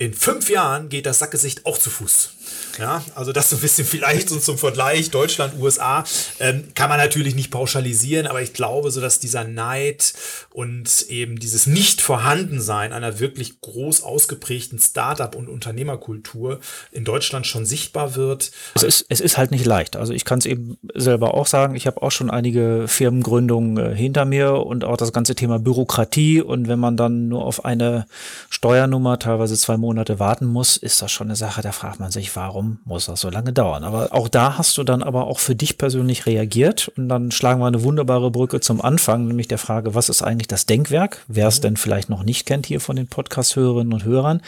in 0.00 0.14
fünf 0.14 0.48
Jahren 0.48 0.88
geht 0.88 1.04
das 1.04 1.18
Sackgesicht 1.18 1.66
auch 1.66 1.76
zu 1.76 1.90
Fuß. 1.90 2.30
Ja, 2.78 3.04
also 3.14 3.32
das 3.32 3.50
so 3.50 3.56
ein 3.56 3.62
bisschen 3.62 3.86
vielleicht 3.86 4.30
so 4.30 4.38
zum 4.38 4.56
Vergleich 4.56 5.10
Deutschland, 5.10 5.52
USA, 5.60 6.04
ähm, 6.38 6.68
kann 6.74 6.88
man 6.88 6.98
natürlich 6.98 7.34
nicht 7.34 7.50
pauschalisieren, 7.50 8.26
aber 8.26 8.40
ich 8.40 8.54
glaube, 8.54 8.90
so 8.90 9.02
dass 9.02 9.18
dieser 9.18 9.44
Neid 9.44 10.14
und 10.50 11.04
eben 11.08 11.38
dieses 11.38 11.66
Nicht-Vorhandensein 11.66 12.94
einer 12.94 13.20
wirklich 13.20 13.60
groß 13.60 14.02
ausgeprägten 14.02 14.78
Startup- 14.78 15.34
und 15.34 15.50
Unternehmerkultur 15.50 16.60
in 16.92 17.04
Deutschland 17.04 17.46
schon 17.46 17.66
sichtbar 17.66 18.16
wird. 18.16 18.52
Es 18.74 18.82
ist, 18.82 19.06
es 19.10 19.20
ist 19.20 19.36
halt 19.36 19.50
nicht 19.50 19.66
leicht. 19.66 19.96
Also 19.96 20.14
ich 20.14 20.24
kann 20.24 20.38
es 20.38 20.46
eben 20.46 20.78
selber 20.94 21.34
auch 21.34 21.46
sagen, 21.46 21.74
ich 21.74 21.86
habe 21.86 22.00
auch 22.00 22.10
schon 22.10 22.30
einige 22.30 22.88
Firmengründungen 22.88 23.76
äh, 23.76 23.94
hinter 23.94 24.24
mir 24.24 24.54
und 24.54 24.84
auch 24.84 24.96
das 24.96 25.12
ganze 25.12 25.34
Thema 25.34 25.58
Bürokratie 25.58 26.40
und 26.40 26.68
wenn 26.68 26.78
man 26.78 26.96
dann 26.96 27.28
nur 27.28 27.44
auf 27.44 27.66
eine 27.66 28.06
Steuernummer 28.48 29.18
teilweise 29.18 29.56
zwei 29.56 29.76
Monate 29.76 29.89
Monate 29.90 30.20
warten 30.20 30.46
muss, 30.46 30.76
ist 30.76 31.02
das 31.02 31.10
schon 31.10 31.26
eine 31.26 31.34
Sache, 31.34 31.62
da 31.62 31.72
fragt 31.72 31.98
man 31.98 32.12
sich, 32.12 32.36
warum 32.36 32.78
muss 32.84 33.06
das 33.06 33.20
so 33.20 33.28
lange 33.28 33.52
dauern? 33.52 33.82
Aber 33.82 34.14
auch 34.14 34.28
da 34.28 34.56
hast 34.56 34.78
du 34.78 34.84
dann 34.84 35.02
aber 35.02 35.26
auch 35.26 35.40
für 35.40 35.56
dich 35.56 35.78
persönlich 35.78 36.26
reagiert 36.26 36.92
und 36.96 37.08
dann 37.08 37.32
schlagen 37.32 37.60
wir 37.60 37.66
eine 37.66 37.82
wunderbare 37.82 38.30
Brücke 38.30 38.60
zum 38.60 38.80
Anfang, 38.80 39.26
nämlich 39.26 39.48
der 39.48 39.58
Frage, 39.58 39.96
was 39.96 40.08
ist 40.08 40.22
eigentlich 40.22 40.46
das 40.46 40.64
Denkwerk? 40.66 41.24
Wer 41.26 41.48
es 41.48 41.58
mhm. 41.58 41.62
denn 41.62 41.76
vielleicht 41.76 42.08
noch 42.08 42.22
nicht 42.22 42.46
kennt 42.46 42.66
hier 42.66 42.80
von 42.80 42.94
den 42.94 43.08
Podcast-Hörerinnen 43.08 43.92
und 43.92 44.04
Hörern. 44.04 44.42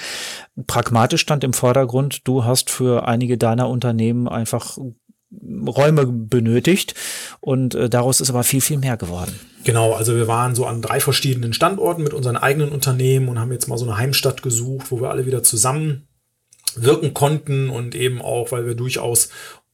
Pragmatisch 0.69 1.23
stand 1.23 1.43
im 1.43 1.55
Vordergrund, 1.55 2.21
du 2.29 2.45
hast 2.45 2.71
für 2.71 3.09
einige 3.09 3.37
deiner 3.37 3.69
Unternehmen 3.69 4.29
einfach 4.29 4.79
Räume 5.67 6.07
benötigt 6.07 6.95
und 7.41 7.75
äh, 7.75 7.89
daraus 7.89 8.21
ist 8.21 8.31
aber 8.31 8.45
viel, 8.45 8.61
viel 8.61 8.79
mehr 8.79 8.97
geworden. 8.97 9.39
Genau, 9.65 9.93
also 9.93 10.15
wir 10.17 10.27
waren 10.27 10.55
so 10.55 10.67
an 10.67 10.83
drei 10.83 11.01
verschiedenen 11.01 11.53
Standorten 11.53 12.03
mit 12.03 12.13
unseren 12.13 12.37
eigenen 12.37 12.71
Unternehmen 12.71 13.29
und 13.29 13.39
haben 13.39 13.53
jetzt 13.53 13.69
mal 13.69 13.79
so 13.79 13.85
eine 13.85 13.97
Heimstatt 13.97 14.43
gesucht, 14.43 14.91
wo 14.91 15.01
wir 15.01 15.11
alle 15.11 15.27
wieder 15.27 15.43
zusammen 15.43 16.09
wirken 16.75 17.15
konnten 17.15 17.71
und 17.71 17.95
eben 17.95 18.23
auch, 18.23 18.53
weil 18.53 18.67
wir 18.67 18.75
durchaus 18.75 19.29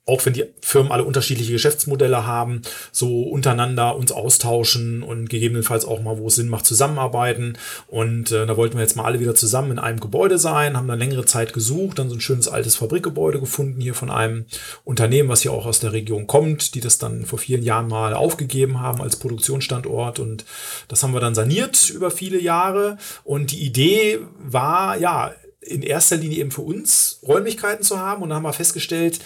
auch 0.08 0.24
wenn 0.24 0.32
die 0.32 0.46
Firmen 0.62 0.90
alle 0.90 1.04
unterschiedliche 1.04 1.52
Geschäftsmodelle 1.52 2.26
haben, 2.26 2.62
so 2.92 3.24
untereinander 3.24 3.94
uns 3.94 4.10
austauschen 4.10 5.02
und 5.02 5.28
gegebenenfalls 5.28 5.84
auch 5.84 6.00
mal, 6.00 6.18
wo 6.18 6.28
es 6.28 6.36
Sinn 6.36 6.48
macht, 6.48 6.64
zusammenarbeiten. 6.64 7.58
Und 7.88 8.32
äh, 8.32 8.46
da 8.46 8.56
wollten 8.56 8.76
wir 8.76 8.82
jetzt 8.82 8.96
mal 8.96 9.04
alle 9.04 9.20
wieder 9.20 9.34
zusammen 9.34 9.72
in 9.72 9.78
einem 9.78 10.00
Gebäude 10.00 10.38
sein, 10.38 10.76
haben 10.76 10.88
dann 10.88 10.98
längere 10.98 11.26
Zeit 11.26 11.52
gesucht, 11.52 11.98
dann 11.98 12.08
so 12.08 12.16
ein 12.16 12.22
schönes 12.22 12.48
altes 12.48 12.76
Fabrikgebäude 12.76 13.38
gefunden 13.38 13.82
hier 13.82 13.94
von 13.94 14.10
einem 14.10 14.46
Unternehmen, 14.84 15.28
was 15.28 15.42
hier 15.42 15.52
auch 15.52 15.66
aus 15.66 15.80
der 15.80 15.92
Region 15.92 16.26
kommt, 16.26 16.74
die 16.74 16.80
das 16.80 16.96
dann 16.96 17.26
vor 17.26 17.38
vielen 17.38 17.62
Jahren 17.62 17.88
mal 17.88 18.14
aufgegeben 18.14 18.80
haben 18.80 19.02
als 19.02 19.16
Produktionsstandort. 19.16 20.20
Und 20.20 20.46
das 20.88 21.02
haben 21.02 21.12
wir 21.12 21.20
dann 21.20 21.34
saniert 21.34 21.90
über 21.90 22.10
viele 22.10 22.40
Jahre. 22.40 22.96
Und 23.24 23.52
die 23.52 23.62
Idee 23.62 24.20
war, 24.38 24.96
ja, 24.96 25.32
in 25.60 25.82
erster 25.82 26.16
Linie 26.16 26.38
eben 26.38 26.50
für 26.50 26.62
uns 26.62 27.20
Räumlichkeiten 27.26 27.84
zu 27.84 27.98
haben. 27.98 28.22
Und 28.22 28.30
dann 28.30 28.36
haben 28.36 28.44
wir 28.44 28.52
festgestellt, 28.52 29.20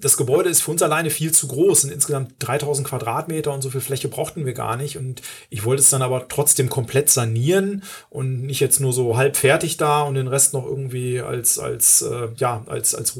das 0.00 0.16
Gebäude 0.16 0.48
ist 0.48 0.62
für 0.62 0.70
uns 0.70 0.82
alleine 0.82 1.10
viel 1.10 1.32
zu 1.32 1.48
groß, 1.48 1.82
sind 1.82 1.92
insgesamt 1.92 2.34
3000 2.38 2.86
Quadratmeter 2.86 3.52
und 3.52 3.62
so 3.62 3.70
viel 3.70 3.80
Fläche 3.80 4.08
brauchten 4.08 4.46
wir 4.46 4.52
gar 4.52 4.76
nicht. 4.76 4.96
Und 4.96 5.22
ich 5.50 5.64
wollte 5.64 5.82
es 5.82 5.90
dann 5.90 6.02
aber 6.02 6.28
trotzdem 6.28 6.68
komplett 6.68 7.10
sanieren 7.10 7.82
und 8.10 8.42
nicht 8.42 8.60
jetzt 8.60 8.80
nur 8.80 8.92
so 8.92 9.16
halb 9.16 9.36
fertig 9.36 9.76
da 9.76 10.02
und 10.02 10.14
den 10.14 10.28
Rest 10.28 10.52
noch 10.54 10.64
irgendwie 10.64 11.20
als, 11.20 11.58
als, 11.58 12.02
äh, 12.02 12.28
ja, 12.36 12.64
als, 12.66 12.94
als 12.94 13.18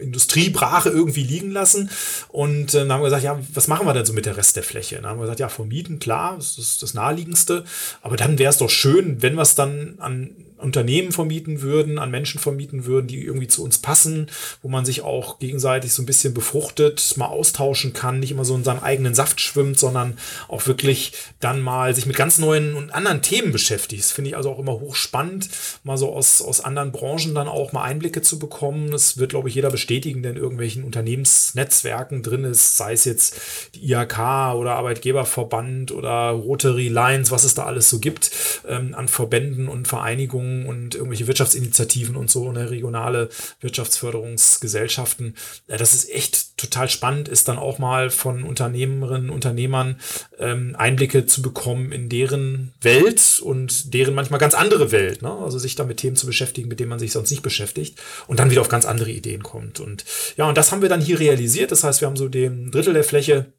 Industriebrache 0.00 0.88
irgendwie 0.88 1.24
liegen 1.24 1.50
lassen. 1.50 1.90
Und 2.28 2.74
äh, 2.74 2.78
dann 2.78 2.92
haben 2.92 3.00
wir 3.00 3.06
gesagt, 3.06 3.24
ja, 3.24 3.38
was 3.52 3.68
machen 3.68 3.86
wir 3.86 3.94
denn 3.94 4.06
so 4.06 4.12
mit 4.12 4.26
der 4.26 4.36
Rest 4.36 4.56
der 4.56 4.62
Fläche? 4.62 4.96
Dann 4.96 5.06
haben 5.06 5.18
wir 5.18 5.22
gesagt, 5.22 5.40
ja, 5.40 5.48
vermieten, 5.48 5.98
klar, 5.98 6.36
das 6.36 6.58
ist 6.58 6.82
das 6.82 6.94
Naheliegendste. 6.94 7.64
Aber 8.02 8.16
dann 8.16 8.38
wäre 8.38 8.50
es 8.50 8.58
doch 8.58 8.70
schön, 8.70 9.22
wenn 9.22 9.34
wir 9.34 9.42
es 9.42 9.54
dann 9.54 9.96
an 9.98 10.34
Unternehmen 10.56 11.12
vermieten 11.12 11.62
würden, 11.62 11.98
an 11.98 12.10
Menschen 12.10 12.40
vermieten 12.40 12.86
würden, 12.86 13.06
die 13.06 13.22
irgendwie 13.22 13.48
zu 13.48 13.64
uns 13.64 13.78
passen, 13.78 14.28
wo 14.62 14.68
man 14.68 14.84
sich 14.84 15.02
auch 15.02 15.38
gegenseitig 15.38 15.92
so 15.92 16.02
ein 16.02 16.06
bisschen 16.06 16.32
befruchtet, 16.32 17.14
mal 17.16 17.26
austauschen 17.26 17.92
kann, 17.92 18.20
nicht 18.20 18.30
immer 18.30 18.44
so 18.44 18.54
in 18.54 18.64
seinem 18.64 18.80
eigenen 18.80 19.14
Saft 19.14 19.40
schwimmt, 19.40 19.78
sondern 19.78 20.16
auch 20.48 20.66
wirklich 20.66 21.12
dann 21.40 21.60
mal 21.60 21.94
sich 21.94 22.06
mit 22.06 22.16
ganz 22.16 22.38
neuen 22.38 22.74
und 22.74 22.94
anderen 22.94 23.20
Themen 23.20 23.52
beschäftigt. 23.52 24.02
Das 24.02 24.12
finde 24.12 24.30
ich 24.30 24.36
also 24.36 24.50
auch 24.50 24.58
immer 24.58 24.72
hochspannend, 24.72 25.48
mal 25.82 25.98
so 25.98 26.12
aus, 26.12 26.40
aus 26.40 26.60
anderen 26.60 26.92
Branchen 26.92 27.34
dann 27.34 27.48
auch 27.48 27.72
mal 27.72 27.82
Einblicke 27.82 28.22
zu 28.22 28.38
bekommen. 28.38 28.90
Das 28.90 29.18
wird, 29.18 29.30
glaube 29.30 29.48
ich, 29.48 29.54
jeder 29.56 29.70
bestätigen, 29.70 30.22
der 30.22 30.32
in 30.32 30.38
irgendwelchen 30.38 30.84
Unternehmensnetzwerken 30.84 32.22
drin 32.22 32.44
ist, 32.44 32.76
sei 32.76 32.92
es 32.92 33.04
jetzt 33.04 33.40
die 33.74 33.90
IHK 33.90 34.54
oder 34.54 34.76
Arbeitgeberverband 34.76 35.90
oder 35.90 36.30
Rotary 36.30 36.88
Lines, 36.88 37.30
was 37.32 37.44
es 37.44 37.54
da 37.54 37.64
alles 37.64 37.90
so 37.90 37.98
gibt 37.98 38.30
ähm, 38.68 38.94
an 38.94 39.08
Verbänden 39.08 39.68
und 39.68 39.88
Vereinigungen 39.88 40.43
und 40.66 40.94
irgendwelche 40.94 41.26
Wirtschaftsinitiativen 41.26 42.16
und 42.16 42.30
so, 42.30 42.50
ne, 42.52 42.70
regionale 42.70 43.28
Wirtschaftsförderungsgesellschaften. 43.60 45.36
Ja, 45.68 45.76
das 45.76 45.94
ist 45.94 46.10
echt 46.10 46.56
total 46.56 46.88
spannend, 46.88 47.28
ist 47.28 47.48
dann 47.48 47.58
auch 47.58 47.78
mal 47.78 48.10
von 48.10 48.44
Unternehmerinnen, 48.44 49.30
Unternehmern 49.30 50.00
ähm, 50.38 50.74
Einblicke 50.78 51.26
zu 51.26 51.42
bekommen 51.42 51.92
in 51.92 52.08
deren 52.08 52.72
Welt 52.80 53.40
und 53.42 53.92
deren 53.94 54.14
manchmal 54.14 54.40
ganz 54.40 54.54
andere 54.54 54.92
Welt. 54.92 55.22
Ne? 55.22 55.30
Also 55.30 55.58
sich 55.58 55.74
da 55.74 55.84
mit 55.84 55.98
Themen 55.98 56.16
zu 56.16 56.26
beschäftigen, 56.26 56.68
mit 56.68 56.80
denen 56.80 56.90
man 56.90 56.98
sich 56.98 57.12
sonst 57.12 57.30
nicht 57.30 57.42
beschäftigt 57.42 57.98
und 58.26 58.38
dann 58.38 58.50
wieder 58.50 58.60
auf 58.60 58.68
ganz 58.68 58.84
andere 58.84 59.10
Ideen 59.10 59.42
kommt. 59.42 59.80
Und 59.80 60.04
ja, 60.36 60.48
und 60.48 60.56
das 60.56 60.72
haben 60.72 60.82
wir 60.82 60.88
dann 60.88 61.00
hier 61.00 61.20
realisiert. 61.20 61.72
Das 61.72 61.84
heißt, 61.84 62.00
wir 62.00 62.08
haben 62.08 62.16
so 62.16 62.28
den 62.28 62.70
Drittel 62.70 62.94
der 62.94 63.04
Fläche 63.04 63.52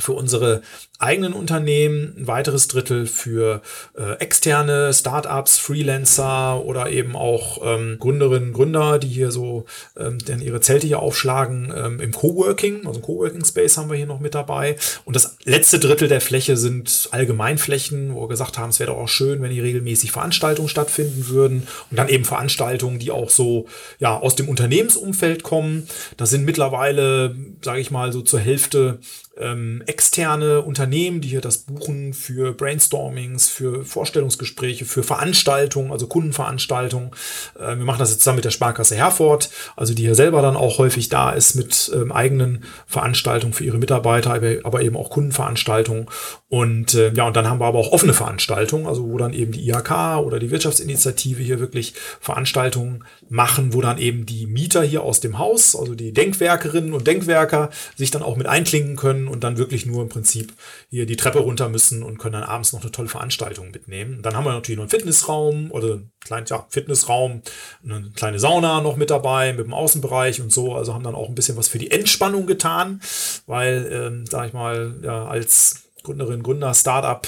für 0.00 0.12
unsere 0.12 0.62
eigenen 0.98 1.34
Unternehmen, 1.34 2.14
ein 2.16 2.26
weiteres 2.26 2.68
Drittel 2.68 3.06
für 3.06 3.60
äh, 3.98 4.12
externe 4.18 4.94
Startups, 4.94 5.58
Freelancer 5.58 6.64
oder 6.64 6.90
eben 6.90 7.16
auch 7.16 7.60
ähm, 7.64 7.98
Gründerinnen, 7.98 8.52
Gründer, 8.52 8.98
die 8.98 9.08
hier 9.08 9.30
so 9.30 9.66
ähm, 9.96 10.18
denn 10.18 10.40
ihre 10.40 10.60
Zelte 10.60 10.86
hier 10.86 11.00
aufschlagen 11.00 11.72
ähm, 11.76 12.00
im 12.00 12.12
Coworking, 12.12 12.86
also 12.86 13.00
Coworking 13.00 13.44
Space 13.44 13.76
haben 13.76 13.90
wir 13.90 13.96
hier 13.96 14.06
noch 14.06 14.20
mit 14.20 14.34
dabei. 14.34 14.76
Und 15.04 15.16
das 15.16 15.36
letzte 15.44 15.78
Drittel 15.78 16.08
der 16.08 16.20
Fläche 16.20 16.56
sind 16.56 17.08
Allgemeinflächen, 17.12 18.14
wo 18.14 18.22
wir 18.22 18.28
gesagt 18.28 18.56
haben, 18.58 18.70
es 18.70 18.80
wäre 18.80 18.92
doch 18.92 18.98
auch 18.98 19.08
schön, 19.08 19.42
wenn 19.42 19.50
hier 19.50 19.64
regelmäßig 19.64 20.12
Veranstaltungen 20.12 20.68
stattfinden 20.68 21.28
würden 21.28 21.66
und 21.90 21.98
dann 21.98 22.08
eben 22.08 22.24
Veranstaltungen, 22.24 22.98
die 22.98 23.10
auch 23.10 23.28
so 23.28 23.66
ja 23.98 24.16
aus 24.18 24.34
dem 24.34 24.48
Unternehmensumfeld 24.48 25.42
kommen. 25.42 25.88
Da 26.16 26.24
sind 26.24 26.44
mittlerweile, 26.44 27.36
sage 27.62 27.80
ich 27.80 27.90
mal, 27.90 28.12
so 28.12 28.22
zur 28.22 28.40
Hälfte 28.40 28.98
ähm, 29.38 29.82
externe 29.86 30.62
Unternehmen, 30.62 31.20
die 31.20 31.28
hier 31.28 31.40
das 31.40 31.58
buchen 31.58 32.14
für 32.14 32.52
Brainstormings, 32.52 33.48
für 33.48 33.84
Vorstellungsgespräche, 33.84 34.84
für 34.84 35.02
Veranstaltungen, 35.02 35.92
also 35.92 36.06
Kundenveranstaltungen. 36.06 37.10
Äh, 37.58 37.76
wir 37.76 37.84
machen 37.84 37.98
das 37.98 38.10
jetzt 38.10 38.20
zusammen 38.20 38.36
mit 38.36 38.44
der 38.44 38.50
Sparkasse 38.50 38.96
Herford, 38.96 39.50
also 39.76 39.94
die 39.94 40.02
hier 40.02 40.14
selber 40.14 40.42
dann 40.42 40.56
auch 40.56 40.78
häufig 40.78 41.08
da 41.08 41.30
ist 41.30 41.54
mit 41.54 41.90
ähm, 41.94 42.12
eigenen 42.12 42.64
Veranstaltungen 42.86 43.52
für 43.52 43.64
ihre 43.64 43.78
Mitarbeiter, 43.78 44.40
aber 44.64 44.82
eben 44.82 44.96
auch 44.96 45.10
Kundenveranstaltungen. 45.10 46.06
Und 46.48 46.94
äh, 46.94 47.12
ja, 47.12 47.26
und 47.26 47.36
dann 47.36 47.48
haben 47.48 47.60
wir 47.60 47.66
aber 47.66 47.78
auch 47.78 47.92
offene 47.92 48.14
Veranstaltungen, 48.14 48.86
also 48.86 49.04
wo 49.04 49.18
dann 49.18 49.32
eben 49.32 49.52
die 49.52 49.68
IHK 49.68 50.18
oder 50.24 50.38
die 50.38 50.50
Wirtschaftsinitiative 50.50 51.42
hier 51.42 51.60
wirklich 51.60 51.94
Veranstaltungen 52.20 53.04
machen, 53.28 53.74
wo 53.74 53.82
dann 53.82 53.98
eben 53.98 54.24
die 54.24 54.46
Mieter 54.46 54.82
hier 54.82 55.02
aus 55.02 55.20
dem 55.20 55.38
Haus, 55.38 55.76
also 55.76 55.94
die 55.94 56.12
Denkwerkerinnen 56.12 56.92
und 56.92 57.06
Denkwerker, 57.06 57.70
sich 57.96 58.10
dann 58.10 58.22
auch 58.22 58.36
mit 58.36 58.46
einklingen 58.46 58.96
können 58.96 59.25
und 59.28 59.44
dann 59.44 59.56
wirklich 59.58 59.86
nur 59.86 60.02
im 60.02 60.08
Prinzip 60.08 60.52
hier 60.90 61.06
die 61.06 61.16
Treppe 61.16 61.38
runter 61.40 61.68
müssen 61.68 62.02
und 62.02 62.18
können 62.18 62.34
dann 62.34 62.42
abends 62.42 62.72
noch 62.72 62.82
eine 62.82 62.92
tolle 62.92 63.08
Veranstaltung 63.08 63.70
mitnehmen. 63.70 64.22
dann 64.22 64.36
haben 64.36 64.44
wir 64.44 64.52
natürlich 64.52 64.76
noch 64.76 64.84
einen 64.84 64.90
Fitnessraum 64.90 65.70
oder 65.70 65.94
einen 65.94 66.12
kleinen 66.20 66.46
ja, 66.46 66.66
Fitnessraum, 66.70 67.42
eine 67.84 68.10
kleine 68.14 68.38
Sauna 68.38 68.80
noch 68.80 68.96
mit 68.96 69.10
dabei 69.10 69.52
mit 69.52 69.66
dem 69.66 69.74
Außenbereich 69.74 70.40
und 70.40 70.52
so. 70.52 70.74
Also 70.74 70.94
haben 70.94 71.04
dann 71.04 71.14
auch 71.14 71.28
ein 71.28 71.34
bisschen 71.34 71.56
was 71.56 71.68
für 71.68 71.78
die 71.78 71.90
Entspannung 71.90 72.46
getan, 72.46 73.00
weil, 73.46 73.88
ähm, 73.92 74.26
sag 74.26 74.48
ich 74.48 74.52
mal, 74.52 74.94
ja, 75.02 75.26
als 75.26 75.85
Gründerin, 76.06 76.42
Gründer, 76.42 76.72
Startup, 76.72 77.26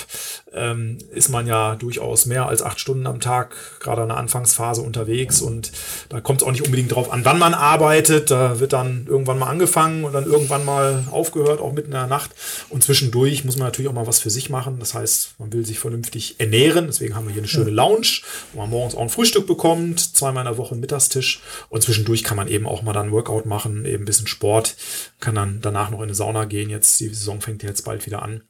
ähm, 0.55 0.99
ist 1.13 1.29
man 1.29 1.47
ja 1.47 1.75
durchaus 1.75 2.27
mehr 2.27 2.47
als 2.47 2.63
acht 2.63 2.79
Stunden 2.79 3.07
am 3.07 3.21
Tag, 3.21 3.55
gerade 3.81 4.03
in 4.03 4.09
der 4.09 4.17
Anfangsphase 4.17 4.81
unterwegs. 4.83 5.43
Und 5.43 5.73
da 6.09 6.21
kommt 6.21 6.41
es 6.41 6.47
auch 6.47 6.53
nicht 6.53 6.65
unbedingt 6.65 6.95
drauf 6.95 7.13
an, 7.13 7.25
wann 7.25 7.39
man 7.39 7.55
arbeitet. 7.55 8.31
Da 8.31 8.61
wird 8.61 8.73
dann 8.73 9.07
irgendwann 9.09 9.39
mal 9.39 9.49
angefangen 9.49 10.05
und 10.05 10.13
dann 10.13 10.25
irgendwann 10.25 10.65
mal 10.65 11.05
aufgehört, 11.11 11.61
auch 11.61 11.73
mitten 11.73 11.89
in 11.89 11.99
der 11.99 12.07
Nacht. 12.07 12.31
Und 12.69 12.85
zwischendurch 12.85 13.45
muss 13.45 13.57
man 13.57 13.67
natürlich 13.67 13.89
auch 13.89 13.95
mal 13.95 14.07
was 14.07 14.21
für 14.21 14.31
sich 14.31 14.49
machen. 14.49 14.79
Das 14.79 14.95
heißt, 14.95 15.35
man 15.39 15.53
will 15.53 15.67
sich 15.67 15.79
vernünftig 15.79 16.39
ernähren. 16.39 16.87
Deswegen 16.87 17.17
haben 17.17 17.27
wir 17.27 17.33
hier 17.33 17.43
eine 17.43 17.49
schöne 17.49 17.71
Lounge, 17.71 18.23
wo 18.53 18.61
man 18.61 18.71
morgens 18.71 18.95
auch 18.95 19.03
ein 19.03 19.11
Frühstück 19.11 19.47
bekommt, 19.47 20.01
zweimal 20.01 20.47
in 20.47 20.51
der 20.53 20.59
Woche 20.59 20.73
einen 20.73 20.81
Mittagstisch. 20.81 21.41
Und 21.69 21.83
zwischendurch 21.83 22.23
kann 22.23 22.37
man 22.37 22.49
eben 22.49 22.67
auch 22.67 22.83
mal 22.83 22.93
dann 22.93 23.11
Workout 23.11 23.47
machen, 23.47 23.85
eben 23.85 24.05
ein 24.05 24.07
bisschen 24.07 24.29
Sport, 24.29 24.77
kann 25.19 25.35
dann 25.35 25.59
danach 25.61 25.91
noch 25.91 25.99
in 25.99 26.05
eine 26.05 26.15
Sauna 26.15 26.45
gehen. 26.45 26.71
Jetzt, 26.71 27.01
die 27.01 27.09
Saison 27.09 27.41
fängt 27.41 27.63
jetzt 27.63 27.85
bald 27.85 28.07
wieder 28.07 28.23
an. 28.23 28.43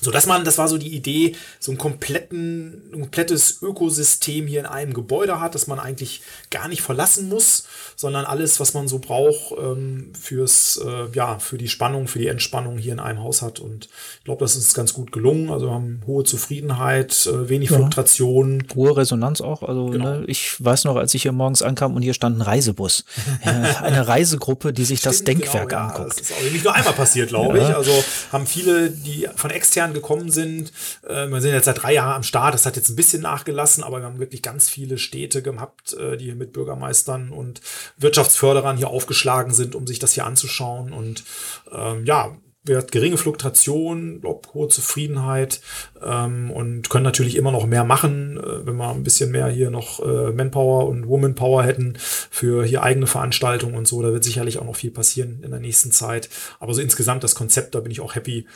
So 0.00 0.10
dass 0.10 0.26
man, 0.26 0.44
das 0.44 0.58
war 0.58 0.68
so 0.68 0.78
die 0.78 0.94
Idee, 0.94 1.36
so 1.58 1.72
ein, 1.72 1.78
kompletten, 1.78 2.90
ein 2.92 3.00
komplettes 3.00 3.60
Ökosystem 3.62 4.46
hier 4.46 4.60
in 4.60 4.66
einem 4.66 4.94
Gebäude 4.94 5.40
hat, 5.40 5.54
dass 5.54 5.66
man 5.66 5.78
eigentlich 5.78 6.22
gar 6.50 6.68
nicht 6.68 6.82
verlassen 6.82 7.28
muss, 7.28 7.64
sondern 7.96 8.24
alles, 8.24 8.60
was 8.60 8.72
man 8.72 8.88
so 8.88 8.98
braucht 8.98 9.54
ähm, 9.58 10.12
fürs, 10.18 10.80
äh, 10.82 11.14
ja, 11.14 11.38
für 11.38 11.58
die 11.58 11.68
Spannung, 11.68 12.08
für 12.08 12.18
die 12.18 12.28
Entspannung 12.28 12.78
hier 12.78 12.92
in 12.92 13.00
einem 13.00 13.22
Haus 13.22 13.42
hat. 13.42 13.60
Und 13.60 13.88
ich 14.18 14.24
glaube, 14.24 14.40
das 14.40 14.56
ist 14.56 14.74
ganz 14.74 14.94
gut 14.94 15.12
gelungen. 15.12 15.50
Also 15.50 15.66
wir 15.66 15.74
haben 15.74 16.00
hohe 16.06 16.24
Zufriedenheit, 16.24 17.26
äh, 17.26 17.48
wenig 17.48 17.70
ja. 17.70 17.76
Fluktuation. 17.76 18.64
Hohe 18.74 18.96
Resonanz 18.96 19.40
auch. 19.40 19.62
Also 19.62 19.86
genau. 19.86 20.20
ne, 20.20 20.24
ich 20.26 20.62
weiß 20.64 20.84
noch, 20.84 20.96
als 20.96 21.12
ich 21.14 21.22
hier 21.22 21.32
morgens 21.32 21.62
ankam 21.62 21.94
und 21.94 22.02
hier 22.02 22.14
stand 22.14 22.38
ein 22.38 22.42
Reisebus. 22.42 23.04
eine 23.44 24.08
Reisegruppe, 24.08 24.72
die 24.72 24.84
sich 24.84 25.00
Stimmt, 25.00 25.14
das 25.14 25.24
Denkwerk 25.24 25.68
genau, 25.68 25.82
ja, 25.82 25.88
anguckt. 25.88 26.20
Das 26.20 26.30
ist 26.30 26.32
auch 26.32 26.52
nicht 26.52 26.64
nur 26.64 26.74
einmal 26.74 26.94
passiert, 26.94 27.28
glaube 27.28 27.58
ja. 27.58 27.68
ich. 27.68 27.76
Also 27.76 27.92
haben 28.32 28.46
viele, 28.46 28.90
die 28.90 29.28
von 29.36 29.50
extern 29.50 29.89
gekommen 29.92 30.30
sind, 30.30 30.72
äh, 31.06 31.26
wir 31.26 31.40
sind 31.40 31.52
jetzt 31.52 31.66
seit 31.66 31.82
drei 31.82 31.94
Jahren 31.94 32.16
am 32.16 32.22
Start, 32.22 32.54
das 32.54 32.66
hat 32.66 32.76
jetzt 32.76 32.88
ein 32.88 32.96
bisschen 32.96 33.22
nachgelassen, 33.22 33.84
aber 33.84 34.00
wir 34.00 34.06
haben 34.06 34.18
wirklich 34.18 34.42
ganz 34.42 34.68
viele 34.68 34.98
Städte 34.98 35.42
gehabt, 35.42 35.94
äh, 35.94 36.16
die 36.16 36.34
mit 36.34 36.52
Bürgermeistern 36.52 37.30
und 37.30 37.60
Wirtschaftsförderern 37.98 38.76
hier 38.76 38.88
aufgeschlagen 38.88 39.52
sind, 39.52 39.74
um 39.74 39.86
sich 39.86 39.98
das 39.98 40.12
hier 40.12 40.26
anzuschauen. 40.26 40.92
Und 40.92 41.24
ähm, 41.72 42.04
ja, 42.04 42.36
wir 42.62 42.76
hatten 42.76 42.90
geringe 42.90 43.16
Fluktuation, 43.16 44.22
hohe 44.52 44.68
Zufriedenheit 44.68 45.62
ähm, 46.02 46.50
und 46.50 46.90
können 46.90 47.04
natürlich 47.04 47.36
immer 47.36 47.52
noch 47.52 47.66
mehr 47.66 47.84
machen, 47.84 48.36
äh, 48.36 48.66
wenn 48.66 48.76
wir 48.76 48.90
ein 48.90 49.02
bisschen 49.02 49.30
mehr 49.30 49.48
hier 49.48 49.70
noch 49.70 50.00
äh, 50.00 50.30
Manpower 50.32 50.86
und 50.86 51.08
Womanpower 51.08 51.62
hätten 51.62 51.94
für 51.98 52.64
hier 52.64 52.82
eigene 52.82 53.06
Veranstaltungen 53.06 53.76
und 53.76 53.88
so. 53.88 54.02
Da 54.02 54.12
wird 54.12 54.24
sicherlich 54.24 54.58
auch 54.58 54.66
noch 54.66 54.76
viel 54.76 54.90
passieren 54.90 55.40
in 55.42 55.52
der 55.52 55.60
nächsten 55.60 55.90
Zeit. 55.90 56.28
Aber 56.58 56.74
so 56.74 56.82
insgesamt 56.82 57.24
das 57.24 57.34
Konzept, 57.34 57.74
da 57.74 57.80
bin 57.80 57.92
ich 57.92 58.02
auch 58.02 58.14
happy, 58.14 58.46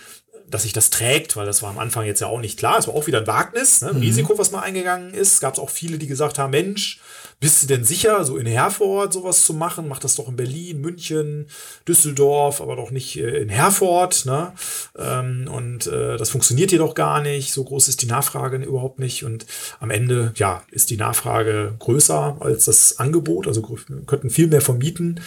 dass 0.50 0.62
sich 0.62 0.72
das 0.72 0.90
trägt, 0.90 1.36
weil 1.36 1.46
das 1.46 1.62
war 1.62 1.70
am 1.70 1.78
Anfang 1.78 2.06
jetzt 2.06 2.20
ja 2.20 2.26
auch 2.26 2.40
nicht 2.40 2.58
klar. 2.58 2.78
Es 2.78 2.86
war 2.86 2.94
auch 2.94 3.06
wieder 3.06 3.20
ein 3.20 3.26
Wagnis, 3.26 3.82
ne? 3.82 3.90
ein 3.90 3.96
mhm. 3.96 4.02
Risiko, 4.02 4.38
was 4.38 4.50
mal 4.50 4.60
eingegangen 4.60 5.14
ist. 5.14 5.40
Gab 5.40 5.54
es 5.54 5.58
auch 5.58 5.70
viele, 5.70 5.98
die 5.98 6.06
gesagt 6.06 6.38
haben, 6.38 6.50
Mensch, 6.50 7.00
bist 7.40 7.62
du 7.62 7.66
denn 7.66 7.84
sicher, 7.84 8.24
so 8.24 8.36
in 8.36 8.46
Herford 8.46 9.12
sowas 9.12 9.44
zu 9.44 9.54
machen? 9.54 9.88
Mach 9.88 9.98
das 9.98 10.14
doch 10.14 10.28
in 10.28 10.36
Berlin, 10.36 10.80
München, 10.80 11.46
Düsseldorf, 11.86 12.60
aber 12.60 12.76
doch 12.76 12.90
nicht 12.90 13.18
äh, 13.18 13.38
in 13.38 13.48
Herford. 13.48 14.26
Ne? 14.26 14.52
Ähm, 14.96 15.48
und 15.50 15.86
äh, 15.86 16.16
das 16.16 16.30
funktioniert 16.30 16.70
hier 16.70 16.78
doch 16.78 16.94
gar 16.94 17.20
nicht. 17.20 17.52
So 17.52 17.64
groß 17.64 17.88
ist 17.88 18.02
die 18.02 18.06
Nachfrage 18.06 18.56
überhaupt 18.56 18.98
nicht. 18.98 19.24
Und 19.24 19.46
am 19.80 19.90
Ende, 19.90 20.32
ja, 20.36 20.62
ist 20.70 20.90
die 20.90 20.96
Nachfrage 20.96 21.74
größer 21.78 22.36
als 22.40 22.66
das 22.66 22.98
Angebot. 22.98 23.46
Also 23.46 23.62
wir 23.62 24.02
könnten 24.06 24.30
viel 24.30 24.46
mehr 24.46 24.60
vermieten, 24.60 25.20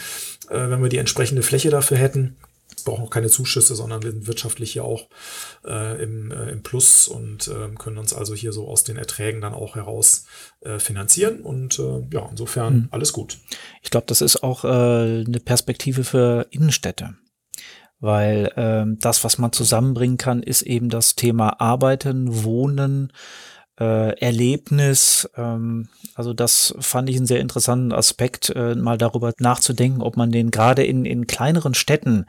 äh, 0.50 0.70
wenn 0.70 0.82
wir 0.82 0.90
die 0.90 0.98
entsprechende 0.98 1.44
Fläche 1.44 1.70
dafür 1.70 1.98
hätten 1.98 2.38
brauchen 2.88 3.06
auch 3.06 3.10
keine 3.10 3.30
Zuschüsse, 3.30 3.76
sondern 3.76 4.04
wir 4.04 4.12
sind 4.12 4.28
wirtschaftlich 4.28 4.72
hier 4.72 4.84
auch 4.84 5.10
äh, 5.66 6.02
im, 6.02 6.32
äh, 6.32 6.50
im 6.52 6.64
Plus 6.64 7.08
und 7.08 7.48
äh, 7.48 7.76
können 7.78 7.98
uns 7.98 8.14
also 8.14 8.34
hier 8.34 8.54
so 8.54 8.68
aus 8.68 8.84
den 8.84 8.98
Erträgen 8.98 9.42
dann 9.42 9.54
auch 9.54 9.76
heraus 9.76 10.26
äh, 10.62 10.80
finanzieren. 10.80 11.42
Und 11.42 11.80
äh, 11.80 12.08
ja, 12.12 12.28
insofern 12.30 12.74
hm. 12.74 12.88
alles 12.92 13.14
gut. 13.14 13.38
Ich 13.84 13.92
glaube, 13.92 14.08
das 14.08 14.22
ist 14.22 14.42
auch 14.42 14.64
äh, 14.64 14.68
eine 14.68 15.40
Perspektive 15.44 16.04
für 16.04 16.48
Innenstädte 16.50 17.16
weil 18.00 18.52
ähm, 18.58 19.00
das, 19.00 19.24
was 19.24 19.40
man 19.40 19.52
zusammenbringen 19.52 20.18
kann, 20.18 20.44
ist 20.44 20.62
eben 20.62 20.90
das 20.90 21.16
Thema 21.16 21.60
Arbeiten, 21.60 22.44
Wohnen, 22.44 23.12
äh, 23.80 24.16
Erlebnis. 24.20 25.28
Ähm, 25.36 25.90
also 26.18 26.34
das 26.34 26.74
fand 26.80 27.10
ich 27.10 27.18
einen 27.18 27.28
sehr 27.28 27.40
interessanten 27.40 27.92
Aspekt, 27.92 28.50
äh, 28.50 28.74
mal 28.74 28.98
darüber 28.98 29.34
nachzudenken, 29.40 30.02
ob 30.02 30.18
man 30.18 30.32
den 30.32 30.50
gerade 30.50 30.84
in, 30.84 31.06
in 31.06 31.28
kleineren 31.28 31.76
Städten 31.76 32.26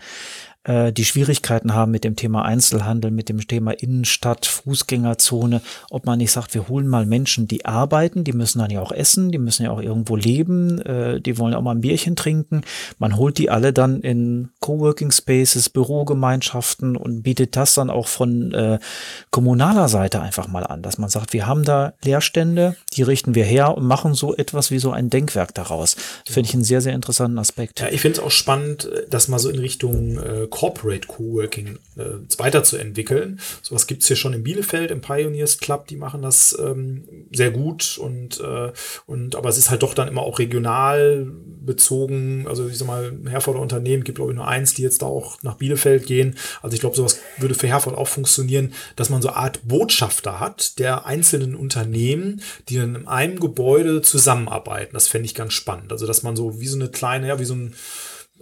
äh, 0.68 0.92
die 0.92 1.06
Schwierigkeiten 1.06 1.72
haben 1.72 1.90
mit 1.90 2.04
dem 2.04 2.14
Thema 2.14 2.44
Einzelhandel, 2.44 3.10
mit 3.10 3.30
dem 3.30 3.46
Thema 3.46 3.70
Innenstadt, 3.70 4.44
Fußgängerzone, 4.44 5.62
ob 5.90 6.04
man 6.04 6.18
nicht 6.18 6.30
sagt, 6.30 6.52
wir 6.52 6.68
holen 6.68 6.86
mal 6.86 7.06
Menschen, 7.06 7.48
die 7.48 7.64
arbeiten, 7.64 8.22
die 8.22 8.34
müssen 8.34 8.58
dann 8.58 8.70
ja 8.70 8.82
auch 8.82 8.92
essen, 8.92 9.32
die 9.32 9.38
müssen 9.38 9.62
ja 9.62 9.70
auch 9.70 9.80
irgendwo 9.80 10.14
leben, 10.14 10.78
äh, 10.82 11.22
die 11.22 11.38
wollen 11.38 11.54
auch 11.54 11.62
mal 11.62 11.74
ein 11.74 11.80
Bierchen 11.80 12.16
trinken. 12.16 12.60
Man 12.98 13.16
holt 13.16 13.38
die 13.38 13.48
alle 13.48 13.72
dann 13.72 14.02
in 14.02 14.50
Coworking 14.60 15.10
Spaces, 15.10 15.70
Bürogemeinschaften 15.70 16.96
und 16.96 17.22
bietet 17.22 17.56
das 17.56 17.74
dann 17.74 17.88
auch 17.88 18.06
von 18.06 18.52
äh, 18.52 18.78
kommunaler 19.30 19.88
Seite 19.88 20.20
einfach 20.20 20.48
mal 20.48 20.66
an, 20.66 20.82
dass 20.82 20.98
man 20.98 21.08
sagt, 21.08 21.32
wir 21.32 21.46
haben 21.46 21.64
da 21.64 21.94
Leerstände, 22.04 22.76
die 22.92 23.02
richten 23.02 23.34
wir 23.34 23.44
her 23.44 23.77
und 23.78 23.86
machen 23.86 24.14
so 24.14 24.36
etwas 24.36 24.70
wie 24.70 24.78
so 24.78 24.90
ein 24.90 25.10
Denkwerk 25.10 25.54
daraus. 25.54 25.96
Das 26.24 26.34
finde 26.34 26.48
ich 26.48 26.54
einen 26.54 26.64
sehr, 26.64 26.80
sehr 26.80 26.94
interessanten 26.94 27.38
Aspekt. 27.38 27.80
Ja, 27.80 27.88
ich 27.88 28.00
finde 28.00 28.18
es 28.18 28.24
auch 28.24 28.30
spannend, 28.30 28.90
dass 29.08 29.28
mal 29.28 29.38
so 29.38 29.48
in 29.48 29.58
Richtung 29.58 30.18
äh, 30.18 30.46
Corporate 30.50 31.06
Coworking 31.08 31.78
äh, 31.96 32.02
weiterzuentwickeln. 32.36 33.40
Sowas 33.62 33.86
gibt 33.86 34.02
es 34.02 34.08
hier 34.08 34.16
schon 34.16 34.34
in 34.34 34.42
Bielefeld 34.42 34.90
im 34.90 35.00
Pioneers 35.00 35.58
Club, 35.58 35.86
die 35.86 35.96
machen 35.96 36.22
das 36.22 36.56
ähm, 36.60 37.04
sehr 37.32 37.50
gut 37.50 37.98
und, 37.98 38.40
äh, 38.40 38.72
und 39.06 39.36
aber 39.36 39.48
es 39.48 39.58
ist 39.58 39.70
halt 39.70 39.82
doch 39.82 39.94
dann 39.94 40.08
immer 40.08 40.22
auch 40.22 40.38
regional 40.38 41.26
bezogen. 41.60 42.46
Also 42.48 42.68
ich 42.68 42.78
sag 42.78 42.86
mal, 42.86 43.12
Herforder 43.28 43.60
Unternehmen 43.60 44.04
gibt 44.04 44.18
glaube 44.18 44.32
ich 44.32 44.36
nur 44.36 44.48
eins, 44.48 44.74
die 44.74 44.82
jetzt 44.82 45.02
da 45.02 45.06
auch 45.06 45.42
nach 45.42 45.54
Bielefeld 45.54 46.06
gehen. 46.06 46.36
Also 46.62 46.74
ich 46.74 46.80
glaube, 46.80 46.96
sowas 46.96 47.20
würde 47.38 47.54
für 47.54 47.68
Herford 47.68 47.96
auch 47.96 48.08
funktionieren, 48.08 48.72
dass 48.96 49.10
man 49.10 49.22
so 49.22 49.28
eine 49.28 49.36
Art 49.36 49.60
Botschafter 49.66 50.40
hat 50.40 50.78
der 50.78 51.06
einzelnen 51.06 51.54
Unternehmen, 51.54 52.42
die 52.68 52.76
dann 52.76 52.94
in 52.94 53.08
einem 53.08 53.38
Gebäude 53.38 53.67
zusammenarbeiten. 54.02 54.94
Das 54.94 55.08
fände 55.08 55.26
ich 55.26 55.34
ganz 55.34 55.52
spannend. 55.52 55.92
Also 55.92 56.06
dass 56.06 56.22
man 56.22 56.36
so 56.36 56.60
wie 56.60 56.66
so 56.66 56.76
eine 56.76 56.88
kleine, 56.88 57.28
ja, 57.28 57.38
wie 57.38 57.44
so 57.44 57.54
ein 57.54 57.74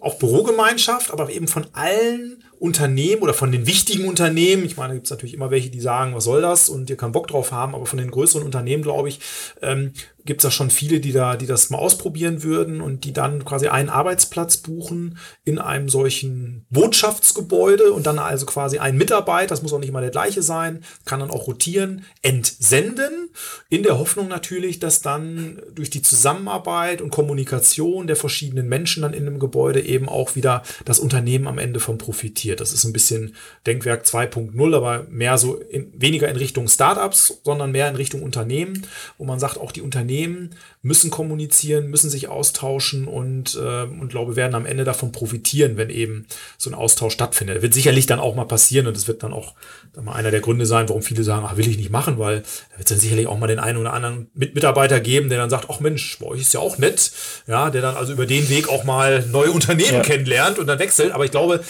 auch 0.01 0.18
Bürogemeinschaft, 0.18 1.11
aber 1.11 1.31
eben 1.31 1.49
von 1.49 1.66
allen 1.72 2.45
Unternehmen 2.59 3.22
oder 3.22 3.35
von 3.35 3.51
den 3.51 3.66
wichtigen 3.66 4.07
Unternehmen, 4.07 4.64
ich 4.64 4.77
meine, 4.77 4.95
gibt 4.95 5.07
es 5.07 5.11
natürlich 5.11 5.35
immer 5.35 5.51
welche, 5.51 5.70
die 5.70 5.81
sagen, 5.81 6.14
was 6.14 6.24
soll 6.24 6.43
das 6.43 6.68
und 6.68 6.91
ihr 6.91 6.97
keinen 6.97 7.12
Bock 7.12 7.29
drauf 7.29 7.51
haben, 7.51 7.74
aber 7.74 7.87
von 7.87 7.99
den 7.99 8.11
größeren 8.11 8.45
Unternehmen, 8.45 8.83
glaube 8.83 9.09
ich, 9.09 9.20
ähm, 9.62 9.93
gibt 10.27 10.41
es 10.41 10.43
da 10.43 10.51
schon 10.51 10.70
viele, 10.70 11.01
die 11.01 11.12
da, 11.12 11.37
die 11.37 11.47
das 11.47 11.70
mal 11.70 11.79
ausprobieren 11.79 12.43
würden 12.43 12.81
und 12.81 13.05
die 13.05 13.12
dann 13.12 13.45
quasi 13.45 13.68
einen 13.68 13.89
Arbeitsplatz 13.89 14.59
buchen 14.59 15.18
in 15.45 15.59
einem 15.59 15.89
solchen 15.89 16.66
Botschaftsgebäude 16.70 17.93
und 17.93 18.07
dann 18.07 18.18
also 18.18 18.45
quasi 18.45 18.79
ein 18.79 18.99
Mitarbeiter, 18.99 19.49
das 19.49 19.62
muss 19.62 19.72
auch 19.72 19.79
nicht 19.79 19.93
mal 19.93 20.01
der 20.01 20.11
gleiche 20.11 20.43
sein, 20.43 20.83
kann 21.05 21.20
dann 21.20 21.31
auch 21.31 21.47
rotieren, 21.47 22.05
entsenden, 22.22 23.31
in 23.70 23.85
der 23.85 23.99
Hoffnung 23.99 24.29
natürlich, 24.29 24.81
dass 24.81 25.01
dann 25.01 25.62
durch 25.74 25.91
die 25.91 26.03
Zusammenarbeit 26.03 27.01
und 27.01 27.11
Kommunikation 27.11 28.07
der 28.07 28.16
verschiedenen 28.16 28.68
Menschen 28.68 29.03
dann 29.03 29.14
in 29.14 29.24
dem 29.24 29.39
Gebäude 29.39 29.81
eben 29.81 30.09
auch 30.09 30.35
wieder 30.35 30.62
das 30.85 30.99
Unternehmen 30.99 31.47
am 31.47 31.59
Ende 31.59 31.79
vom 31.79 31.99
profitiert. 31.99 32.61
Das 32.61 32.72
ist 32.72 32.85
ein 32.85 32.93
bisschen 32.93 33.37
Denkwerk 33.66 34.05
2.0, 34.05 34.77
aber 34.77 35.07
mehr 35.09 35.39
so 35.39 35.57
in, 35.57 35.93
weniger 35.95 36.29
in 36.29 36.37
Richtung 36.37 36.66
Startups, 36.68 37.41
sondern 37.45 37.70
mehr 37.70 37.89
in 37.89 37.97
Richtung 37.97 38.22
Unternehmen, 38.22 38.87
wo 39.18 39.24
man 39.24 39.39
sagt, 39.39 39.59
auch 39.59 39.70
die 39.70 39.83
Unternehmen 39.83 40.16
Unternehmen 40.17 40.51
müssen 40.83 41.11
kommunizieren, 41.11 41.89
müssen 41.89 42.11
sich 42.11 42.29
austauschen 42.29 43.09
und, 43.09 43.57
äh, 43.57 43.83
und 43.83 44.09
glaube, 44.09 44.37
werden 44.37 44.55
am 44.55 44.67
Ende 44.67 44.85
davon 44.85 45.11
profitieren, 45.11 45.77
wenn 45.77 45.91
eben 45.91 46.27
so 46.59 46.71
ein 46.71 46.75
Austausch 46.75 47.12
stattfindet. 47.12 47.57
Das 47.57 47.62
wird 47.62 47.75
sicherlich 47.75 48.07
dann 48.07 48.21
auch 48.21 48.35
mal 48.35 48.45
passieren 48.45 48.87
und 48.87 48.97
es 48.97 49.09
wird 49.09 49.23
dann 49.23 49.33
auch 49.33 49.55
dann 49.93 50.05
mal 50.05 50.14
einer 50.14 50.31
der 50.31 50.41
Gründe 50.41 50.64
sein, 50.64 50.89
warum 50.89 51.03
viele 51.03 51.25
sagen, 51.25 51.45
ach, 51.47 51.57
will 51.57 51.69
ich 51.69 51.77
nicht 51.77 51.91
machen, 51.91 52.19
weil 52.19 52.41
da 52.71 52.79
wird 52.79 52.89
es 52.89 52.91
dann 52.91 53.01
sicherlich 53.01 53.27
auch 53.27 53.39
mal 53.39 53.49
den 53.49 53.59
einen 53.59 53.79
oder 53.79 53.93
anderen 53.93 54.29
Mitarbeiter 54.35 55.01
geben, 55.01 55.29
der 55.29 55.39
dann 55.39 55.51
sagt, 55.51 55.67
ach 55.71 55.81
Mensch, 55.81 56.19
bei 56.21 56.27
euch 56.27 56.41
ist 56.41 56.55
ja 56.55 56.61
auch 56.61 56.79
nett, 56.79 57.11
ja, 57.47 57.71
der 57.71 57.83
dann 57.83 57.97
also 57.97 58.12
über 58.12 58.27
den 58.27 58.49
Weg 58.49 58.69
auch 58.69 58.85
mal 58.85 59.25
neue 59.27 59.51
Unternehmen 59.51 59.95
ja. 59.95 60.03
kennenlernt 60.03 60.59
und 60.59 60.67
dann 60.67 60.79
wechselt. 60.79 61.12
Aber 61.12 61.25
ich 61.25 61.31
glaube, 61.31 61.64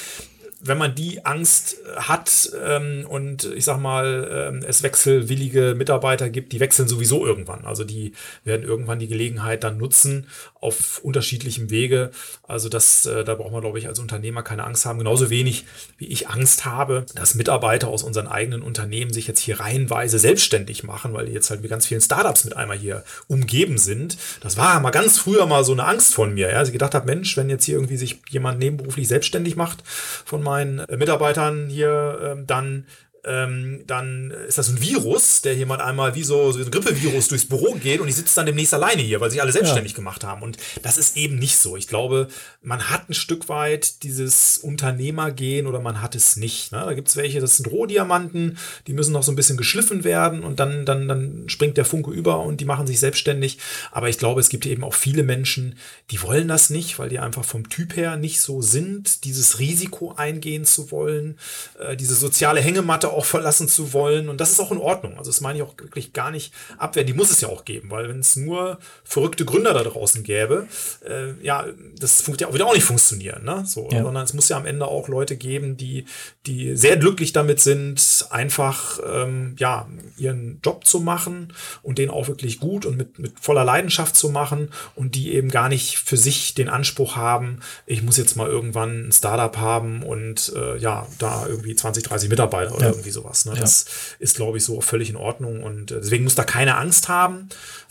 wenn 0.60 0.78
man 0.78 0.94
die 0.94 1.24
Angst 1.24 1.76
äh, 1.84 2.00
hat 2.00 2.50
ähm, 2.64 3.04
und 3.08 3.44
ich 3.44 3.64
sag 3.64 3.78
mal, 3.78 4.50
ähm, 4.52 4.64
es 4.66 4.82
wechselwillige 4.82 5.74
Mitarbeiter 5.76 6.30
gibt, 6.30 6.52
die 6.52 6.60
wechseln 6.60 6.88
sowieso 6.88 7.26
irgendwann. 7.26 7.64
Also 7.64 7.84
die 7.84 8.12
werden 8.44 8.66
irgendwann 8.66 8.98
die 8.98 9.08
Gelegenheit 9.08 9.64
dann 9.64 9.78
nutzen 9.78 10.26
auf 10.66 10.98
unterschiedlichem 11.04 11.70
Wege. 11.70 12.10
Also 12.42 12.68
das, 12.68 13.06
äh, 13.06 13.22
da 13.22 13.34
braucht 13.34 13.52
man, 13.52 13.60
glaube 13.60 13.78
ich, 13.78 13.86
als 13.86 14.00
Unternehmer 14.00 14.42
keine 14.42 14.64
Angst 14.64 14.84
haben. 14.84 14.98
Genauso 14.98 15.30
wenig 15.30 15.64
wie 15.96 16.06
ich 16.06 16.28
Angst 16.28 16.64
habe, 16.64 17.06
dass 17.14 17.36
Mitarbeiter 17.36 17.86
aus 17.86 18.02
unseren 18.02 18.26
eigenen 18.26 18.62
Unternehmen 18.62 19.12
sich 19.12 19.28
jetzt 19.28 19.38
hier 19.38 19.60
reihenweise 19.60 20.18
selbstständig 20.18 20.82
machen, 20.82 21.14
weil 21.14 21.26
die 21.26 21.32
jetzt 21.32 21.50
halt 21.50 21.62
mit 21.62 21.70
ganz 21.70 21.86
vielen 21.86 22.00
Startups 22.00 22.44
mit 22.44 22.56
einmal 22.56 22.76
hier 22.76 23.04
umgeben 23.28 23.78
sind. 23.78 24.18
Das 24.40 24.56
war 24.56 24.80
mal 24.80 24.90
ganz 24.90 25.18
früher 25.18 25.46
mal 25.46 25.62
so 25.62 25.72
eine 25.72 25.84
Angst 25.84 26.14
von 26.14 26.34
mir. 26.34 26.50
Ja, 26.50 26.58
also 26.58 26.70
ich 26.70 26.72
gedacht 26.72 26.94
habe, 26.94 27.06
Mensch, 27.06 27.36
wenn 27.36 27.48
jetzt 27.48 27.64
hier 27.64 27.76
irgendwie 27.76 27.96
sich 27.96 28.20
jemand 28.28 28.58
nebenberuflich 28.58 29.06
selbstständig 29.06 29.54
macht 29.54 29.84
von 29.86 30.42
meinen 30.42 30.80
äh, 30.80 30.96
Mitarbeitern 30.96 31.68
hier, 31.68 32.18
ähm, 32.22 32.46
dann 32.46 32.86
ähm, 33.26 33.82
dann 33.86 34.30
ist 34.30 34.56
das 34.56 34.68
ein 34.68 34.80
Virus, 34.80 35.42
der 35.42 35.54
jemand 35.54 35.82
einmal 35.82 36.14
wie 36.14 36.22
so, 36.22 36.52
so 36.52 36.60
ein 36.60 36.70
Grippevirus 36.70 37.28
durchs 37.28 37.46
Büro 37.46 37.74
geht 37.74 38.00
und 38.00 38.08
ich 38.08 38.14
sitze 38.14 38.36
dann 38.36 38.46
demnächst 38.46 38.72
alleine 38.72 39.02
hier, 39.02 39.20
weil 39.20 39.30
sich 39.30 39.42
alle 39.42 39.52
selbstständig 39.52 39.92
ja. 39.92 39.96
gemacht 39.96 40.22
haben. 40.22 40.42
Und 40.42 40.56
das 40.82 40.96
ist 40.96 41.16
eben 41.16 41.36
nicht 41.36 41.58
so. 41.58 41.76
Ich 41.76 41.88
glaube, 41.88 42.28
man 42.62 42.88
hat 42.88 43.10
ein 43.10 43.14
Stück 43.14 43.48
weit 43.48 44.04
dieses 44.04 44.58
Unternehmergehen 44.58 45.66
oder 45.66 45.80
man 45.80 46.02
hat 46.02 46.14
es 46.14 46.36
nicht. 46.36 46.70
Ne? 46.70 46.78
Da 46.78 46.94
gibt 46.94 47.08
es 47.08 47.16
welche, 47.16 47.40
das 47.40 47.56
sind 47.56 47.70
Rohdiamanten, 47.70 48.58
die 48.86 48.92
müssen 48.92 49.12
noch 49.12 49.24
so 49.24 49.32
ein 49.32 49.36
bisschen 49.36 49.56
geschliffen 49.56 50.04
werden 50.04 50.44
und 50.44 50.60
dann, 50.60 50.86
dann, 50.86 51.08
dann 51.08 51.48
springt 51.48 51.76
der 51.76 51.84
Funke 51.84 52.12
über 52.12 52.40
und 52.40 52.60
die 52.60 52.64
machen 52.64 52.86
sich 52.86 53.00
selbstständig. 53.00 53.58
Aber 53.90 54.08
ich 54.08 54.18
glaube, 54.18 54.40
es 54.40 54.48
gibt 54.48 54.66
eben 54.66 54.84
auch 54.84 54.94
viele 54.94 55.24
Menschen, 55.24 55.76
die 56.10 56.22
wollen 56.22 56.46
das 56.46 56.70
nicht, 56.70 56.98
weil 56.98 57.08
die 57.08 57.18
einfach 57.18 57.44
vom 57.44 57.68
Typ 57.68 57.96
her 57.96 58.16
nicht 58.16 58.40
so 58.40 58.62
sind, 58.62 59.24
dieses 59.24 59.58
Risiko 59.58 60.14
eingehen 60.16 60.64
zu 60.64 60.92
wollen, 60.92 61.38
äh, 61.80 61.96
diese 61.96 62.14
soziale 62.14 62.60
Hängematte 62.60 63.15
auch 63.16 63.24
verlassen 63.24 63.68
zu 63.68 63.92
wollen. 63.92 64.28
Und 64.28 64.40
das 64.40 64.52
ist 64.52 64.60
auch 64.60 64.70
in 64.70 64.78
Ordnung. 64.78 65.18
Also 65.18 65.30
das 65.30 65.40
meine 65.40 65.58
ich 65.58 65.64
auch 65.64 65.74
wirklich 65.78 66.12
gar 66.12 66.30
nicht 66.30 66.52
abwehren. 66.78 67.06
Die 67.06 67.14
muss 67.14 67.30
es 67.30 67.40
ja 67.40 67.48
auch 67.48 67.64
geben, 67.64 67.90
weil 67.90 68.08
wenn 68.08 68.20
es 68.20 68.36
nur 68.36 68.78
verrückte 69.04 69.44
Gründer 69.44 69.74
da 69.74 69.82
draußen 69.82 70.22
gäbe, 70.22 70.68
äh, 71.06 71.32
ja, 71.42 71.66
das 71.98 72.26
wird 72.28 72.40
ja 72.40 72.48
auch 72.48 72.54
wieder 72.54 72.66
auch 72.66 72.74
nicht 72.74 72.84
funktionieren. 72.84 73.44
Ne? 73.44 73.64
So, 73.66 73.88
ja. 73.90 74.02
Sondern 74.02 74.24
es 74.24 74.34
muss 74.34 74.48
ja 74.48 74.56
am 74.56 74.66
Ende 74.66 74.86
auch 74.86 75.08
Leute 75.08 75.36
geben, 75.36 75.76
die, 75.76 76.06
die 76.46 76.76
sehr 76.76 76.96
glücklich 76.96 77.32
damit 77.32 77.60
sind, 77.60 78.26
einfach 78.30 79.00
ähm, 79.06 79.56
ja, 79.58 79.88
ihren 80.16 80.60
Job 80.64 80.86
zu 80.86 81.00
machen 81.00 81.52
und 81.82 81.98
den 81.98 82.10
auch 82.10 82.28
wirklich 82.28 82.60
gut 82.60 82.86
und 82.86 82.96
mit, 82.96 83.18
mit 83.18 83.40
voller 83.40 83.64
Leidenschaft 83.64 84.16
zu 84.16 84.28
machen 84.28 84.70
und 84.94 85.14
die 85.14 85.34
eben 85.34 85.50
gar 85.50 85.68
nicht 85.68 85.98
für 85.98 86.16
sich 86.16 86.54
den 86.54 86.68
Anspruch 86.68 87.16
haben, 87.16 87.60
ich 87.86 88.02
muss 88.02 88.16
jetzt 88.16 88.36
mal 88.36 88.48
irgendwann 88.48 89.08
ein 89.08 89.12
Startup 89.12 89.56
haben 89.56 90.02
und 90.02 90.52
äh, 90.54 90.76
ja, 90.78 91.06
da 91.18 91.46
irgendwie 91.46 91.74
20, 91.74 92.04
30 92.04 92.28
Mitarbeiter 92.28 92.74
oder 92.74 92.86
ja. 92.86 92.92
Irgendwie 93.06 93.12
sowas. 93.12 93.44
Ne? 93.46 93.54
Ja. 93.54 93.60
Das 93.60 93.86
ist, 94.18 94.36
glaube 94.36 94.58
ich, 94.58 94.64
so 94.64 94.80
völlig 94.80 95.10
in 95.10 95.16
Ordnung 95.16 95.62
und 95.62 95.90
äh, 95.90 96.00
deswegen 96.00 96.24
muss 96.24 96.34
da 96.34 96.44
keine 96.44 96.76
Angst 96.76 97.08
haben 97.08 97.48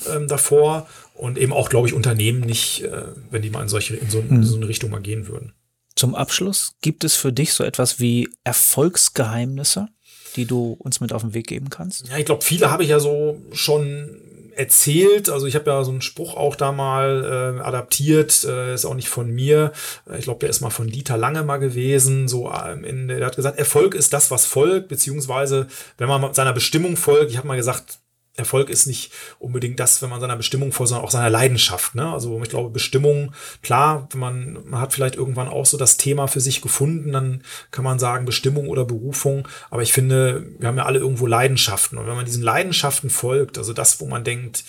ähm, 0.09 0.27
davor 0.27 0.87
und 1.13 1.37
eben 1.37 1.53
auch, 1.53 1.69
glaube 1.69 1.87
ich, 1.87 1.93
Unternehmen 1.93 2.41
nicht, 2.41 2.83
äh, 2.83 3.03
wenn 3.31 3.41
die 3.41 3.49
mal 3.49 3.61
in 3.61 3.69
solche 3.69 3.95
in 3.95 4.09
so, 4.09 4.19
in 4.19 4.43
so 4.43 4.55
eine 4.55 4.67
Richtung 4.67 4.91
mal 4.91 5.01
gehen 5.01 5.27
würden. 5.27 5.53
Zum 5.95 6.13
Abschluss, 6.13 6.73
gibt 6.81 7.05
es 7.05 7.15
für 7.15 7.31
dich 7.31 7.53
so 7.53 7.63
etwas 7.63 7.99
wie 7.99 8.29
Erfolgsgeheimnisse, 8.43 9.87
die 10.35 10.45
du 10.45 10.75
uns 10.79 10.99
mit 10.99 11.13
auf 11.13 11.21
den 11.21 11.33
Weg 11.33 11.47
geben 11.47 11.69
kannst? 11.69 12.07
Ja, 12.09 12.17
ich 12.17 12.25
glaube, 12.25 12.43
viele 12.43 12.69
habe 12.69 12.83
ich 12.83 12.89
ja 12.89 12.99
so 12.99 13.41
schon 13.53 14.21
erzählt. 14.55 15.29
Also 15.29 15.47
ich 15.47 15.55
habe 15.55 15.69
ja 15.69 15.83
so 15.83 15.91
einen 15.91 16.01
Spruch 16.01 16.35
auch 16.35 16.55
da 16.55 16.71
mal 16.71 17.57
äh, 17.59 17.61
adaptiert, 17.61 18.43
äh, 18.43 18.73
ist 18.73 18.85
auch 18.85 18.93
nicht 18.93 19.09
von 19.09 19.29
mir. 19.29 19.71
Ich 20.17 20.25
glaube, 20.25 20.39
der 20.39 20.49
ist 20.49 20.61
mal 20.61 20.69
von 20.69 20.89
Dieter 20.89 21.17
Lange 21.17 21.43
mal 21.43 21.57
gewesen. 21.57 22.27
So 22.27 22.49
am 22.49 22.83
Ende, 22.83 23.17
der 23.17 23.27
hat 23.27 23.35
gesagt, 23.35 23.59
Erfolg 23.59 23.95
ist 23.95 24.13
das, 24.13 24.31
was 24.31 24.45
folgt, 24.45 24.87
beziehungsweise 24.87 25.67
wenn 25.97 26.07
man 26.07 26.33
seiner 26.33 26.53
Bestimmung 26.53 26.97
folgt. 26.97 27.31
Ich 27.31 27.37
habe 27.37 27.47
mal 27.47 27.57
gesagt, 27.57 27.99
Erfolg 28.35 28.69
ist 28.69 28.85
nicht 28.85 29.11
unbedingt 29.39 29.79
das, 29.79 30.01
wenn 30.01 30.09
man 30.09 30.19
seiner 30.19 30.35
Bestimmung 30.35 30.71
folgt, 30.71 30.89
sondern 30.89 31.05
auch 31.05 31.11
seiner 31.11 31.29
Leidenschaft. 31.29 31.95
Ne? 31.95 32.11
Also 32.11 32.41
ich 32.43 32.49
glaube, 32.49 32.69
Bestimmung, 32.69 33.33
klar, 33.61 34.07
wenn 34.11 34.19
man, 34.19 34.59
man 34.65 34.81
hat 34.81 34.93
vielleicht 34.93 35.15
irgendwann 35.15 35.47
auch 35.47 35.65
so 35.65 35.77
das 35.77 35.97
Thema 35.97 36.27
für 36.27 36.41
sich 36.41 36.61
gefunden, 36.61 37.11
dann 37.11 37.43
kann 37.71 37.83
man 37.83 37.99
sagen 37.99 38.25
Bestimmung 38.25 38.67
oder 38.67 38.85
Berufung. 38.85 39.47
Aber 39.69 39.81
ich 39.81 39.93
finde, 39.93 40.45
wir 40.59 40.67
haben 40.67 40.77
ja 40.77 40.85
alle 40.85 40.99
irgendwo 40.99 41.27
Leidenschaften. 41.27 41.97
Und 41.97 42.07
wenn 42.07 42.15
man 42.15 42.25
diesen 42.25 42.43
Leidenschaften 42.43 43.09
folgt, 43.09 43.57
also 43.57 43.73
das, 43.73 43.99
wo 44.01 44.05
man 44.05 44.23
denkt, 44.23 44.63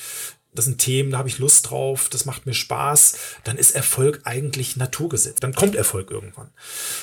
das 0.56 0.64
sind 0.64 0.78
Themen, 0.78 1.10
da 1.10 1.18
habe 1.18 1.28
ich 1.28 1.38
Lust 1.38 1.70
drauf, 1.70 2.08
das 2.08 2.24
macht 2.24 2.46
mir 2.46 2.54
Spaß, 2.54 3.18
dann 3.44 3.58
ist 3.58 3.72
Erfolg 3.72 4.20
eigentlich 4.24 4.76
Naturgesetz. 4.76 5.38
Dann 5.38 5.54
kommt 5.54 5.74
Erfolg 5.74 6.10
irgendwann. 6.10 6.50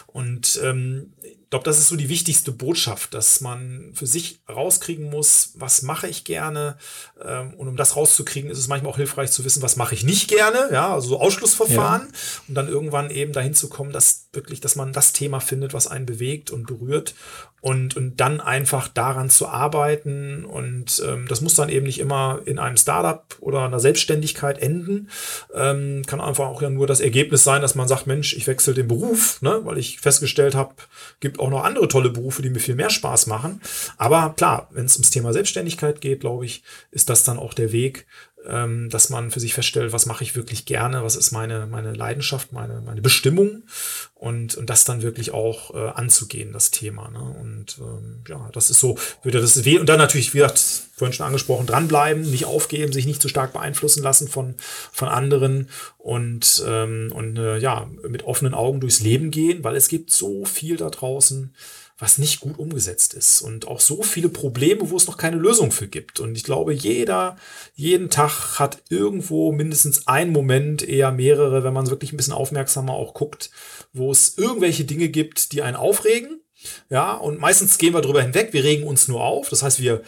Und 0.07 0.59
ähm, 0.63 1.13
glaube, 1.53 1.65
das 1.65 1.77
ist 1.77 1.89
so 1.89 1.95
die 1.95 2.09
wichtigste 2.09 2.51
Botschaft, 2.51 3.13
dass 3.13 3.39
man 3.39 3.91
für 3.93 4.07
sich 4.07 4.39
rauskriegen 4.49 5.11
muss, 5.11 5.51
was 5.53 5.83
mache 5.83 6.07
ich 6.07 6.23
gerne. 6.23 6.77
Ähm, 7.23 7.53
und 7.53 7.67
um 7.67 7.77
das 7.77 7.95
rauszukriegen, 7.95 8.49
ist 8.49 8.57
es 8.57 8.67
manchmal 8.67 8.91
auch 8.91 8.97
hilfreich 8.97 9.31
zu 9.31 9.45
wissen, 9.45 9.61
was 9.61 9.75
mache 9.75 9.93
ich 9.93 10.03
nicht 10.03 10.29
gerne. 10.29 10.69
Ja, 10.71 10.95
also 10.95 11.09
so 11.09 11.21
Ausschlussverfahren. 11.21 12.07
Ja. 12.07 12.17
Und 12.47 12.55
dann 12.55 12.67
irgendwann 12.67 13.11
eben 13.11 13.33
dahin 13.33 13.53
zu 13.53 13.69
kommen, 13.69 13.91
dass 13.91 14.29
wirklich, 14.33 14.61
dass 14.61 14.75
man 14.75 14.93
das 14.93 15.13
Thema 15.13 15.41
findet, 15.41 15.75
was 15.75 15.85
einen 15.85 16.07
bewegt 16.07 16.49
und 16.49 16.65
berührt 16.65 17.13
und, 17.63 17.95
und 17.95 18.19
dann 18.19 18.41
einfach 18.41 18.89
daran 18.89 19.29
zu 19.29 19.47
arbeiten. 19.47 20.43
Und 20.43 21.01
ähm, 21.07 21.27
das 21.29 21.39
muss 21.39 21.55
dann 21.55 21.69
eben 21.69 21.85
nicht 21.85 22.01
immer 22.01 22.41
in 22.43 22.59
einem 22.59 22.75
Startup 22.75 23.23
oder 23.39 23.61
einer 23.61 23.79
Selbstständigkeit 23.79 24.61
enden. 24.61 25.07
Ähm, 25.55 26.03
kann 26.05 26.19
einfach 26.19 26.47
auch 26.47 26.61
ja 26.61 26.69
nur 26.69 26.87
das 26.87 26.99
Ergebnis 26.99 27.45
sein, 27.45 27.61
dass 27.61 27.73
man 27.73 27.87
sagt, 27.87 28.05
Mensch, 28.05 28.33
ich 28.35 28.47
wechsle 28.47 28.73
den 28.73 28.89
Beruf, 28.89 29.41
ne, 29.41 29.61
weil 29.63 29.77
ich 29.77 30.01
festgestellt 30.01 30.55
habe, 30.55 30.75
gibt 31.21 31.39
auch 31.39 31.49
noch 31.49 31.63
andere 31.63 31.87
tolle 31.87 32.09
Berufe, 32.09 32.41
die 32.41 32.49
mir 32.49 32.59
viel 32.59 32.75
mehr 32.75 32.89
Spaß 32.89 33.27
machen. 33.27 33.61
Aber 33.95 34.33
klar, 34.35 34.67
wenn 34.71 34.83
es 34.83 34.97
ums 34.97 35.11
Thema 35.11 35.31
Selbstständigkeit 35.31 36.01
geht, 36.01 36.19
glaube 36.19 36.43
ich, 36.43 36.63
ist 36.91 37.09
das 37.09 37.23
dann 37.23 37.39
auch 37.39 37.53
der 37.53 37.71
Weg, 37.71 38.05
ähm, 38.47 38.89
dass 38.89 39.09
man 39.09 39.31
für 39.31 39.39
sich 39.39 39.53
feststellt, 39.53 39.93
was 39.93 40.05
mache 40.05 40.23
ich 40.23 40.35
wirklich 40.35 40.65
gerne, 40.65 41.03
was 41.03 41.15
ist 41.15 41.31
meine, 41.31 41.67
meine 41.67 41.93
Leidenschaft, 41.93 42.51
meine, 42.51 42.81
meine 42.81 43.01
Bestimmung 43.01 43.63
und, 44.15 44.55
und 44.55 44.69
das 44.69 44.85
dann 44.85 45.01
wirklich 45.01 45.31
auch 45.31 45.73
äh, 45.73 45.89
anzugehen, 45.89 46.51
das 46.51 46.71
Thema. 46.71 47.09
Ne? 47.09 47.19
Und 47.19 47.77
ähm, 47.79 48.23
ja, 48.27 48.49
das 48.53 48.69
ist 48.69 48.79
so, 48.79 48.97
würde 49.21 49.41
das 49.41 49.65
weh 49.65 49.79
und 49.79 49.87
dann 49.87 49.99
natürlich, 49.99 50.33
wie 50.33 50.39
gesagt, 50.39 50.59
vorhin 50.95 51.13
schon 51.13 51.25
angesprochen, 51.25 51.65
dranbleiben, 51.65 52.29
nicht 52.29 52.45
aufgeben, 52.45 52.93
sich 52.93 53.05
nicht 53.05 53.21
zu 53.21 53.27
stark 53.27 53.53
beeinflussen 53.53 54.03
lassen 54.03 54.27
von, 54.27 54.55
von 54.91 55.07
anderen 55.07 55.69
und, 55.97 56.63
ähm, 56.67 57.11
und 57.13 57.37
äh, 57.37 57.57
ja, 57.57 57.89
mit 58.07 58.23
offenen 58.23 58.53
Augen 58.53 58.79
durchs 58.79 58.99
Leben 58.99 59.31
gehen, 59.31 59.63
weil 59.63 59.75
es 59.75 59.87
gibt 59.87 60.11
so 60.11 60.45
viel 60.45 60.77
da 60.77 60.89
draußen, 60.89 61.53
was 61.97 62.17
nicht 62.17 62.39
gut 62.39 62.57
umgesetzt 62.57 63.13
ist 63.13 63.41
und 63.41 63.67
auch 63.67 63.79
so 63.79 64.01
viele 64.01 64.29
Probleme, 64.29 64.89
wo 64.89 64.97
es 64.97 65.07
noch 65.07 65.17
keine 65.17 65.37
Lösung 65.37 65.71
für 65.71 65.87
gibt. 65.87 66.19
Und 66.19 66.35
ich 66.35 66.43
glaube, 66.43 66.73
jeder, 66.73 67.37
jeden 67.75 68.09
Tag 68.09 68.59
hat 68.59 68.81
irgendwo 68.89 69.51
mindestens 69.51 70.07
einen 70.07 70.31
Moment, 70.31 70.81
eher 70.81 71.11
mehrere, 71.11 71.63
wenn 71.63 71.73
man 71.73 71.89
wirklich 71.89 72.11
ein 72.11 72.17
bisschen 72.17 72.33
aufmerksamer 72.33 72.93
auch 72.93 73.13
guckt, 73.13 73.51
wo 73.93 74.11
es 74.11 74.37
irgendwelche 74.37 74.85
Dinge 74.85 75.09
gibt, 75.09 75.51
die 75.51 75.61
einen 75.61 75.77
aufregen. 75.77 76.41
Ja, 76.89 77.13
und 77.13 77.39
meistens 77.39 77.77
gehen 77.77 77.93
wir 77.93 78.01
drüber 78.01 78.21
hinweg, 78.21 78.53
wir 78.53 78.63
regen 78.63 78.87
uns 78.87 79.07
nur 79.07 79.23
auf. 79.23 79.49
Das 79.49 79.63
heißt, 79.63 79.81
wir 79.81 80.01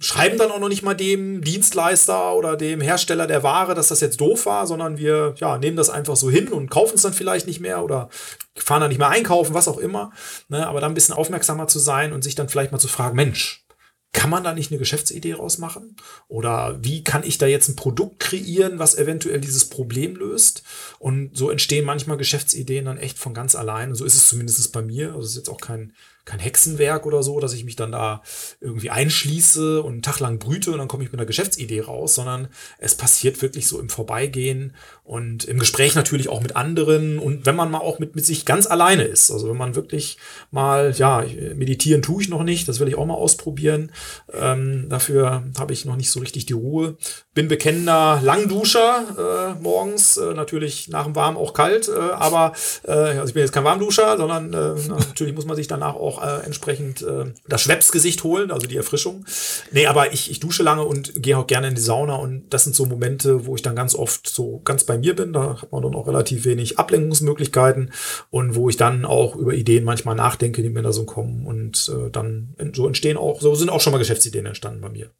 schreiben 0.00 0.38
dann 0.38 0.50
auch 0.50 0.60
noch 0.60 0.68
nicht 0.68 0.82
mal 0.82 0.94
dem 0.94 1.42
Dienstleister 1.42 2.34
oder 2.34 2.56
dem 2.56 2.80
Hersteller 2.80 3.26
der 3.26 3.42
Ware, 3.42 3.74
dass 3.74 3.88
das 3.88 4.00
jetzt 4.00 4.20
doof 4.20 4.46
war, 4.46 4.66
sondern 4.66 4.98
wir 4.98 5.34
ja, 5.38 5.58
nehmen 5.58 5.76
das 5.76 5.90
einfach 5.90 6.16
so 6.16 6.30
hin 6.30 6.48
und 6.48 6.70
kaufen 6.70 6.94
es 6.96 7.02
dann 7.02 7.12
vielleicht 7.12 7.46
nicht 7.46 7.60
mehr 7.60 7.82
oder 7.82 8.08
fahren 8.56 8.80
dann 8.80 8.90
nicht 8.90 8.98
mehr 8.98 9.08
einkaufen, 9.08 9.54
was 9.54 9.68
auch 9.68 9.78
immer. 9.78 10.12
Ne? 10.48 10.66
Aber 10.66 10.80
dann 10.80 10.92
ein 10.92 10.94
bisschen 10.94 11.14
aufmerksamer 11.14 11.68
zu 11.68 11.78
sein 11.78 12.12
und 12.12 12.22
sich 12.22 12.34
dann 12.34 12.48
vielleicht 12.48 12.72
mal 12.72 12.78
zu 12.78 12.88
fragen, 12.88 13.16
Mensch, 13.16 13.64
kann 14.12 14.30
man 14.30 14.42
da 14.42 14.54
nicht 14.54 14.70
eine 14.70 14.78
Geschäftsidee 14.78 15.34
rausmachen? 15.34 15.96
Oder 16.28 16.78
wie 16.80 17.04
kann 17.04 17.22
ich 17.22 17.38
da 17.38 17.46
jetzt 17.46 17.68
ein 17.68 17.76
Produkt 17.76 18.20
kreieren, 18.20 18.78
was 18.78 18.96
eventuell 18.96 19.40
dieses 19.40 19.68
Problem 19.68 20.16
löst? 20.16 20.62
Und 20.98 21.36
so 21.36 21.50
entstehen 21.50 21.84
manchmal 21.84 22.16
Geschäftsideen 22.16 22.86
dann 22.86 22.96
echt 22.98 23.18
von 23.18 23.34
ganz 23.34 23.54
allein. 23.54 23.90
Und 23.90 23.96
so 23.96 24.04
ist 24.04 24.14
es 24.14 24.28
zumindest 24.28 24.72
bei 24.72 24.82
mir. 24.82 25.08
Also 25.08 25.20
es 25.20 25.30
ist 25.30 25.36
jetzt 25.36 25.50
auch 25.50 25.60
kein, 25.60 25.92
kein 26.28 26.38
Hexenwerk 26.40 27.06
oder 27.06 27.22
so, 27.22 27.40
dass 27.40 27.54
ich 27.54 27.64
mich 27.64 27.74
dann 27.74 27.92
da 27.92 28.22
irgendwie 28.60 28.90
einschließe 28.90 29.82
und 29.82 29.92
einen 29.92 30.02
Tag 30.02 30.20
lang 30.20 30.38
brüte 30.38 30.72
und 30.72 30.78
dann 30.78 30.88
komme 30.88 31.02
ich 31.02 31.10
mit 31.10 31.18
einer 31.18 31.26
Geschäftsidee 31.26 31.80
raus, 31.80 32.14
sondern 32.14 32.48
es 32.78 32.94
passiert 32.94 33.40
wirklich 33.40 33.66
so 33.66 33.80
im 33.80 33.88
Vorbeigehen 33.88 34.74
und 35.04 35.44
im 35.44 35.58
Gespräch 35.58 35.94
natürlich 35.94 36.28
auch 36.28 36.42
mit 36.42 36.54
anderen 36.54 37.18
und 37.18 37.46
wenn 37.46 37.56
man 37.56 37.70
mal 37.70 37.78
auch 37.78 37.98
mit, 37.98 38.14
mit 38.14 38.26
sich 38.26 38.44
ganz 38.44 38.66
alleine 38.66 39.04
ist. 39.04 39.30
Also 39.30 39.48
wenn 39.48 39.56
man 39.56 39.74
wirklich 39.74 40.18
mal, 40.50 40.92
ja, 40.94 41.24
meditieren 41.54 42.02
tue 42.02 42.22
ich 42.22 42.28
noch 42.28 42.42
nicht, 42.42 42.68
das 42.68 42.78
will 42.78 42.88
ich 42.88 42.96
auch 42.96 43.06
mal 43.06 43.14
ausprobieren. 43.14 43.90
Ähm, 44.30 44.88
dafür 44.90 45.44
habe 45.58 45.72
ich 45.72 45.86
noch 45.86 45.96
nicht 45.96 46.10
so 46.10 46.20
richtig 46.20 46.44
die 46.44 46.52
Ruhe. 46.52 46.98
Bin 47.32 47.48
bekennender 47.48 48.20
Langduscher 48.22 49.54
äh, 49.56 49.62
morgens, 49.62 50.18
äh, 50.18 50.34
natürlich 50.34 50.88
nach 50.88 51.04
dem 51.04 51.16
Warm 51.16 51.38
auch 51.38 51.54
kalt, 51.54 51.88
äh, 51.88 51.92
aber 51.92 52.52
äh, 52.84 52.92
also 52.92 53.28
ich 53.28 53.34
bin 53.34 53.42
jetzt 53.42 53.52
kein 53.52 53.64
Warmduscher, 53.64 54.18
sondern 54.18 54.52
äh, 54.52 54.74
natürlich 54.88 55.34
muss 55.34 55.46
man 55.46 55.56
sich 55.56 55.68
danach 55.68 55.94
auch 55.94 56.17
äh, 56.22 56.44
entsprechend 56.44 57.02
äh, 57.02 57.26
das 57.48 57.62
Schwepsgesicht 57.62 58.24
holen, 58.24 58.50
also 58.50 58.66
die 58.66 58.76
Erfrischung. 58.76 59.24
Nee, 59.72 59.86
aber 59.86 60.12
ich, 60.12 60.30
ich 60.30 60.40
dusche 60.40 60.62
lange 60.62 60.84
und 60.84 61.22
gehe 61.22 61.36
auch 61.36 61.46
gerne 61.46 61.68
in 61.68 61.74
die 61.74 61.80
Sauna 61.80 62.16
und 62.16 62.48
das 62.50 62.64
sind 62.64 62.74
so 62.74 62.86
Momente, 62.86 63.46
wo 63.46 63.54
ich 63.54 63.62
dann 63.62 63.76
ganz 63.76 63.94
oft 63.94 64.28
so 64.28 64.60
ganz 64.64 64.84
bei 64.84 64.98
mir 64.98 65.14
bin. 65.14 65.32
Da 65.32 65.60
hat 65.62 65.72
man 65.72 65.82
dann 65.82 65.94
auch 65.94 66.06
relativ 66.06 66.44
wenig 66.44 66.78
Ablenkungsmöglichkeiten 66.78 67.92
und 68.30 68.54
wo 68.54 68.68
ich 68.68 68.76
dann 68.76 69.04
auch 69.04 69.36
über 69.36 69.54
Ideen 69.54 69.84
manchmal 69.84 70.14
nachdenke, 70.14 70.62
die 70.62 70.70
mir 70.70 70.82
da 70.82 70.92
so 70.92 71.04
kommen 71.04 71.46
und 71.46 71.90
äh, 71.94 72.10
dann 72.10 72.54
so 72.74 72.86
entstehen 72.86 73.16
auch, 73.16 73.40
so 73.40 73.54
sind 73.54 73.70
auch 73.70 73.80
schon 73.80 73.92
mal 73.92 73.98
Geschäftsideen 73.98 74.46
entstanden 74.46 74.80
bei 74.80 74.88
mir. 74.88 75.10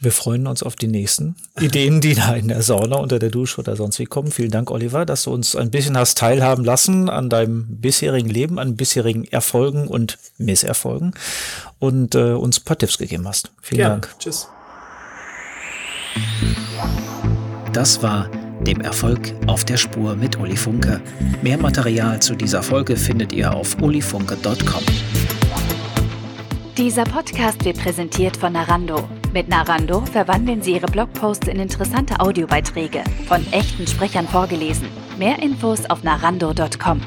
Wir 0.00 0.12
freuen 0.12 0.46
uns 0.46 0.62
auf 0.62 0.76
die 0.76 0.86
nächsten 0.86 1.34
Ideen, 1.58 2.00
die 2.00 2.14
da 2.14 2.34
in 2.34 2.48
der 2.48 2.62
Sauna, 2.62 2.96
unter 2.96 3.18
der 3.18 3.30
Dusche 3.30 3.60
oder 3.60 3.74
sonst 3.74 3.98
wie 3.98 4.04
kommen. 4.04 4.30
Vielen 4.30 4.52
Dank, 4.52 4.70
Oliver, 4.70 5.04
dass 5.04 5.24
du 5.24 5.32
uns 5.32 5.56
ein 5.56 5.70
bisschen 5.70 5.98
hast 5.98 6.18
teilhaben 6.18 6.64
lassen 6.64 7.10
an 7.10 7.28
deinem 7.28 7.66
bisherigen 7.80 8.28
Leben, 8.28 8.60
an 8.60 8.76
bisherigen 8.76 9.24
Erfolgen 9.24 9.88
und 9.88 10.18
Misserfolgen 10.38 11.14
und 11.80 12.14
äh, 12.14 12.32
uns 12.32 12.60
ein 12.60 12.64
paar 12.64 12.78
Tipps 12.78 12.98
gegeben 12.98 13.26
hast. 13.26 13.50
Vielen 13.60 13.78
Gerne. 13.78 13.94
Dank. 13.94 14.14
Tschüss. 14.20 14.48
Das 17.72 18.02
war 18.02 18.30
dem 18.60 18.80
Erfolg 18.80 19.34
auf 19.46 19.64
der 19.64 19.76
Spur 19.76 20.14
mit 20.14 20.38
Uli 20.38 20.56
Funke. 20.56 21.00
Mehr 21.42 21.58
Material 21.58 22.20
zu 22.20 22.34
dieser 22.34 22.62
Folge 22.62 22.96
findet 22.96 23.32
ihr 23.32 23.52
auf 23.52 23.76
ulifunke.com. 23.80 24.82
Dieser 26.76 27.04
Podcast 27.04 27.64
wird 27.64 27.78
präsentiert 27.78 28.36
von 28.36 28.52
Narando. 28.52 29.08
Mit 29.32 29.48
Narando 29.48 30.00
verwandeln 30.00 30.62
Sie 30.62 30.72
Ihre 30.72 30.86
Blogposts 30.86 31.48
in 31.48 31.60
interessante 31.60 32.18
Audiobeiträge, 32.18 33.04
von 33.26 33.44
echten 33.52 33.86
Sprechern 33.86 34.26
vorgelesen. 34.26 34.88
Mehr 35.18 35.38
Infos 35.42 35.84
auf 35.90 36.02
narando.com. 36.02 37.00